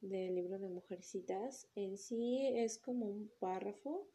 del 0.04 0.36
libro 0.36 0.60
de 0.60 0.70
Mujercitas. 0.70 1.68
En 1.76 1.98
sí 1.98 2.46
es 2.46 2.78
como 2.78 3.06
un 3.08 3.32
párrafo, 3.40 4.10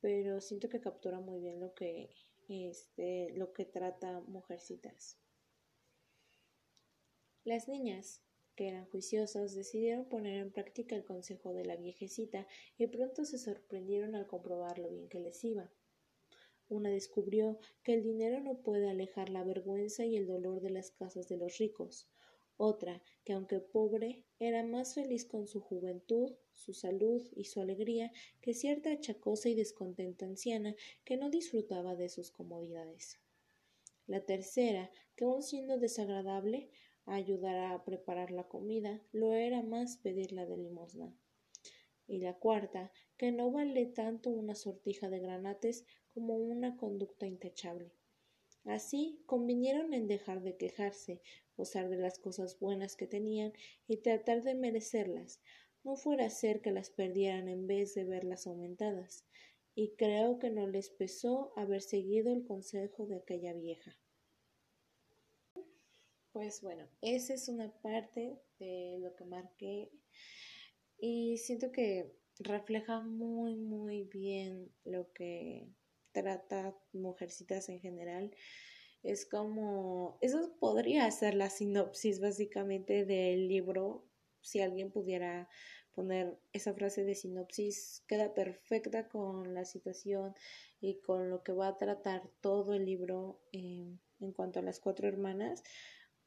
pero 0.00 0.40
siento 0.40 0.68
que 0.68 0.80
captura 0.80 1.20
muy 1.20 1.40
bien 1.40 1.58
lo 1.58 1.74
que, 1.74 2.10
este, 2.48 3.30
lo 3.34 3.52
que 3.52 3.64
trata 3.64 4.20
Mujercitas. 4.20 5.18
Las 7.44 7.66
niñas, 7.66 8.22
que 8.54 8.68
eran 8.68 8.86
juiciosas, 8.86 9.54
decidieron 9.54 10.04
poner 10.04 10.38
en 10.38 10.52
práctica 10.52 10.94
el 10.94 11.04
consejo 11.04 11.52
de 11.54 11.64
la 11.64 11.76
viejecita 11.76 12.46
y 12.76 12.86
pronto 12.86 13.24
se 13.24 13.38
sorprendieron 13.38 14.14
al 14.14 14.26
comprobar 14.26 14.78
lo 14.78 14.90
bien 14.90 15.08
que 15.08 15.20
les 15.20 15.42
iba. 15.42 15.72
Una 16.68 16.90
descubrió 16.90 17.58
que 17.82 17.94
el 17.94 18.02
dinero 18.02 18.40
no 18.40 18.62
puede 18.62 18.88
alejar 18.88 19.30
la 19.30 19.44
vergüenza 19.44 20.04
y 20.04 20.16
el 20.16 20.26
dolor 20.26 20.60
de 20.60 20.70
las 20.70 20.90
casas 20.90 21.28
de 21.28 21.38
los 21.38 21.58
ricos. 21.58 22.08
Otra, 22.56 23.02
que 23.24 23.32
aunque 23.32 23.60
pobre, 23.60 24.24
era 24.42 24.64
más 24.64 24.94
feliz 24.94 25.24
con 25.24 25.46
su 25.46 25.60
juventud, 25.60 26.34
su 26.52 26.74
salud 26.74 27.22
y 27.36 27.44
su 27.44 27.60
alegría 27.60 28.10
que 28.40 28.54
cierta 28.54 28.90
achacosa 28.90 29.48
y 29.48 29.54
descontenta 29.54 30.26
anciana 30.26 30.74
que 31.04 31.16
no 31.16 31.30
disfrutaba 31.30 31.94
de 31.94 32.08
sus 32.08 32.32
comodidades. 32.32 33.20
La 34.08 34.24
tercera, 34.24 34.90
que 35.14 35.24
aun 35.24 35.44
siendo 35.44 35.78
desagradable, 35.78 36.70
a 37.06 37.14
ayudar 37.14 37.56
a 37.72 37.84
preparar 37.84 38.32
la 38.32 38.48
comida, 38.48 39.00
lo 39.12 39.32
era 39.32 39.62
más 39.62 39.98
pedirla 39.98 40.44
de 40.44 40.56
limosna. 40.56 41.16
Y 42.08 42.18
la 42.18 42.34
cuarta, 42.34 42.90
que 43.16 43.30
no 43.30 43.52
vale 43.52 43.86
tanto 43.86 44.30
una 44.30 44.56
sortija 44.56 45.08
de 45.08 45.20
granates 45.20 45.84
como 46.14 46.34
una 46.36 46.76
conducta 46.76 47.28
intachable. 47.28 47.92
Así 48.64 49.22
convinieron 49.26 49.94
en 49.94 50.08
dejar 50.08 50.42
de 50.42 50.56
quejarse, 50.56 51.20
gozar 51.56 51.88
de 51.88 51.96
las 51.96 52.18
cosas 52.18 52.58
buenas 52.58 52.96
que 52.96 53.06
tenían 53.06 53.52
y 53.86 53.98
tratar 53.98 54.42
de 54.42 54.54
merecerlas, 54.54 55.40
no 55.84 55.96
fuera 55.96 56.26
a 56.26 56.30
ser 56.30 56.60
que 56.60 56.70
las 56.70 56.90
perdieran 56.90 57.48
en 57.48 57.66
vez 57.66 57.94
de 57.94 58.04
verlas 58.04 58.46
aumentadas, 58.46 59.26
y 59.74 59.94
creo 59.96 60.38
que 60.38 60.50
no 60.50 60.66
les 60.66 60.90
pesó 60.90 61.52
haber 61.56 61.82
seguido 61.82 62.32
el 62.32 62.44
consejo 62.44 63.06
de 63.06 63.16
aquella 63.16 63.52
vieja. 63.54 63.98
Pues 66.32 66.62
bueno, 66.62 66.88
esa 67.02 67.34
es 67.34 67.48
una 67.48 67.70
parte 67.82 68.38
de 68.58 68.98
lo 69.00 69.14
que 69.14 69.24
marqué 69.24 69.90
y 70.98 71.36
siento 71.38 71.72
que 71.72 72.10
refleja 72.38 73.00
muy 73.00 73.54
muy 73.56 74.04
bien 74.04 74.72
lo 74.84 75.12
que 75.12 75.68
trata 76.12 76.74
Mujercitas 76.92 77.68
en 77.68 77.80
general. 77.80 78.34
Es 79.02 79.26
como, 79.26 80.18
eso 80.20 80.54
podría 80.60 81.10
ser 81.10 81.34
la 81.34 81.50
sinopsis 81.50 82.20
básicamente 82.20 83.04
del 83.04 83.48
libro, 83.48 84.04
si 84.40 84.60
alguien 84.60 84.90
pudiera 84.90 85.48
poner 85.92 86.38
esa 86.52 86.72
frase 86.72 87.04
de 87.04 87.14
sinopsis, 87.14 88.04
queda 88.06 88.32
perfecta 88.34 89.08
con 89.08 89.54
la 89.54 89.64
situación 89.64 90.34
y 90.80 91.00
con 91.00 91.30
lo 91.30 91.42
que 91.42 91.52
va 91.52 91.68
a 91.68 91.76
tratar 91.76 92.30
todo 92.40 92.74
el 92.74 92.86
libro 92.86 93.40
eh, 93.52 93.98
en 94.20 94.32
cuanto 94.32 94.60
a 94.60 94.62
las 94.62 94.80
cuatro 94.80 95.08
hermanas 95.08 95.62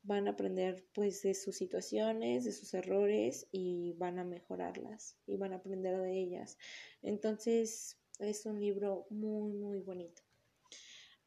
van 0.06 0.28
a 0.28 0.32
aprender 0.32 0.86
pues 0.94 1.24
de 1.24 1.34
sus 1.34 1.58
situaciones, 1.58 2.46
de 2.46 2.52
sus 2.52 2.74
errores 2.76 3.48
y 3.52 3.94
van 3.94 4.20
a 4.20 4.24
mejorarlas 4.24 5.18
y 5.26 5.36
van 5.36 5.54
a 5.54 5.58
aprender 5.58 6.00
de 6.00 6.20
ellas. 6.20 6.58
Entonces 7.02 7.98
es 8.20 8.46
un 8.46 8.60
libro 8.60 9.08
muy 9.10 9.54
muy 9.54 9.80
bonito. 9.80 10.22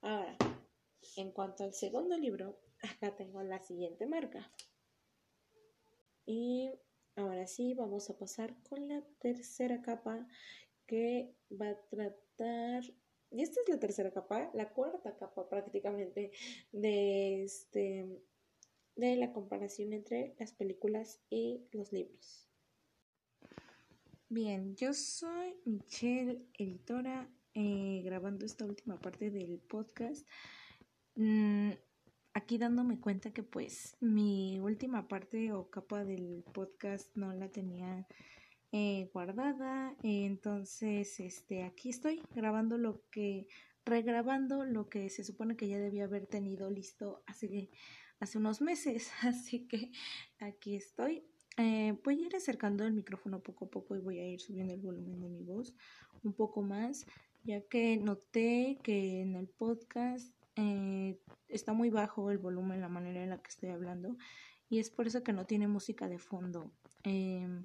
Ahora, 0.01 0.37
en 1.21 1.33
cuanto 1.33 1.65
al 1.65 1.75
segundo 1.75 2.17
libro, 2.17 2.59
acá 2.83 3.15
tengo 3.17 3.43
la 3.43 3.61
siguiente 3.61 4.07
marca. 4.07 4.53
Y 6.25 6.71
ahora 7.17 7.47
sí, 7.47 7.75
vamos 7.75 8.11
a 8.11 8.19
pasar 8.19 8.55
con 8.69 8.89
la 8.89 9.03
tercera 9.19 9.83
capa 9.83 10.27
que 10.87 11.35
va 11.51 11.71
a 11.71 11.81
tratar 11.89 12.85
y 13.31 13.43
esta 13.43 13.61
es 13.61 13.69
la 13.69 13.79
tercera 13.79 14.11
capa, 14.11 14.51
la 14.55 14.71
cuarta 14.73 15.17
capa 15.17 15.49
prácticamente 15.49 16.33
de 16.73 17.45
este 17.45 18.23
de 18.97 19.17
la 19.17 19.33
comparación 19.33 19.93
entre 19.93 20.35
las 20.39 20.53
películas 20.53 21.21
y 21.31 21.69
los 21.73 21.93
libros. 21.93 22.49
Bien, 24.29 24.75
yo 24.75 24.93
soy 24.93 25.55
Michelle, 25.65 26.43
editora, 26.59 27.31
eh, 27.55 28.03
grabando 28.05 28.45
esta 28.45 28.65
última 28.65 28.99
parte 28.99 29.31
del 29.31 29.61
podcast. 29.61 30.27
Mm, 31.19 31.73
aquí 32.33 32.59
dándome 32.59 33.01
cuenta 33.01 33.33
que 33.33 33.43
pues 33.43 33.97
mi 34.01 34.61
última 34.61 35.09
parte 35.09 35.53
o 35.53 35.69
capa 35.69 36.05
del 36.05 36.45
podcast 36.55 37.17
no 37.17 37.33
la 37.33 37.49
tenía 37.49 38.07
eh, 38.71 39.11
guardada. 39.13 39.97
entonces, 40.05 41.19
este, 41.19 41.65
aquí 41.65 41.91
estoy 41.91 42.23
grabando 42.37 42.79
lo 42.79 43.03
que, 43.11 43.49
regrabando 43.85 44.65
lo 44.65 44.89
que 44.89 45.11
se 45.11 45.25
supone 45.25 45.57
que 45.57 45.69
ya 45.69 45.79
debía 45.81 46.05
haber 46.05 46.27
tenido 46.27 46.71
listo 46.71 47.25
hace 47.27 47.69
hace 48.21 48.39
unos 48.39 48.61
meses, 48.61 49.11
así 49.23 49.67
que 49.67 49.91
aquí 50.39 50.77
estoy. 50.77 51.25
Eh, 51.57 51.99
voy 52.05 52.23
a 52.23 52.27
ir 52.29 52.37
acercando 52.37 52.85
el 52.85 52.93
micrófono 52.93 53.43
poco 53.43 53.65
a 53.65 53.71
poco 53.71 53.97
y 53.97 54.01
voy 54.01 54.21
a 54.21 54.29
ir 54.29 54.41
subiendo 54.41 54.73
el 54.73 54.81
volumen 54.81 55.21
de 55.21 55.29
mi 55.29 55.43
voz 55.43 55.75
un 56.23 56.33
poco 56.33 56.63
más, 56.63 57.07
ya 57.43 57.61
que 57.63 57.97
noté 57.97 58.79
que 58.85 59.23
en 59.23 59.35
el 59.35 59.49
podcast 59.49 60.38
eh, 60.61 61.21
está 61.47 61.73
muy 61.73 61.89
bajo 61.89 62.33
el 62.33 62.39
volumen, 62.39 62.81
la 62.81 62.89
manera 62.89 63.23
en 63.23 63.31
la 63.31 63.39
que 63.39 63.49
estoy 63.49 63.69
hablando, 63.69 64.17
y 64.69 64.81
es 64.81 64.91
por 64.91 65.07
eso 65.07 65.23
que 65.23 65.33
no 65.33 65.47
tiene 65.47 65.69
música 65.69 66.09
de 66.09 66.19
fondo. 66.19 66.73
Em, 67.05 67.63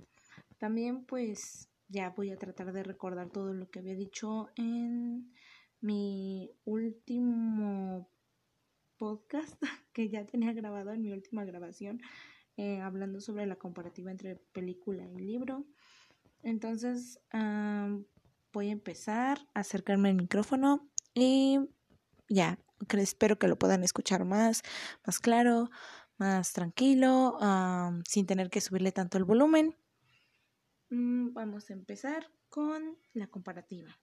también 0.60 1.04
pues 1.06 1.70
ya 1.88 2.12
voy 2.12 2.30
a 2.30 2.38
tratar 2.38 2.72
de 2.72 2.84
recordar 2.84 3.32
todo 3.32 3.52
lo 3.52 3.68
que 3.72 3.80
había 3.80 3.96
dicho 3.96 4.50
en 4.58 5.34
mi 5.82 6.52
último 6.66 8.12
podcast 8.98 9.60
que 9.94 10.10
ya 10.10 10.28
tenía 10.28 10.54
grabado 10.54 10.92
en 10.92 11.02
mi 11.02 11.12
última 11.12 11.46
grabación, 11.46 12.00
eh, 12.58 12.80
hablando 12.80 13.22
sobre 13.22 13.48
la 13.48 13.56
comparativa 13.56 14.12
entre 14.12 14.36
película 14.36 15.04
y 15.10 15.18
libro. 15.18 15.66
Entonces, 16.44 17.20
voy 18.54 18.70
a 18.70 18.72
empezar 18.72 19.40
a 19.56 19.62
acercarme 19.62 20.10
al 20.10 20.16
micrófono 20.16 20.88
y 21.16 21.58
ya, 22.30 22.58
espero 22.98 23.40
que 23.40 23.48
lo 23.48 23.58
puedan 23.58 23.84
escuchar 23.84 24.26
más, 24.26 24.62
más 25.06 25.20
claro, 25.20 25.70
más 26.18 26.54
tranquilo, 26.54 27.38
sin 28.06 28.26
tener 28.26 28.50
que 28.50 28.62
subirle 28.62 28.92
tanto 28.92 29.18
el 29.18 29.24
volumen. 29.24 29.76
Mm, 30.90 31.34
vamos 31.34 31.70
a 31.70 31.74
empezar 31.74 32.30
con 32.50 32.98
la 33.14 33.28
comparativa. 33.28 33.98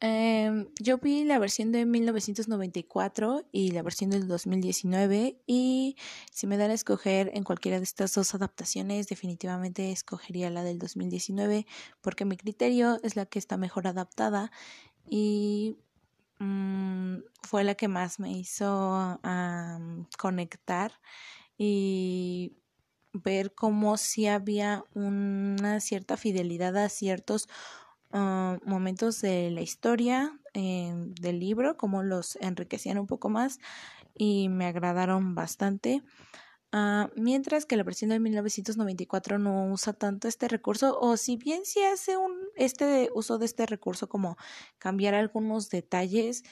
Eh, 0.00 0.68
yo 0.78 0.98
vi 0.98 1.24
la 1.24 1.40
versión 1.40 1.72
de 1.72 1.84
1994 1.84 3.48
y 3.50 3.72
la 3.72 3.82
versión 3.82 4.10
del 4.10 4.28
2019 4.28 5.42
y 5.44 5.96
si 6.30 6.46
me 6.46 6.56
dan 6.56 6.70
a 6.70 6.74
escoger 6.74 7.32
en 7.34 7.42
cualquiera 7.42 7.78
de 7.78 7.84
estas 7.84 8.14
dos 8.14 8.32
adaptaciones 8.32 9.08
definitivamente 9.08 9.90
escogería 9.90 10.50
la 10.50 10.62
del 10.62 10.78
2019 10.78 11.66
porque 12.00 12.24
mi 12.24 12.36
criterio 12.36 13.00
es 13.02 13.16
la 13.16 13.26
que 13.26 13.40
está 13.40 13.56
mejor 13.56 13.88
adaptada 13.88 14.52
y 15.10 15.78
mm, 16.38 17.18
fue 17.42 17.64
la 17.64 17.74
que 17.74 17.88
más 17.88 18.20
me 18.20 18.32
hizo 18.32 19.20
conectar 20.18 20.92
y 21.58 22.56
ver 23.12 23.54
cómo 23.54 23.96
si 23.96 24.26
había 24.26 24.84
una 24.94 25.80
cierta 25.80 26.16
fidelidad 26.16 26.76
a 26.76 26.88
ciertos 26.88 27.48
Ah, 28.10 28.58
momentos 28.64 29.20
de 29.20 29.50
la 29.50 29.60
historia 29.60 30.40
eh, 30.54 30.92
del 31.20 31.40
libro, 31.40 31.76
como 31.76 32.02
los 32.02 32.36
enriquecían 32.36 32.98
un 32.98 33.06
poco 33.06 33.28
más 33.28 33.58
y 34.14 34.48
me 34.48 34.66
agradaron 34.66 35.34
bastante. 35.34 36.02
Ah, 36.72 37.10
mientras 37.16 37.64
que 37.64 37.76
la 37.76 37.82
versión 37.82 38.10
de 38.10 38.20
1994 38.20 39.38
no 39.38 39.72
usa 39.72 39.94
tanto 39.94 40.28
este 40.28 40.48
recurso, 40.48 40.98
o 41.00 41.16
si 41.16 41.36
bien 41.36 41.64
sí 41.64 41.82
hace 41.82 42.18
un 42.18 42.36
este 42.56 43.08
uso 43.14 43.38
de 43.38 43.46
este 43.46 43.64
recurso 43.64 44.08
como 44.08 44.36
cambiar 44.78 45.14
algunos 45.14 45.70
detalles, 45.70 46.42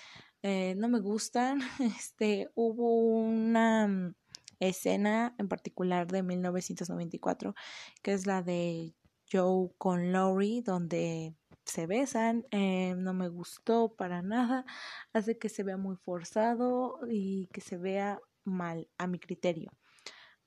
eh, 0.43 0.75
no 0.77 0.89
me 0.89 1.01
gustan. 1.01 1.61
Este 2.01 2.51
hubo 2.55 3.01
una 3.01 3.89
mm, 3.89 4.15
escena 4.61 5.35
en 5.39 5.49
particular 5.49 6.07
de 6.07 6.23
1994 6.23 7.55
que 8.03 8.13
es 8.15 8.27
la 8.27 8.43
de 8.43 8.95
Joe 9.31 9.71
con 9.79 10.13
Laurie 10.13 10.63
donde 10.63 11.35
se 11.65 11.87
besan, 11.87 12.47
eh, 12.53 12.95
no 12.97 13.13
me 13.15 13.29
gustó 13.29 13.95
para 13.97 14.23
nada, 14.23 14.65
hace 15.13 15.39
que 15.39 15.49
se 15.49 15.63
vea 15.65 15.77
muy 15.77 15.97
forzado 15.97 17.01
y 17.11 17.49
que 17.49 17.61
se 17.61 17.77
vea 17.77 18.21
mal 18.45 18.89
a 18.99 19.07
mi 19.09 19.19
criterio 19.19 19.73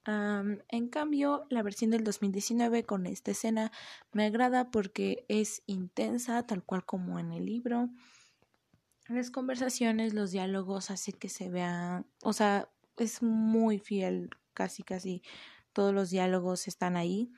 en 0.10 0.90
cambio, 0.90 1.46
la 1.50 1.64
versión 1.64 1.92
del 1.92 2.04
2019 2.04 2.84
con 2.86 3.06
esta 3.06 3.32
escena 3.32 3.72
me 4.12 4.26
agrada 4.26 4.72
porque 4.72 5.26
es 5.28 5.64
intensa, 5.66 6.46
tal 6.46 6.64
cual 6.64 6.86
como 6.86 7.20
en 7.20 7.32
el 7.32 7.46
libro. 7.46 7.90
Las 9.08 9.32
conversaciones, 9.32 10.14
los 10.14 10.32
diálogos, 10.32 10.92
así 10.92 11.12
que 11.12 11.30
se 11.30 11.50
vean, 11.50 12.06
o 12.24 12.34
sea, 12.34 12.70
es 12.98 13.24
muy 13.24 13.80
fiel, 13.80 14.30
casi, 14.54 14.84
casi 14.84 15.24
todos 15.74 15.94
los 15.94 16.10
diálogos 16.10 16.68
están 16.68 16.96
ahí. 16.96 17.32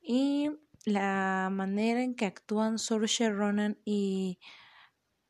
Y 0.00 0.50
la 0.84 1.48
manera 1.52 2.02
en 2.02 2.14
que 2.14 2.26
actúan 2.26 2.78
Saoirse 2.78 3.30
Ronan 3.30 3.78
y 3.84 4.38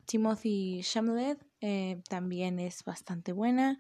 Timothy 0.06 0.80
Chalamet 0.82 1.44
eh, 1.60 2.02
también 2.08 2.58
es 2.58 2.84
bastante 2.84 3.32
buena. 3.32 3.78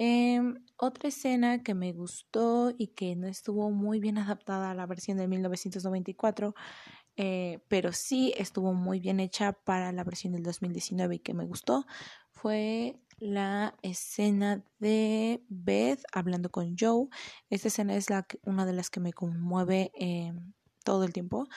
Em, 0.00 0.64
otra 0.76 1.08
escena 1.08 1.64
que 1.64 1.74
me 1.74 1.92
gustó 1.92 2.72
y 2.78 2.88
que 2.88 3.16
no 3.16 3.26
estuvo 3.26 3.70
muy 3.72 3.98
bien 3.98 4.16
adaptada 4.16 4.70
a 4.70 4.74
la 4.74 4.86
versión 4.86 5.18
de 5.18 5.26
1994, 5.26 6.54
eh, 7.16 7.58
pero 7.68 7.92
sí 7.92 8.32
estuvo 8.36 8.74
muy 8.74 9.00
bien 9.00 9.18
hecha 9.18 9.52
para 9.52 9.90
la 9.90 10.04
versión 10.04 10.34
del 10.34 10.44
2019 10.44 11.16
y 11.16 11.18
que 11.18 11.34
me 11.34 11.44
gustó, 11.44 11.84
fue 12.30 13.00
la 13.18 13.74
escena 13.82 14.62
de 14.78 15.42
Beth 15.48 16.04
hablando 16.12 16.50
con 16.50 16.76
Joe. 16.78 17.08
Esta 17.50 17.66
escena 17.66 17.96
es 17.96 18.08
la 18.08 18.24
una 18.44 18.66
de 18.66 18.74
las 18.74 18.90
que 18.90 19.00
me 19.00 19.12
conmueve 19.12 19.90
em, 19.94 20.52
todo 20.84 21.02
el 21.02 21.12
tiempo. 21.12 21.48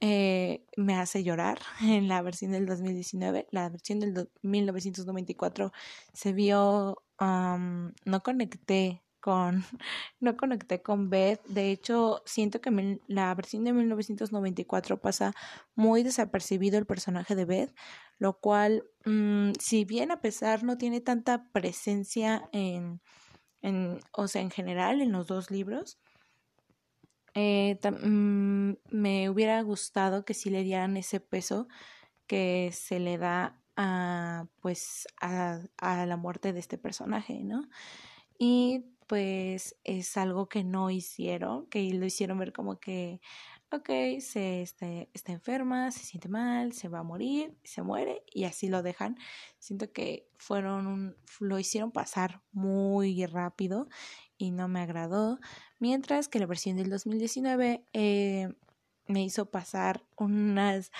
Eh, 0.00 0.66
me 0.76 0.96
hace 0.96 1.22
llorar 1.22 1.60
en 1.82 2.08
la 2.08 2.22
versión 2.22 2.52
del 2.52 2.66
2019. 2.66 3.46
La 3.50 3.68
versión 3.68 4.00
del 4.00 4.30
1994 4.42 5.72
se 6.12 6.32
vio 6.32 7.02
no 7.26 8.22
conecté 8.22 9.02
con 9.22 9.62
no 10.20 10.36
conecté 10.36 10.82
con 10.82 11.08
Beth. 11.08 11.42
De 11.46 11.70
hecho, 11.70 12.22
siento 12.26 12.60
que 12.60 13.00
la 13.06 13.34
versión 13.34 13.64
de 13.64 13.72
1994 13.72 15.00
pasa 15.00 15.32
muy 15.74 16.02
desapercibido 16.02 16.78
el 16.78 16.86
personaje 16.86 17.34
de 17.34 17.44
Beth, 17.46 17.74
lo 18.18 18.38
cual, 18.40 18.84
mm, 19.06 19.52
si 19.58 19.84
bien 19.84 20.10
a 20.10 20.20
pesar 20.20 20.64
no 20.64 20.76
tiene 20.76 21.00
tanta 21.00 21.50
presencia 21.52 22.48
en, 22.52 23.00
en 23.62 24.00
o 24.12 24.28
sea, 24.28 24.42
en 24.42 24.50
general 24.50 25.00
en 25.00 25.12
los 25.12 25.26
dos 25.28 25.50
libros, 25.50 25.98
eh, 27.34 27.78
mm, 27.82 28.72
me 28.90 29.30
hubiera 29.30 29.62
gustado 29.62 30.24
que 30.24 30.34
sí 30.34 30.50
le 30.50 30.64
dieran 30.64 30.96
ese 30.96 31.20
peso 31.20 31.68
que 32.26 32.70
se 32.72 32.98
le 33.00 33.18
da 33.18 33.61
a 33.76 34.46
pues 34.60 35.06
a, 35.20 35.60
a 35.78 36.06
la 36.06 36.16
muerte 36.16 36.52
de 36.52 36.60
este 36.60 36.78
personaje, 36.78 37.42
¿no? 37.44 37.68
Y 38.38 38.84
pues 39.06 39.76
es 39.84 40.16
algo 40.16 40.48
que 40.48 40.64
no 40.64 40.90
hicieron, 40.90 41.66
que 41.66 41.92
lo 41.92 42.06
hicieron 42.06 42.38
ver 42.38 42.52
como 42.52 42.80
que, 42.80 43.20
ok, 43.70 43.88
se 44.20 44.62
este, 44.62 45.10
está 45.12 45.32
enferma, 45.32 45.90
se 45.90 46.04
siente 46.04 46.28
mal, 46.28 46.72
se 46.72 46.88
va 46.88 47.00
a 47.00 47.02
morir, 47.02 47.56
se 47.62 47.82
muere 47.82 48.22
y 48.32 48.44
así 48.44 48.68
lo 48.68 48.82
dejan. 48.82 49.18
Siento 49.58 49.92
que 49.92 50.28
fueron 50.38 51.16
lo 51.40 51.58
hicieron 51.58 51.92
pasar 51.92 52.42
muy 52.52 53.26
rápido 53.26 53.88
y 54.38 54.50
no 54.50 54.66
me 54.66 54.80
agradó, 54.80 55.38
mientras 55.78 56.28
que 56.28 56.38
la 56.38 56.46
versión 56.46 56.76
del 56.76 56.90
2019 56.90 57.84
eh, 57.92 58.48
me 59.06 59.22
hizo 59.22 59.50
pasar 59.50 60.04
unas 60.16 60.90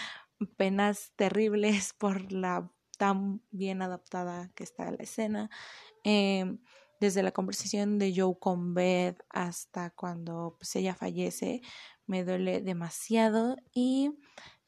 penas 0.46 1.12
terribles 1.16 1.92
por 1.98 2.32
la 2.32 2.70
tan 2.98 3.42
bien 3.50 3.82
adaptada 3.82 4.52
que 4.54 4.64
está 4.64 4.90
la 4.90 5.02
escena. 5.02 5.50
Em, 6.04 6.58
desde 7.00 7.24
la 7.24 7.32
conversación 7.32 7.98
de 7.98 8.14
Joe 8.16 8.38
con 8.38 8.74
Beth 8.74 9.24
hasta 9.28 9.90
cuando 9.90 10.54
pues, 10.58 10.76
ella 10.76 10.94
fallece, 10.94 11.62
me 12.06 12.24
duele 12.24 12.60
demasiado. 12.60 13.56
Y 13.74 14.12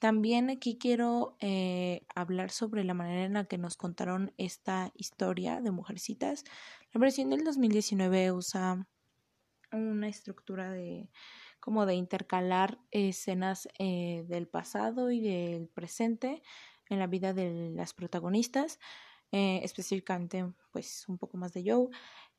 también 0.01 0.51
aquí 0.51 0.77
quiero 0.77 1.37
eh, 1.41 2.05
hablar 2.15 2.51
sobre 2.51 2.83
la 2.83 2.93
manera 2.93 3.25
en 3.25 3.35
la 3.35 3.45
que 3.45 3.57
nos 3.57 3.77
contaron 3.77 4.33
esta 4.37 4.91
historia 4.97 5.61
de 5.61 5.71
Mujercitas. 5.71 6.45
La 6.93 7.01
versión 7.01 7.31
del 7.31 7.45
2019 7.45 8.33
usa 8.33 8.87
una 9.71 10.09
estructura 10.09 10.71
de 10.71 11.09
como 11.65 11.87
de 11.87 11.95
intercalar 11.95 12.79
escenas 12.91 13.71
eh, 13.79 14.27
del 14.29 14.47
pasado 14.47 15.11
y 15.11 15.23
del 15.23 15.67
presente 15.67 16.43
en 16.91 16.99
la 16.99 17.07
vida 17.07 17.33
de 17.33 17.71
las 17.71 17.95
protagonistas, 17.95 18.79
eh, 19.33 19.61
específicamente 19.63 20.45
pues 20.73 21.09
un 21.09 21.17
poco 21.17 21.39
más 21.39 21.55
de 21.55 21.65
Joe. 21.67 21.89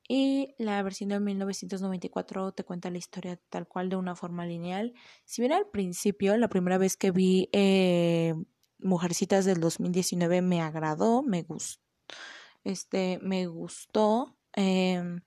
Y 0.08 0.54
la 0.60 0.84
versión 0.84 1.10
de 1.10 1.20
1994 1.20 2.52
te 2.52 2.64
cuenta 2.66 2.92
la 2.92 3.00
historia 3.00 3.40
tal 3.50 3.68
cual 3.68 3.90
de 3.90 3.96
una 3.96 4.16
forma 4.16 4.46
lineal. 4.46 4.94
Si 5.24 5.42
bien 5.42 5.54
al 5.54 5.72
principio, 5.72 6.38
la 6.38 6.48
primera 6.48 6.78
vez 6.78 6.96
que 6.96 7.10
vi 7.10 7.50
eh, 7.52 8.36
Mujercitas 8.78 9.46
del 9.46 9.60
2019 9.60 10.44
me 10.44 10.62
agradó, 10.62 11.24
me 11.24 11.42
gustó, 11.42 11.82
este, 12.64 13.18
me 13.24 13.48
gustó. 13.48 14.38
Em, 14.54 15.22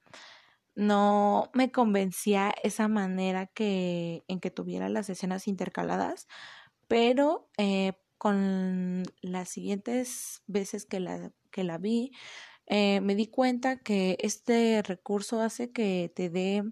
no 0.79 1.51
me 1.55 1.73
convencía 1.73 2.55
esa 2.63 2.87
manera 2.87 3.47
que 3.47 4.23
en 4.29 4.39
que 4.39 4.53
tuviera 4.53 4.89
las 4.89 5.11
escenas 5.11 5.49
intercaladas, 5.49 6.29
pero 6.87 7.51
eh, 7.59 7.95
con 8.17 9.03
las 9.21 9.49
siguientes 9.49 10.43
veces 10.47 10.87
que 10.87 11.01
la, 11.01 11.33
que 11.51 11.65
la 11.65 11.79
vi, 11.79 12.13
eh, 12.67 13.01
me 13.01 13.17
di 13.17 13.27
cuenta 13.27 13.81
que 13.81 14.19
este 14.21 14.83
recurso 14.83 15.41
hace 15.41 15.73
que 15.73 16.13
te 16.15 16.31
dé 16.31 16.63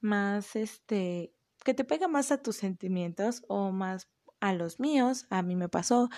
más, 0.00 0.56
este, 0.56 1.32
que 1.64 1.74
te 1.74 1.84
pega 1.84 2.08
más 2.08 2.32
a 2.32 2.42
tus 2.42 2.56
sentimientos 2.56 3.44
o 3.46 3.70
más 3.70 4.08
a 4.40 4.52
los 4.52 4.80
míos. 4.80 5.26
A 5.30 5.42
mí 5.42 5.54
me 5.54 5.68
pasó 5.68 6.08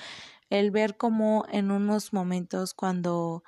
el 0.49 0.71
ver 0.71 0.97
como 0.97 1.45
en 1.53 1.71
unos 1.71 2.15
momentos 2.15 2.73
cuando 2.73 3.45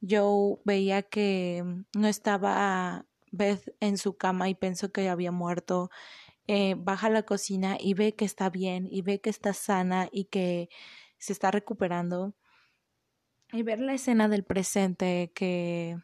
yo 0.00 0.60
veía 0.64 1.02
que 1.02 1.64
no 1.94 2.08
estaba 2.08 3.06
Beth 3.30 3.74
en 3.80 3.98
su 3.98 4.16
cama 4.16 4.48
y 4.48 4.54
pensó 4.54 4.92
que 4.92 5.08
había 5.08 5.32
muerto, 5.32 5.90
eh, 6.46 6.74
baja 6.78 7.08
a 7.08 7.10
la 7.10 7.24
cocina 7.24 7.76
y 7.78 7.94
ve 7.94 8.14
que 8.14 8.24
está 8.24 8.50
bien 8.50 8.88
y 8.90 9.02
ve 9.02 9.20
que 9.20 9.30
está 9.30 9.52
sana 9.52 10.08
y 10.12 10.24
que 10.26 10.70
se 11.18 11.32
está 11.32 11.50
recuperando. 11.50 12.34
Y 13.52 13.62
ver 13.62 13.80
la 13.80 13.94
escena 13.94 14.28
del 14.28 14.44
presente 14.44 15.32
que 15.34 15.96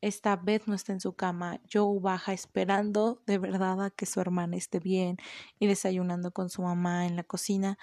esta 0.00 0.36
Beth 0.36 0.66
no 0.66 0.74
está 0.74 0.92
en 0.92 1.00
su 1.00 1.14
cama, 1.14 1.60
Joe 1.72 1.98
baja 2.00 2.32
esperando 2.32 3.22
de 3.26 3.38
verdad 3.38 3.82
a 3.82 3.90
que 3.90 4.06
su 4.06 4.20
hermana 4.20 4.56
esté 4.56 4.78
bien 4.78 5.16
y 5.58 5.66
desayunando 5.66 6.32
con 6.32 6.50
su 6.50 6.62
mamá 6.62 7.06
en 7.06 7.16
la 7.16 7.24
cocina 7.24 7.78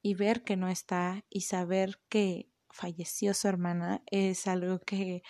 y 0.00 0.14
ver 0.14 0.44
que 0.44 0.56
no 0.56 0.68
está 0.68 1.24
y 1.28 1.42
saber 1.42 2.00
que 2.08 2.47
falleció 2.70 3.34
su 3.34 3.48
hermana 3.48 4.02
es 4.06 4.46
algo 4.46 4.78
que 4.80 5.22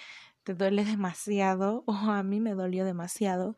te 0.45 0.55
duele 0.55 0.85
demasiado 0.85 1.85
o 1.87 1.93
a 1.93 2.23
mí 2.23 2.41
me 2.41 2.55
dolió 2.55 2.85
demasiado 2.85 3.57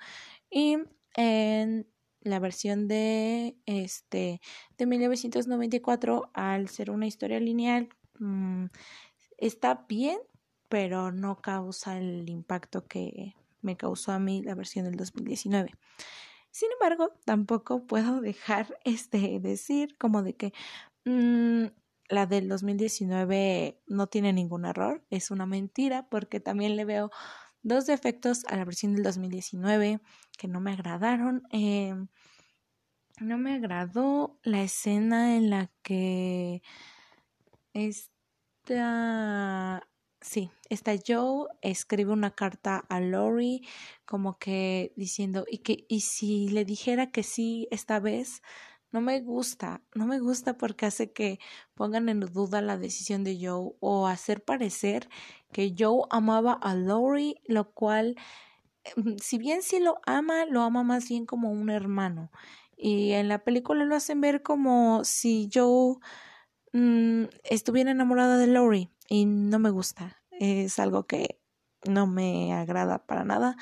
y 0.51 0.79
en 1.15 1.87
la 2.23 2.39
versión 2.39 2.89
de 2.89 3.57
este 3.67 4.41
de 4.77 4.87
1994 4.87 6.31
al 6.35 6.69
ser 6.69 6.91
una 6.91 7.07
historia 7.07 7.41
lineal 7.41 7.89
mm, 8.19 8.67
está 9.39 9.87
bien 9.89 10.19
pero 10.69 11.13
no 11.13 11.41
causa 11.41 11.99
el 11.99 12.29
impacto 12.29 12.87
que 12.87 13.35
me 13.63 13.77
causó 13.77 14.13
a 14.13 14.19
mí 14.19 14.43
la 14.43 14.55
versión 14.55 14.85
del 14.85 14.97
2019 14.97 15.73
sin 16.51 16.71
embargo 16.73 17.13
tampoco 17.25 17.87
puedo 17.87 18.21
dejar 18.21 18.79
este 18.85 19.41
decir 19.41 19.97
como 19.97 20.23
de 20.23 20.35
que 20.35 20.53
mm, 21.05 21.67
la 22.11 22.27
del 22.27 22.49
2019 22.49 23.81
no 23.87 24.09
tiene 24.09 24.33
ningún 24.33 24.67
error, 24.67 25.05
es 25.11 25.31
una 25.31 25.47
mentira 25.47 26.09
porque 26.11 26.41
también 26.41 26.77
le 26.77 26.85
veo 26.85 27.11
dos 27.63 27.87
defectos 27.87 28.45
a 28.47 28.57
la 28.57 28.65
versión 28.65 28.95
del 28.95 29.05
2019 29.05 30.01
que 30.37 30.49
no 30.49 30.61
me 30.61 30.73
agradaron. 30.73 31.45
Eh, 31.53 31.95
no 33.21 33.39
me 33.39 33.55
agradó 33.55 34.39
la 34.43 34.63
escena 34.63 35.37
en 35.37 35.51
la 35.51 35.71
que 35.83 36.63
esta 37.73 39.87
sí, 40.21 40.51
esta 40.69 40.93
Joe 41.07 41.49
escribe 41.63 42.13
una 42.13 42.35
carta 42.35 42.85
a 42.89 43.01
Lori 43.01 43.67
como 44.05 44.39
que 44.39 44.93
diciendo, 44.97 45.45
y 45.49 45.59
que, 45.59 45.87
y 45.89 46.01
si 46.01 46.49
le 46.49 46.65
dijera 46.65 47.11
que 47.11 47.23
sí 47.23 47.69
esta 47.71 48.01
vez, 48.01 48.43
no 48.93 49.01
me 49.01 49.21
gusta, 49.21 49.83
no 49.95 50.07
me 50.07 50.19
gusta 50.19 50.57
porque 50.57 50.87
hace 50.87 51.13
que 51.13 51.39
pongan 51.75 52.09
en 52.09 52.21
duda 52.21 52.61
la 52.61 52.77
decisión 52.77 53.25
de 53.25 53.39
Joe 53.41 53.73
o 53.81 54.07
hacer 54.07 54.45
parecer 54.45 55.09
que 55.53 55.75
Joe 55.79 56.07
amaba 56.11 56.53
a 56.53 56.75
Lori, 56.75 57.37
lo 57.47 57.73
cual, 57.73 58.17
em, 58.97 59.19
si 59.19 59.39
bien 59.39 59.63
sí 59.63 59.81
lo 59.81 60.01
ama, 60.07 60.47
lo 60.47 60.63
ama 60.63 60.83
más 60.83 61.09
bien 61.09 61.27
como 61.27 61.51
un 61.51 61.71
hermano. 61.71 62.31
Y 62.77 63.13
en 63.13 63.29
la 63.29 63.45
película 63.45 63.85
lo 63.85 63.95
hacen 63.97 64.21
ver 64.21 64.43
como 64.43 65.05
si 65.05 65.49
Joe 65.53 65.97
mm, 66.73 67.25
estuviera 67.45 67.91
enamorada 67.91 68.39
de 68.39 68.47
Lori 68.47 68.91
y 69.09 69.27
no 69.27 69.59
me 69.59 69.71
gusta. 69.71 70.23
Es 70.33 70.79
algo 70.79 71.07
que 71.07 71.41
no 71.87 72.07
me 72.07 72.55
agrada 72.55 73.07
para 73.07 73.25
nada 73.25 73.57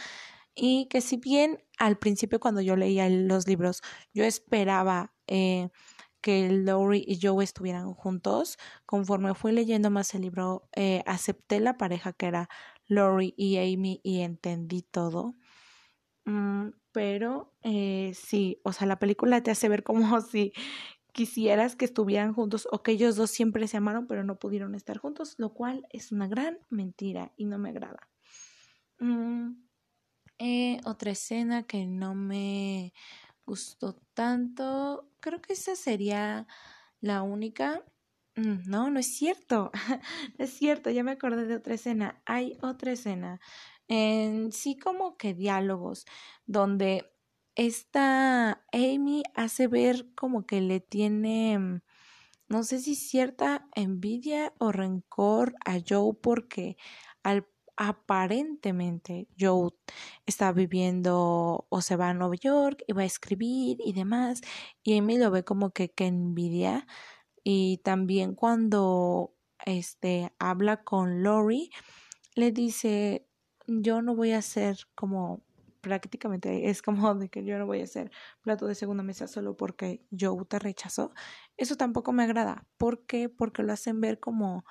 y 0.54 0.86
que 0.86 1.00
si 1.00 1.16
bien 1.16 1.64
al 1.78 1.98
principio 1.98 2.40
cuando 2.40 2.60
yo 2.60 2.76
leía 2.76 3.08
los 3.08 3.46
libros 3.46 3.82
yo 4.12 4.24
esperaba 4.24 5.14
eh, 5.28 5.70
que 6.20 6.50
Lori 6.50 7.04
y 7.06 7.18
Joe 7.22 7.44
estuvieran 7.44 7.94
juntos, 7.94 8.58
conforme 8.86 9.34
fui 9.34 9.52
leyendo 9.52 9.90
más 9.90 10.14
el 10.14 10.22
libro, 10.22 10.68
eh, 10.74 11.02
acepté 11.06 11.60
la 11.60 11.76
pareja 11.78 12.12
que 12.12 12.26
era 12.26 12.48
Lori 12.86 13.34
y 13.36 13.58
Amy 13.58 14.00
y 14.02 14.20
entendí 14.22 14.82
todo. 14.82 15.36
Mm, 16.24 16.70
pero 16.92 17.54
eh, 17.62 18.12
sí, 18.14 18.60
o 18.64 18.72
sea, 18.72 18.86
la 18.86 18.98
película 18.98 19.42
te 19.42 19.50
hace 19.50 19.68
ver 19.68 19.82
como 19.84 20.20
si 20.20 20.52
quisieras 21.12 21.76
que 21.76 21.84
estuvieran 21.86 22.32
juntos 22.34 22.68
o 22.70 22.82
que 22.82 22.92
ellos 22.92 23.16
dos 23.16 23.30
siempre 23.30 23.66
se 23.68 23.76
amaron 23.76 24.06
pero 24.06 24.24
no 24.24 24.38
pudieron 24.38 24.74
estar 24.74 24.98
juntos, 24.98 25.34
lo 25.38 25.54
cual 25.54 25.86
es 25.90 26.12
una 26.12 26.28
gran 26.28 26.58
mentira 26.70 27.32
y 27.36 27.46
no 27.46 27.58
me 27.58 27.70
agrada. 27.70 28.08
Mm, 29.00 29.52
otra 30.84 31.12
escena 31.12 31.64
que 31.64 31.86
no 31.86 32.14
me 32.14 32.92
gustó 33.44 33.96
tanto, 34.14 35.07
creo 35.20 35.40
que 35.40 35.54
esa 35.54 35.76
sería 35.76 36.46
la 37.00 37.22
única. 37.22 37.84
Mm, 38.36 38.68
no, 38.68 38.90
no 38.90 39.00
es 39.00 39.16
cierto. 39.16 39.70
es 40.38 40.50
cierto, 40.50 40.90
ya 40.90 41.02
me 41.04 41.12
acordé 41.12 41.46
de 41.46 41.56
otra 41.56 41.74
escena. 41.74 42.22
Hay 42.26 42.58
otra 42.62 42.92
escena. 42.92 43.40
En 43.88 44.52
sí 44.52 44.76
como 44.78 45.16
que 45.16 45.34
diálogos 45.34 46.06
donde 46.46 47.10
esta 47.54 48.64
Amy 48.72 49.22
hace 49.34 49.66
ver 49.68 50.06
como 50.14 50.46
que 50.46 50.60
le 50.60 50.80
tiene 50.80 51.58
mm, 51.58 51.80
no 52.48 52.62
sé 52.64 52.80
si 52.80 52.94
cierta 52.96 53.68
envidia 53.74 54.54
o 54.58 54.72
rencor 54.72 55.54
a 55.64 55.78
Joe 55.86 56.14
porque 56.20 56.76
al 57.22 57.46
aparentemente 57.80 59.28
Joe 59.38 59.70
está 60.26 60.50
viviendo 60.50 61.66
o 61.68 61.80
se 61.80 61.94
va 61.94 62.08
a 62.10 62.14
Nueva 62.14 62.34
York 62.34 62.82
y 62.88 62.92
va 62.92 63.02
a 63.02 63.06
escribir 63.06 63.78
y 63.84 63.92
demás 63.92 64.40
y 64.82 64.98
Amy 64.98 65.16
lo 65.16 65.30
ve 65.30 65.44
como 65.44 65.70
que, 65.70 65.88
que 65.88 66.06
envidia 66.06 66.88
y 67.44 67.78
también 67.84 68.34
cuando 68.34 69.32
este 69.64 70.32
habla 70.40 70.82
con 70.82 71.22
Lori 71.22 71.70
le 72.34 72.50
dice 72.50 73.28
yo 73.68 74.02
no 74.02 74.16
voy 74.16 74.32
a 74.32 74.42
ser 74.42 74.78
como 74.96 75.44
prácticamente 75.80 76.68
es 76.70 76.82
como 76.82 77.14
de 77.14 77.28
que 77.28 77.44
yo 77.44 77.58
no 77.58 77.66
voy 77.66 77.80
a 77.82 77.86
ser 77.86 78.10
plato 78.42 78.66
de 78.66 78.74
segunda 78.74 79.04
mesa 79.04 79.28
solo 79.28 79.56
porque 79.56 80.02
Joe 80.18 80.44
te 80.46 80.58
rechazó. 80.58 81.12
Eso 81.56 81.76
tampoco 81.76 82.12
me 82.12 82.24
agrada. 82.24 82.66
¿Por 82.76 83.06
qué? 83.06 83.28
Porque 83.28 83.62
lo 83.62 83.72
hacen 83.72 84.00
ver 84.00 84.18
como 84.18 84.64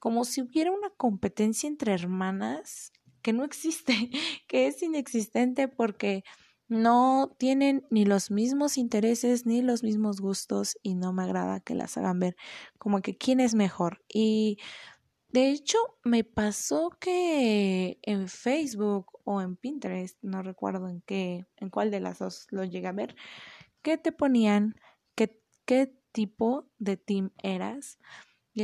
como 0.00 0.24
si 0.24 0.40
hubiera 0.40 0.72
una 0.72 0.90
competencia 0.90 1.68
entre 1.68 1.92
hermanas 1.92 2.92
que 3.22 3.32
no 3.32 3.44
existe, 3.44 3.92
que 4.48 4.66
es 4.66 4.82
inexistente 4.82 5.68
porque 5.68 6.24
no 6.66 7.36
tienen 7.38 7.84
ni 7.90 8.04
los 8.04 8.30
mismos 8.30 8.78
intereses 8.78 9.44
ni 9.44 9.60
los 9.60 9.82
mismos 9.82 10.20
gustos 10.20 10.78
y 10.82 10.94
no 10.94 11.12
me 11.12 11.24
agrada 11.24 11.60
que 11.60 11.74
las 11.74 11.96
hagan 11.96 12.20
ver 12.20 12.36
como 12.78 13.02
que 13.02 13.16
quién 13.16 13.40
es 13.40 13.54
mejor. 13.54 14.02
Y 14.08 14.58
de 15.28 15.50
hecho 15.50 15.78
me 16.04 16.24
pasó 16.24 16.90
que 17.00 17.98
en 18.02 18.28
Facebook 18.28 19.06
o 19.24 19.42
en 19.42 19.56
Pinterest, 19.56 20.16
no 20.22 20.42
recuerdo 20.42 20.88
en 20.88 21.02
qué, 21.02 21.46
en 21.56 21.70
cuál 21.70 21.90
de 21.90 22.00
las 22.00 22.20
dos 22.20 22.46
lo 22.50 22.64
llegué 22.64 22.86
a 22.86 22.92
ver, 22.92 23.16
que 23.82 23.98
te 23.98 24.12
ponían 24.12 24.76
qué, 25.14 25.42
qué 25.64 25.92
tipo 26.12 26.68
de 26.78 26.96
team 26.96 27.32
eras 27.42 27.98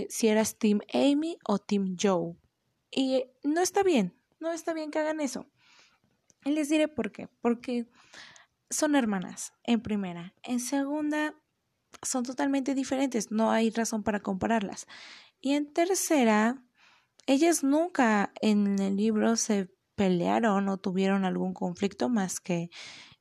si 0.09 0.29
eras 0.29 0.59
Team 0.59 0.81
Amy 0.93 1.39
o 1.47 1.59
Team 1.59 1.97
Joe. 2.01 2.37
Y 2.91 3.25
no 3.43 3.61
está 3.61 3.83
bien, 3.83 4.15
no 4.41 4.53
está 4.53 4.73
bien 4.75 4.91
que 4.91 4.99
hagan 4.99 5.21
eso. 5.21 5.47
Y 6.45 6.51
les 6.51 6.69
diré 6.69 6.89
por 6.89 7.13
qué. 7.13 7.29
Porque 7.41 7.87
son 8.71 8.95
hermanas, 8.95 9.53
en 9.65 9.81
primera. 9.81 10.35
En 10.43 10.61
segunda, 10.61 11.35
son 12.03 12.25
totalmente 12.25 12.75
diferentes, 12.75 13.31
no 13.31 13.51
hay 13.51 13.71
razón 13.71 14.03
para 14.03 14.21
compararlas. 14.21 14.87
Y 15.41 15.53
en 15.53 15.73
tercera, 15.73 16.63
ellas 17.27 17.65
nunca 17.65 18.33
en 18.41 18.79
el 18.79 18.97
libro 18.97 19.37
se 19.37 19.71
pelearon 19.95 20.69
o 20.69 20.79
tuvieron 20.79 21.25
algún 21.25 21.55
conflicto 21.55 22.09
más 22.09 22.41
que 22.41 22.71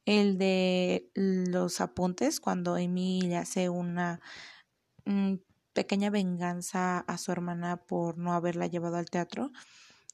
el 0.06 0.38
de 0.38 1.10
los 1.16 1.82
apuntes 1.82 2.40
cuando 2.40 2.76
Amy 2.76 3.22
le 3.22 3.38
hace 3.38 3.70
una 3.70 4.20
mm, 5.06 5.36
pequeña 5.76 6.10
venganza 6.10 7.00
a 7.00 7.18
su 7.20 7.32
hermana 7.32 7.78
por 7.78 8.18
no 8.18 8.34
haberla 8.34 8.66
llevado 8.66 8.96
al 8.96 9.12
teatro. 9.12 9.52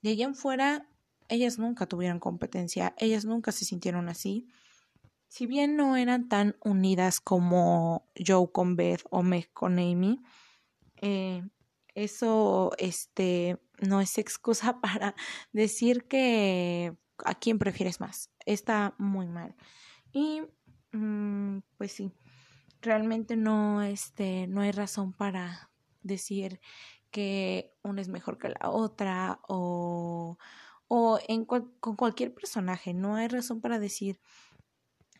De 0.01 0.09
allá 0.09 0.25
en 0.25 0.35
fuera, 0.35 0.89
ellas 1.29 1.59
nunca 1.59 1.85
tuvieron 1.85 2.19
competencia, 2.19 2.93
ellas 2.97 3.23
nunca 3.23 3.53
se 3.53 3.63
sintieron 3.63 4.09
así. 4.09 4.49
Si 5.29 5.45
bien 5.45 5.77
no 5.77 5.95
eran 5.95 6.27
tan 6.27 6.57
unidas 6.65 7.21
como 7.21 8.11
Joe 8.17 8.51
con 8.51 8.75
Beth 8.75 9.03
o 9.11 9.23
Meg 9.23 9.53
con 9.53 9.79
Amy, 9.79 10.21
eh, 10.97 11.43
eso 11.93 12.71
este, 12.77 13.57
no 13.79 14.01
es 14.01 14.17
excusa 14.17 14.79
para 14.81 15.15
decir 15.53 16.07
que 16.07 16.97
a 17.23 17.35
quién 17.35 17.59
prefieres 17.59 18.01
más. 18.01 18.31
Está 18.45 18.95
muy 18.97 19.27
mal. 19.27 19.55
Y 20.11 20.41
mm, 20.91 21.59
pues 21.77 21.91
sí, 21.91 22.11
realmente 22.81 23.35
no, 23.35 23.81
este, 23.83 24.47
no 24.47 24.61
hay 24.61 24.71
razón 24.71 25.13
para 25.13 25.69
decir 26.01 26.59
que 27.11 27.73
una 27.83 28.01
es 28.01 28.07
mejor 28.09 28.37
que 28.37 28.49
la 28.49 28.69
otra 28.69 29.39
o, 29.47 30.37
o 30.87 31.19
en 31.27 31.45
con 31.45 31.95
cualquier 31.95 32.33
personaje. 32.33 32.93
No 32.93 33.15
hay 33.15 33.27
razón 33.27 33.61
para 33.61 33.79
decir 33.79 34.19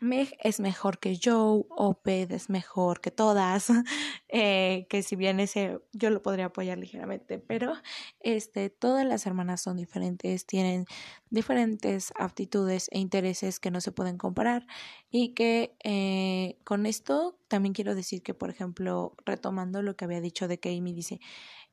Meg 0.02 0.36
es 0.40 0.60
mejor 0.60 0.98
que 0.98 1.16
Joe 1.24 1.64
o 1.70 1.94
Ped 1.94 2.32
es 2.32 2.50
mejor 2.50 3.02
que 3.02 3.12
todas, 3.12 3.68
eh, 4.30 4.88
que 4.90 5.04
si 5.04 5.16
bien 5.16 5.40
ese 5.40 5.80
yo 5.94 6.10
lo 6.10 6.24
podría 6.24 6.46
apoyar 6.46 6.80
ligeramente, 6.80 7.38
pero 7.38 7.74
este, 8.20 8.72
todas 8.72 9.06
las 9.06 9.28
hermanas 9.28 9.62
son 9.62 9.78
diferentes, 9.78 10.48
tienen 10.48 10.86
diferentes 11.30 12.12
aptitudes 12.18 12.88
e 12.92 12.98
intereses 12.98 13.60
que 13.60 13.70
no 13.70 13.80
se 13.80 13.92
pueden 13.92 14.18
comparar 14.18 14.66
y 15.12 15.36
que 15.36 15.76
eh, 15.84 16.58
con 16.64 16.88
esto 16.88 17.38
también 17.48 17.74
quiero 17.74 17.94
decir 17.94 18.24
que, 18.24 18.34
por 18.34 18.50
ejemplo, 18.50 19.16
retomando 19.24 19.84
lo 19.84 19.96
que 19.96 20.06
había 20.06 20.20
dicho 20.20 20.48
de 20.48 20.60
que 20.60 20.76
Amy 20.76 20.94
dice, 20.94 21.20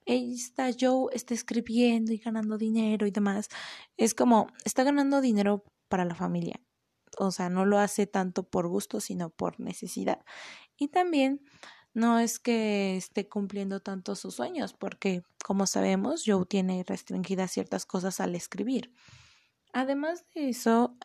está 0.04 0.68
Joe 0.78 1.08
está 1.14 1.32
escribiendo 1.32 2.12
y 2.12 2.18
ganando 2.18 2.58
dinero 2.58 3.06
y 3.06 3.10
demás, 3.10 3.48
es 3.96 4.14
como, 4.14 4.48
está 4.66 4.84
ganando 4.84 5.22
dinero 5.22 5.64
para 5.88 6.04
la 6.04 6.14
familia 6.14 6.60
o 7.18 7.30
sea, 7.30 7.50
no 7.50 7.66
lo 7.66 7.78
hace 7.78 8.06
tanto 8.06 8.44
por 8.44 8.68
gusto, 8.68 9.00
sino 9.00 9.30
por 9.30 9.60
necesidad. 9.60 10.24
Y 10.76 10.88
también 10.88 11.42
no 11.94 12.18
es 12.18 12.38
que 12.38 12.96
esté 12.96 13.28
cumpliendo 13.28 13.80
tanto 13.80 14.14
sus 14.14 14.34
sueños, 14.34 14.72
porque 14.72 15.22
como 15.44 15.66
sabemos, 15.66 16.22
Joe 16.24 16.46
tiene 16.46 16.84
restringidas 16.86 17.50
ciertas 17.50 17.86
cosas 17.86 18.20
al 18.20 18.34
escribir. 18.34 18.92
Además 19.72 20.24
de 20.34 20.50
eso, 20.50 20.96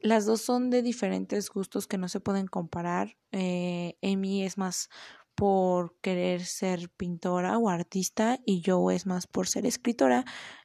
las 0.00 0.26
dos 0.26 0.42
son 0.42 0.70
de 0.70 0.82
diferentes 0.82 1.48
gustos 1.48 1.86
que 1.86 1.98
no 1.98 2.08
se 2.08 2.20
pueden 2.20 2.46
comparar. 2.46 3.16
Eh, 3.30 3.96
Amy 4.02 4.44
es 4.44 4.58
más 4.58 4.90
por 5.34 5.96
querer 6.00 6.44
ser 6.44 6.90
pintora 6.90 7.56
o 7.58 7.68
artista 7.68 8.38
y 8.44 8.62
Joe 8.64 8.94
es 8.94 9.06
más 9.06 9.26
por 9.26 9.46
ser 9.46 9.66
escritora. 9.66 10.24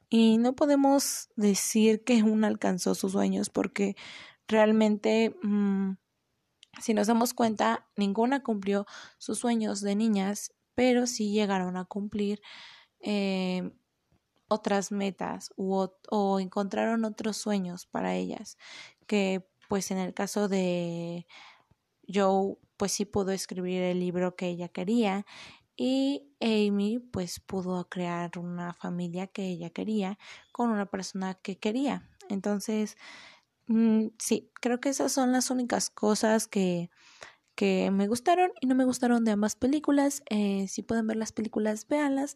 Y 0.10 0.38
no 0.38 0.56
podemos 0.56 1.30
decir 1.36 2.04
que 2.04 2.24
una 2.24 2.48
alcanzó 2.48 2.96
sus 2.96 3.12
sueños 3.12 3.50
porque 3.50 3.96
realmente, 4.48 5.36
mm, 5.44 5.94
si 6.82 6.94
nos 6.94 7.08
damos 7.08 7.34
cuenta, 7.34 7.88
ninguna 7.96 8.44
cumplió 8.44 8.86
sus 9.18 9.40
sueños 9.40 9.82
de 9.82 9.96
niñas, 9.96 10.54
pero 10.76 11.08
sí 11.08 11.32
llegaron 11.32 11.76
a 11.78 11.86
cumplir 11.86 12.42
eh, 13.02 13.72
otras 14.48 14.92
metas 14.92 15.52
o 15.58 16.40
encontraron 16.40 17.04
otros 17.04 17.38
sueños 17.38 17.86
para 17.86 18.16
ellas, 18.16 18.58
que 19.08 19.46
pues 19.68 19.92
en 19.92 19.98
el 19.98 20.14
caso 20.14 20.48
de 20.48 21.28
Joe, 22.08 22.56
pues 22.78 22.92
sí 22.94 23.06
pudo 23.06 23.32
escribir 23.32 23.82
el 23.82 24.00
libro 24.00 24.36
que 24.36 24.48
ella 24.48 24.70
quería 24.70 25.26
y 25.78 26.28
Amy 26.42 27.00
pues 27.00 27.40
pudo 27.40 27.88
crear 27.88 28.38
una 28.40 28.74
familia 28.74 29.28
que 29.28 29.48
ella 29.48 29.70
quería 29.70 30.18
con 30.52 30.72
una 30.72 30.88
persona 30.88 31.36
que 31.36 31.58
quería. 31.58 32.10
Entonces, 32.30 32.98
mm, 33.68 34.08
sí, 34.20 34.52
creo 34.62 34.80
que 34.80 34.90
esas 34.90 35.12
son 35.12 35.32
las 35.32 35.52
únicas 35.52 35.90
cosas 35.92 36.48
que, 36.48 36.90
que 37.56 37.92
me 37.92 38.08
gustaron 38.08 38.52
y 38.62 38.68
no 38.68 38.76
me 38.76 38.86
gustaron 38.86 39.24
de 39.26 39.32
ambas 39.32 39.56
películas. 39.56 40.24
Eh, 40.30 40.68
si 40.68 40.84
pueden 40.84 41.08
ver 41.08 41.18
las 41.18 41.32
películas, 41.32 41.88
véanlas. 41.88 42.36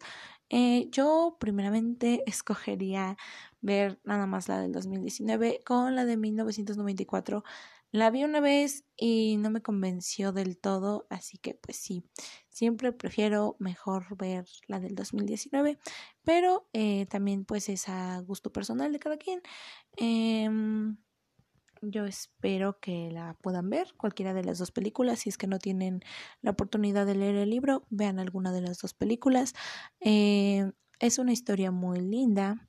Eh, 0.50 0.88
yo 0.90 1.36
primeramente 1.40 2.22
escogería 2.28 3.16
ver 3.60 4.00
nada 4.04 4.26
más 4.26 4.48
la 4.48 4.60
del 4.60 4.72
2019 4.72 5.60
con 5.64 5.94
la 5.96 6.04
de 6.04 6.16
1994 6.16 7.44
la 7.92 8.10
vi 8.10 8.24
una 8.24 8.40
vez 8.40 8.84
y 8.96 9.36
no 9.36 9.50
me 9.50 9.60
convenció 9.60 10.32
del 10.32 10.58
todo, 10.58 11.06
así 11.10 11.36
que 11.36 11.54
pues 11.54 11.76
sí, 11.76 12.02
siempre 12.48 12.92
prefiero 12.92 13.54
mejor 13.58 14.16
ver 14.16 14.46
la 14.66 14.80
del 14.80 14.94
2019, 14.94 15.78
pero 16.24 16.68
eh, 16.72 17.04
también 17.06 17.44
pues 17.44 17.68
es 17.68 17.88
a 17.90 18.18
gusto 18.20 18.50
personal 18.50 18.92
de 18.92 18.98
cada 18.98 19.18
quien. 19.18 19.42
Em, 19.98 20.96
yo 21.82 22.06
espero 22.06 22.78
que 22.80 23.10
la 23.10 23.34
puedan 23.42 23.68
ver, 23.68 23.92
cualquiera 23.96 24.32
de 24.32 24.44
las 24.44 24.58
dos 24.58 24.70
películas. 24.70 25.18
Si 25.20 25.28
es 25.28 25.36
que 25.36 25.46
no 25.46 25.58
tienen 25.58 26.00
la 26.40 26.52
oportunidad 26.52 27.04
de 27.04 27.16
leer 27.16 27.34
el 27.34 27.50
libro, 27.50 27.86
vean 27.90 28.18
alguna 28.18 28.52
de 28.52 28.62
las 28.62 28.78
dos 28.78 28.94
películas. 28.94 29.52
Eh, 30.00 30.70
es 31.00 31.18
una 31.18 31.32
historia 31.32 31.72
muy 31.72 32.00
linda 32.00 32.68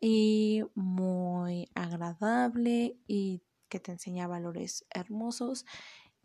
y 0.00 0.62
muy 0.74 1.68
agradable 1.74 2.96
y 3.06 3.42
que 3.70 3.80
te 3.80 3.92
enseña 3.92 4.28
valores 4.28 4.84
hermosos 4.90 5.64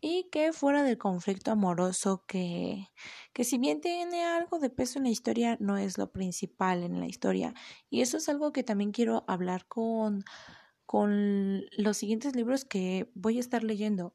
y 0.00 0.28
que 0.30 0.52
fuera 0.52 0.82
del 0.82 0.98
conflicto 0.98 1.50
amoroso 1.52 2.24
que, 2.28 2.88
que 3.32 3.44
si 3.44 3.58
bien 3.58 3.80
tiene 3.80 4.24
algo 4.24 4.58
de 4.58 4.70
peso 4.70 4.98
en 4.98 5.04
la 5.04 5.10
historia, 5.10 5.56
no 5.60 5.78
es 5.78 5.98
lo 5.98 6.12
principal 6.12 6.82
en 6.82 7.00
la 7.00 7.06
historia. 7.06 7.54
Y 7.88 8.02
eso 8.02 8.18
es 8.18 8.28
algo 8.28 8.52
que 8.52 8.62
también 8.62 8.92
quiero 8.92 9.24
hablar 9.26 9.66
con, 9.66 10.24
con 10.86 11.64
los 11.76 11.96
siguientes 11.96 12.36
libros 12.36 12.64
que 12.64 13.10
voy 13.14 13.38
a 13.38 13.40
estar 13.40 13.64
leyendo. 13.64 14.14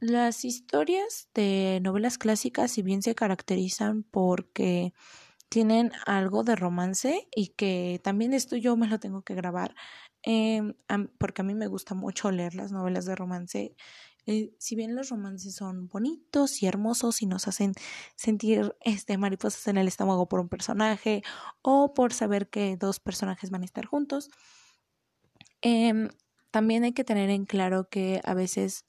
las 0.00 0.44
historias 0.44 1.28
de 1.34 1.78
novelas 1.82 2.18
clásicas, 2.18 2.72
si 2.72 2.82
bien 2.82 3.02
se 3.02 3.14
caracterizan 3.14 4.02
porque 4.02 4.92
tienen 5.48 5.92
algo 6.06 6.44
de 6.44 6.56
romance 6.56 7.28
y 7.36 7.48
que 7.48 8.00
también 8.02 8.32
esto 8.32 8.56
yo 8.56 8.76
me 8.76 8.88
lo 8.88 8.98
tengo 8.98 9.22
que 9.22 9.34
grabar 9.34 9.74
eh, 10.22 10.62
porque 11.18 11.42
a 11.42 11.44
mí 11.44 11.54
me 11.54 11.66
gusta 11.66 11.94
mucho 11.94 12.30
leer 12.30 12.54
las 12.54 12.72
novelas 12.72 13.04
de 13.06 13.16
romance. 13.16 13.76
Eh, 14.26 14.54
si 14.58 14.76
bien 14.76 14.94
los 14.94 15.08
romances 15.08 15.56
son 15.56 15.88
bonitos 15.88 16.62
y 16.62 16.66
hermosos 16.66 17.22
y 17.22 17.26
nos 17.26 17.48
hacen 17.48 17.72
sentir 18.14 18.76
este 18.80 19.18
mariposas 19.18 19.66
en 19.66 19.78
el 19.78 19.88
estómago 19.88 20.28
por 20.28 20.38
un 20.38 20.48
personaje 20.48 21.22
o 21.60 21.92
por 21.92 22.12
saber 22.12 22.48
que 22.48 22.76
dos 22.76 23.00
personajes 23.00 23.50
van 23.50 23.62
a 23.62 23.64
estar 23.64 23.84
juntos, 23.84 24.30
eh, 25.60 26.08
también 26.52 26.84
hay 26.84 26.92
que 26.92 27.02
tener 27.02 27.30
en 27.30 27.46
claro 27.46 27.88
que 27.88 28.20
a 28.24 28.34
veces 28.34 28.84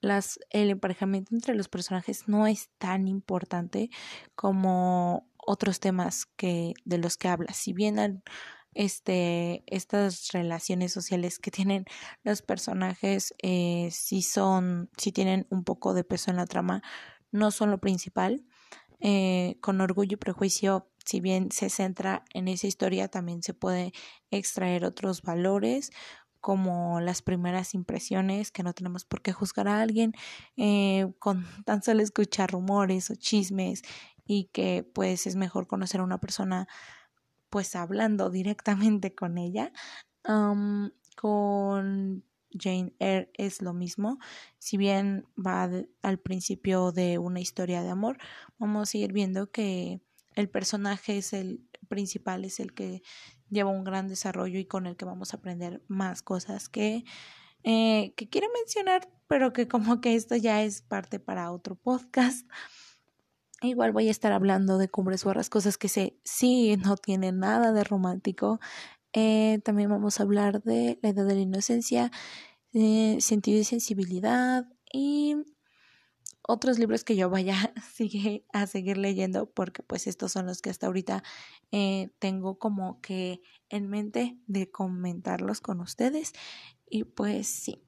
las, 0.00 0.40
el 0.50 0.70
emparejamiento 0.70 1.34
entre 1.34 1.54
los 1.54 1.68
personajes 1.68 2.26
no 2.26 2.46
es 2.46 2.70
tan 2.78 3.06
importante 3.06 3.90
como 4.34 5.28
otros 5.36 5.78
temas 5.78 6.26
que 6.36 6.72
de 6.84 6.98
los 6.98 7.16
que 7.16 7.28
habla. 7.28 7.52
Si 7.52 7.72
bien 7.72 8.22
este, 8.74 9.64
estas 9.66 10.28
relaciones 10.32 10.92
sociales 10.92 11.38
que 11.38 11.50
tienen 11.50 11.84
los 12.22 12.42
personajes 12.42 13.34
eh, 13.42 13.88
si 13.90 14.22
son, 14.22 14.90
si 14.96 15.12
tienen 15.12 15.46
un 15.50 15.64
poco 15.64 15.94
de 15.94 16.04
peso 16.04 16.30
en 16.30 16.36
la 16.36 16.46
trama, 16.46 16.82
no 17.30 17.50
son 17.50 17.70
lo 17.70 17.78
principal. 17.78 18.44
Eh, 19.04 19.58
con 19.60 19.80
orgullo 19.80 20.14
y 20.14 20.16
prejuicio, 20.16 20.88
si 21.04 21.20
bien 21.20 21.50
se 21.50 21.70
centra 21.70 22.24
en 22.34 22.46
esa 22.46 22.68
historia, 22.68 23.08
también 23.08 23.42
se 23.42 23.52
puede 23.52 23.92
extraer 24.30 24.84
otros 24.84 25.22
valores 25.22 25.90
como 26.42 27.00
las 27.00 27.22
primeras 27.22 27.72
impresiones, 27.72 28.50
que 28.50 28.64
no 28.64 28.74
tenemos 28.74 29.04
por 29.04 29.22
qué 29.22 29.32
juzgar 29.32 29.68
a 29.68 29.80
alguien 29.80 30.12
eh, 30.56 31.06
con 31.18 31.44
tan 31.64 31.82
solo 31.82 32.02
escuchar 32.02 32.50
rumores 32.50 33.10
o 33.10 33.14
chismes 33.14 33.82
y 34.26 34.50
que 34.52 34.84
pues 34.94 35.26
es 35.26 35.36
mejor 35.36 35.66
conocer 35.66 36.00
a 36.00 36.04
una 36.04 36.18
persona 36.18 36.68
pues 37.52 37.76
hablando 37.76 38.30
directamente 38.30 39.14
con 39.14 39.36
ella. 39.36 39.72
con 41.16 42.24
Jane 42.50 42.94
Eyre 42.98 43.30
es 43.34 43.60
lo 43.60 43.74
mismo. 43.74 44.18
Si 44.58 44.78
bien 44.78 45.26
va 45.36 45.70
al 46.00 46.18
principio 46.18 46.92
de 46.92 47.18
una 47.18 47.40
historia 47.40 47.82
de 47.82 47.90
amor, 47.90 48.16
vamos 48.58 48.94
a 48.94 48.98
ir 48.98 49.12
viendo 49.12 49.50
que 49.50 50.00
el 50.34 50.48
personaje 50.48 51.18
es 51.18 51.34
el 51.34 51.68
principal, 51.88 52.46
es 52.46 52.58
el 52.58 52.72
que 52.72 53.02
lleva 53.50 53.70
un 53.70 53.84
gran 53.84 54.08
desarrollo 54.08 54.58
y 54.58 54.64
con 54.64 54.86
el 54.86 54.96
que 54.96 55.04
vamos 55.04 55.34
a 55.34 55.36
aprender 55.36 55.82
más 55.88 56.22
cosas 56.22 56.70
que, 56.70 57.04
eh, 57.64 58.14
que 58.16 58.30
quiero 58.30 58.48
mencionar, 58.54 59.10
pero 59.28 59.52
que 59.52 59.68
como 59.68 60.00
que 60.00 60.14
esto 60.14 60.36
ya 60.36 60.62
es 60.62 60.80
parte 60.80 61.20
para 61.20 61.52
otro 61.52 61.74
podcast. 61.74 62.48
Igual 63.62 63.92
voy 63.92 64.08
a 64.08 64.10
estar 64.10 64.32
hablando 64.32 64.76
de 64.76 64.88
Cumbres 64.88 65.24
cosas 65.48 65.78
que 65.78 65.88
sé, 65.88 66.18
sí, 66.24 66.76
no 66.76 66.96
tiene 66.96 67.30
nada 67.30 67.72
de 67.72 67.84
romántico. 67.84 68.58
Eh, 69.12 69.60
también 69.64 69.90
vamos 69.90 70.18
a 70.18 70.24
hablar 70.24 70.62
de 70.62 70.98
la 71.02 71.10
edad 71.10 71.26
de 71.26 71.34
la 71.34 71.40
inocencia, 71.40 72.10
eh, 72.72 73.18
sentido 73.20 73.60
y 73.60 73.64
sensibilidad 73.64 74.66
y 74.92 75.36
otros 76.42 76.78
libros 76.78 77.04
que 77.04 77.14
yo 77.14 77.30
vaya 77.30 77.54
sigue, 77.94 78.44
a 78.52 78.66
seguir 78.66 78.98
leyendo 78.98 79.50
porque 79.50 79.82
pues 79.82 80.06
estos 80.06 80.32
son 80.32 80.46
los 80.46 80.60
que 80.60 80.70
hasta 80.70 80.86
ahorita 80.88 81.22
eh, 81.70 82.10
tengo 82.18 82.58
como 82.58 83.00
que 83.00 83.42
en 83.68 83.88
mente 83.88 84.38
de 84.46 84.70
comentarlos 84.70 85.60
con 85.60 85.80
ustedes 85.80 86.32
y 86.88 87.04
pues 87.04 87.46
sí. 87.46 87.84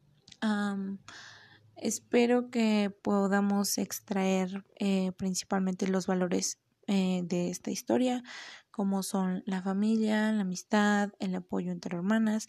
Espero 1.77 2.51
que 2.51 2.95
podamos 3.03 3.79
extraer 3.79 4.65
eh, 4.77 5.13
principalmente 5.17 5.89
los 5.89 6.07
valores 6.07 6.59
eh, 6.87 7.23
de 7.25 7.51
esta 7.51 7.71
historia, 7.71 8.23
como 8.71 9.03
son 9.03 9.43
la 9.47 9.63
familia, 9.63 10.33
la 10.33 10.43
amistad, 10.43 11.13
el 11.19 11.35
apoyo 11.35 11.73
entre 11.73 11.97
hermanas, 11.97 12.47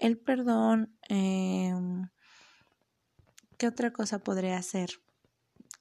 el 0.00 0.18
perdón. 0.18 0.96
Eh, 1.08 1.72
¿Qué 3.56 3.66
otra 3.66 3.92
cosa 3.92 4.20
podría 4.20 4.56
hacer? 4.56 4.90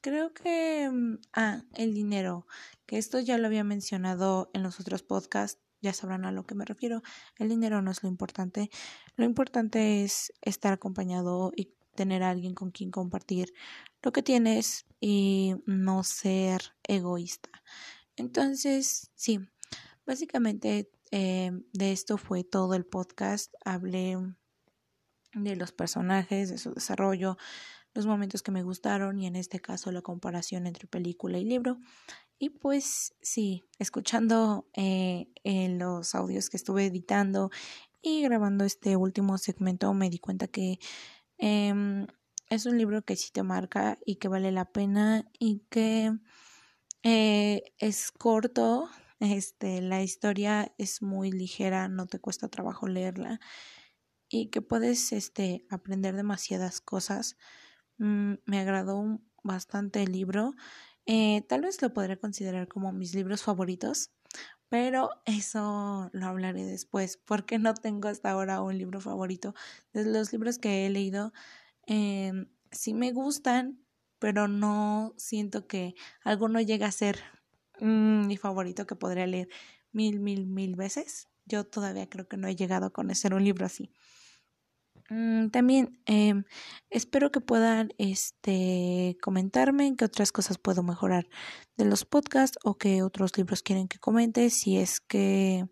Creo 0.01 0.33
que... 0.33 0.89
Mm, 0.91 1.19
ah, 1.33 1.61
el 1.75 1.93
dinero, 1.93 2.47
que 2.85 2.97
esto 2.97 3.19
ya 3.19 3.37
lo 3.37 3.47
había 3.47 3.63
mencionado 3.63 4.49
en 4.53 4.63
los 4.63 4.79
otros 4.79 5.03
podcasts, 5.03 5.61
ya 5.81 5.93
sabrán 5.93 6.25
a 6.25 6.31
lo 6.31 6.45
que 6.45 6.55
me 6.55 6.65
refiero. 6.65 7.01
El 7.37 7.49
dinero 7.49 7.81
no 7.81 7.91
es 7.91 8.01
lo 8.03 8.09
importante. 8.09 8.69
Lo 9.15 9.25
importante 9.25 10.03
es 10.03 10.33
estar 10.41 10.73
acompañado 10.73 11.51
y 11.55 11.73
tener 11.97 12.23
a 12.23 12.29
alguien 12.29 12.53
con 12.53 12.71
quien 12.71 12.91
compartir 12.91 13.53
lo 14.01 14.13
que 14.13 14.23
tienes 14.23 14.85
y 15.01 15.55
no 15.65 16.05
ser 16.05 16.61
egoísta. 16.83 17.49
Entonces, 18.15 19.11
sí, 19.15 19.41
básicamente 20.05 20.89
eh, 21.11 21.51
de 21.73 21.91
esto 21.91 22.17
fue 22.17 22.45
todo 22.45 22.73
el 22.73 22.85
podcast. 22.85 23.53
Hablé 23.65 24.17
de 25.33 25.55
los 25.57 25.73
personajes, 25.73 26.49
de 26.49 26.57
su 26.57 26.73
desarrollo, 26.73 27.37
los 27.93 28.05
momentos 28.05 28.43
que 28.43 28.51
me 28.51 28.63
gustaron 28.63 29.19
y 29.19 29.27
en 29.27 29.35
este 29.35 29.59
caso 29.59 29.91
la 29.91 30.01
comparación 30.01 30.67
entre 30.67 30.87
película 30.87 31.37
y 31.37 31.45
libro. 31.45 31.79
Y 32.39 32.49
pues 32.49 33.15
sí, 33.21 33.65
escuchando 33.79 34.69
eh, 34.75 35.27
los 35.43 36.13
audios 36.13 36.49
que 36.49 36.57
estuve 36.57 36.85
editando 36.85 37.49
y 38.01 38.21
grabando 38.21 38.63
este 38.63 38.95
último 38.95 39.37
segmento 39.37 39.93
me 39.93 40.09
di 40.09 40.19
cuenta 40.19 40.47
que 40.47 40.79
Em, 41.37 42.07
es 42.49 42.65
un 42.65 42.77
libro 42.77 43.03
que 43.03 43.15
sí 43.15 43.31
te 43.31 43.43
marca 43.43 43.99
y 44.05 44.15
que 44.17 44.27
vale 44.27 44.51
la 44.51 44.65
pena 44.71 45.25
y 45.39 45.61
que 45.69 46.11
eh, 47.03 47.63
es 47.79 48.11
corto, 48.11 48.89
este, 49.19 49.81
la 49.81 50.03
historia 50.03 50.73
es 50.77 51.01
muy 51.01 51.31
ligera, 51.31 51.87
no 51.89 52.07
te 52.07 52.19
cuesta 52.19 52.49
trabajo 52.49 52.87
leerla 52.87 53.39
y 54.29 54.49
que 54.49 54.61
puedes 54.61 55.11
este, 55.13 55.65
aprender 55.69 56.15
demasiadas 56.15 56.81
cosas. 56.81 57.37
Mm, 57.97 58.35
me 58.45 58.59
agradó 58.59 59.19
bastante 59.43 60.03
el 60.03 60.11
libro. 60.11 60.53
Eh, 61.07 61.41
tal 61.47 61.61
vez 61.61 61.81
lo 61.81 61.93
podría 61.93 62.17
considerar 62.19 62.67
como 62.67 62.91
mis 62.91 63.15
libros 63.15 63.41
favoritos, 63.43 64.11
pero 64.69 65.11
eso 65.25 66.09
lo 66.13 66.25
hablaré 66.27 66.65
después 66.65 67.17
porque 67.17 67.59
no 67.59 67.73
tengo 67.73 68.09
hasta 68.09 68.31
ahora 68.31 68.61
un 68.61 68.77
libro 68.77 68.99
favorito. 69.01 69.55
De 69.93 70.05
los 70.05 70.33
libros 70.33 70.59
que 70.59 70.85
he 70.85 70.89
leído, 70.89 71.33
eh, 71.87 72.33
sí 72.71 72.93
me 72.93 73.13
gustan, 73.13 73.79
pero 74.19 74.47
no 74.49 75.13
siento 75.17 75.67
que 75.67 75.95
alguno 76.23 76.61
llegue 76.61 76.85
a 76.85 76.91
ser 76.91 77.19
mi 77.79 78.37
favorito 78.37 78.87
que 78.87 78.95
podría 78.95 79.27
leer 79.27 79.49
mil, 79.93 80.19
mil, 80.19 80.47
mil 80.47 80.75
veces. 80.75 81.29
Yo 81.45 81.65
todavía 81.65 82.09
creo 82.09 82.27
que 82.27 82.37
no 82.37 82.47
he 82.47 82.55
llegado 82.55 82.87
a 82.87 82.93
conocer 82.93 83.33
un 83.33 83.43
libro 83.43 83.65
así. 83.65 83.91
Mm, 85.09 85.49
también 85.51 86.01
em, 86.05 86.43
espero 86.89 87.31
que 87.31 87.39
puedan 87.39 87.93
este, 87.97 89.17
comentarme 89.21 89.95
qué 89.95 90.05
otras 90.05 90.31
cosas 90.33 90.57
puedo 90.57 90.83
mejorar 90.83 91.27
de 91.77 91.85
los 91.85 92.03
podcasts 92.05 92.57
o 92.65 92.77
qué 92.77 93.03
otros 93.03 93.37
libros 93.37 93.63
quieren 93.63 93.87
que 93.87 93.99
comente 93.99 94.49
si 94.49 94.77
es 94.77 94.99
que 94.99 95.65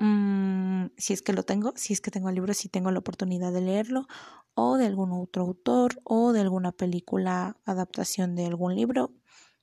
mm, 0.00 0.86
si 0.96 1.12
es 1.12 1.22
que 1.22 1.32
lo 1.32 1.44
tengo, 1.44 1.72
si 1.76 1.92
es 1.92 2.00
que 2.00 2.10
tengo 2.10 2.28
el 2.28 2.34
libro, 2.36 2.54
si 2.54 2.68
tengo 2.68 2.90
la 2.90 2.98
oportunidad 3.00 3.52
de 3.52 3.60
leerlo 3.60 4.06
o 4.54 4.76
de 4.76 4.86
algún 4.86 5.12
otro 5.12 5.42
autor 5.44 6.00
o 6.04 6.32
de 6.32 6.40
alguna 6.40 6.72
película 6.72 7.56
adaptación 7.64 8.34
de 8.36 8.46
algún 8.46 8.74
libro. 8.74 9.12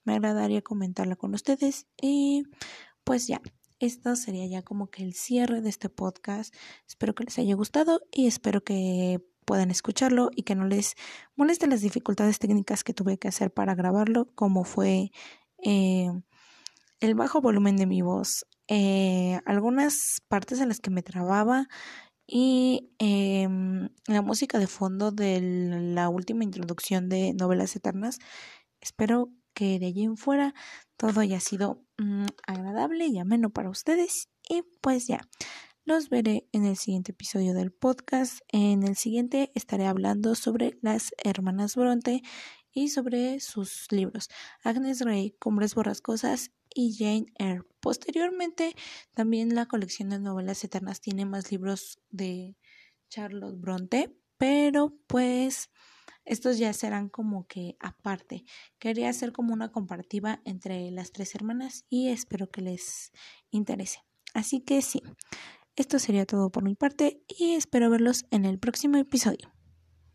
Me 0.05 0.15
agradaría 0.15 0.61
comentarla 0.61 1.15
con 1.15 1.33
ustedes 1.35 1.87
y 2.01 2.43
pues 3.03 3.27
ya, 3.27 3.41
esto 3.85 4.15
sería 4.15 4.45
ya 4.47 4.61
como 4.61 4.89
que 4.89 5.03
el 5.03 5.13
cierre 5.13 5.61
de 5.61 5.69
este 5.69 5.89
podcast. 5.89 6.53
Espero 6.87 7.15
que 7.15 7.23
les 7.23 7.37
haya 7.39 7.55
gustado 7.55 8.01
y 8.11 8.27
espero 8.27 8.63
que 8.63 9.21
puedan 9.45 9.71
escucharlo 9.71 10.29
y 10.35 10.43
que 10.43 10.55
no 10.55 10.65
les 10.65 10.95
moleste 11.35 11.67
las 11.67 11.81
dificultades 11.81 12.39
técnicas 12.39 12.83
que 12.83 12.93
tuve 12.93 13.17
que 13.17 13.27
hacer 13.27 13.51
para 13.51 13.75
grabarlo, 13.75 14.31
como 14.35 14.63
fue 14.63 15.11
eh, 15.63 16.11
el 16.99 17.15
bajo 17.15 17.41
volumen 17.41 17.75
de 17.77 17.87
mi 17.87 18.01
voz, 18.01 18.45
eh, 18.67 19.39
algunas 19.45 20.21
partes 20.27 20.61
en 20.61 20.69
las 20.69 20.79
que 20.79 20.91
me 20.91 21.03
trababa 21.03 21.67
y 22.27 22.93
em, 22.99 23.89
la 24.07 24.21
música 24.21 24.59
de 24.59 24.67
fondo 24.67 25.11
de 25.11 25.41
la 25.41 26.07
última 26.07 26.43
introducción 26.43 27.09
de 27.09 27.33
Novelas 27.33 27.75
Eternas. 27.75 28.19
Espero 28.79 29.29
que 29.53 29.79
de 29.79 29.87
allí 29.87 30.03
en 30.03 30.17
fuera 30.17 30.53
todo 30.97 31.19
haya 31.19 31.39
sido 31.39 31.83
mm, 32.01 32.25
agradable 32.47 33.07
y 33.07 33.19
ameno 33.19 33.49
para 33.49 33.69
ustedes. 33.69 34.29
Y 34.49 34.63
pues 34.81 35.07
ya, 35.07 35.21
los 35.83 36.09
veré 36.09 36.47
en 36.51 36.65
el 36.65 36.77
siguiente 36.77 37.11
episodio 37.11 37.53
del 37.53 37.71
podcast. 37.71 38.41
En 38.49 38.83
el 38.83 38.95
siguiente 38.95 39.51
estaré 39.55 39.87
hablando 39.87 40.35
sobre 40.35 40.77
las 40.81 41.13
hermanas 41.23 41.75
Bronte 41.75 42.21
y 42.71 42.89
sobre 42.89 43.39
sus 43.39 43.91
libros 43.91 44.29
Agnes 44.63 45.01
Rey, 45.01 45.31
Cumbres 45.39 45.75
Borrascosas 45.75 46.51
y 46.73 46.95
Jane 46.97 47.25
Eyre. 47.37 47.63
Posteriormente, 47.79 48.75
también 49.13 49.55
la 49.55 49.65
colección 49.65 50.09
de 50.09 50.19
novelas 50.19 50.63
eternas 50.63 51.01
tiene 51.01 51.25
más 51.25 51.51
libros 51.51 51.99
de 52.09 52.55
Charlotte 53.09 53.59
Bronte, 53.59 54.15
pero 54.37 54.95
pues 55.07 55.69
estos 56.25 56.57
ya 56.57 56.73
serán 56.73 57.09
como 57.09 57.47
que 57.47 57.75
aparte. 57.79 58.43
Quería 58.79 59.09
hacer 59.09 59.31
como 59.31 59.53
una 59.53 59.71
comparativa 59.71 60.41
entre 60.45 60.91
las 60.91 61.11
tres 61.11 61.35
hermanas 61.35 61.85
y 61.89 62.09
espero 62.09 62.49
que 62.49 62.61
les 62.61 63.11
interese. 63.49 64.03
Así 64.33 64.61
que 64.61 64.81
sí, 64.81 65.01
esto 65.75 65.99
sería 65.99 66.25
todo 66.25 66.51
por 66.51 66.63
mi 66.63 66.75
parte 66.75 67.23
y 67.27 67.55
espero 67.55 67.89
verlos 67.89 68.25
en 68.31 68.45
el 68.45 68.59
próximo 68.59 68.97
episodio. 68.97 69.60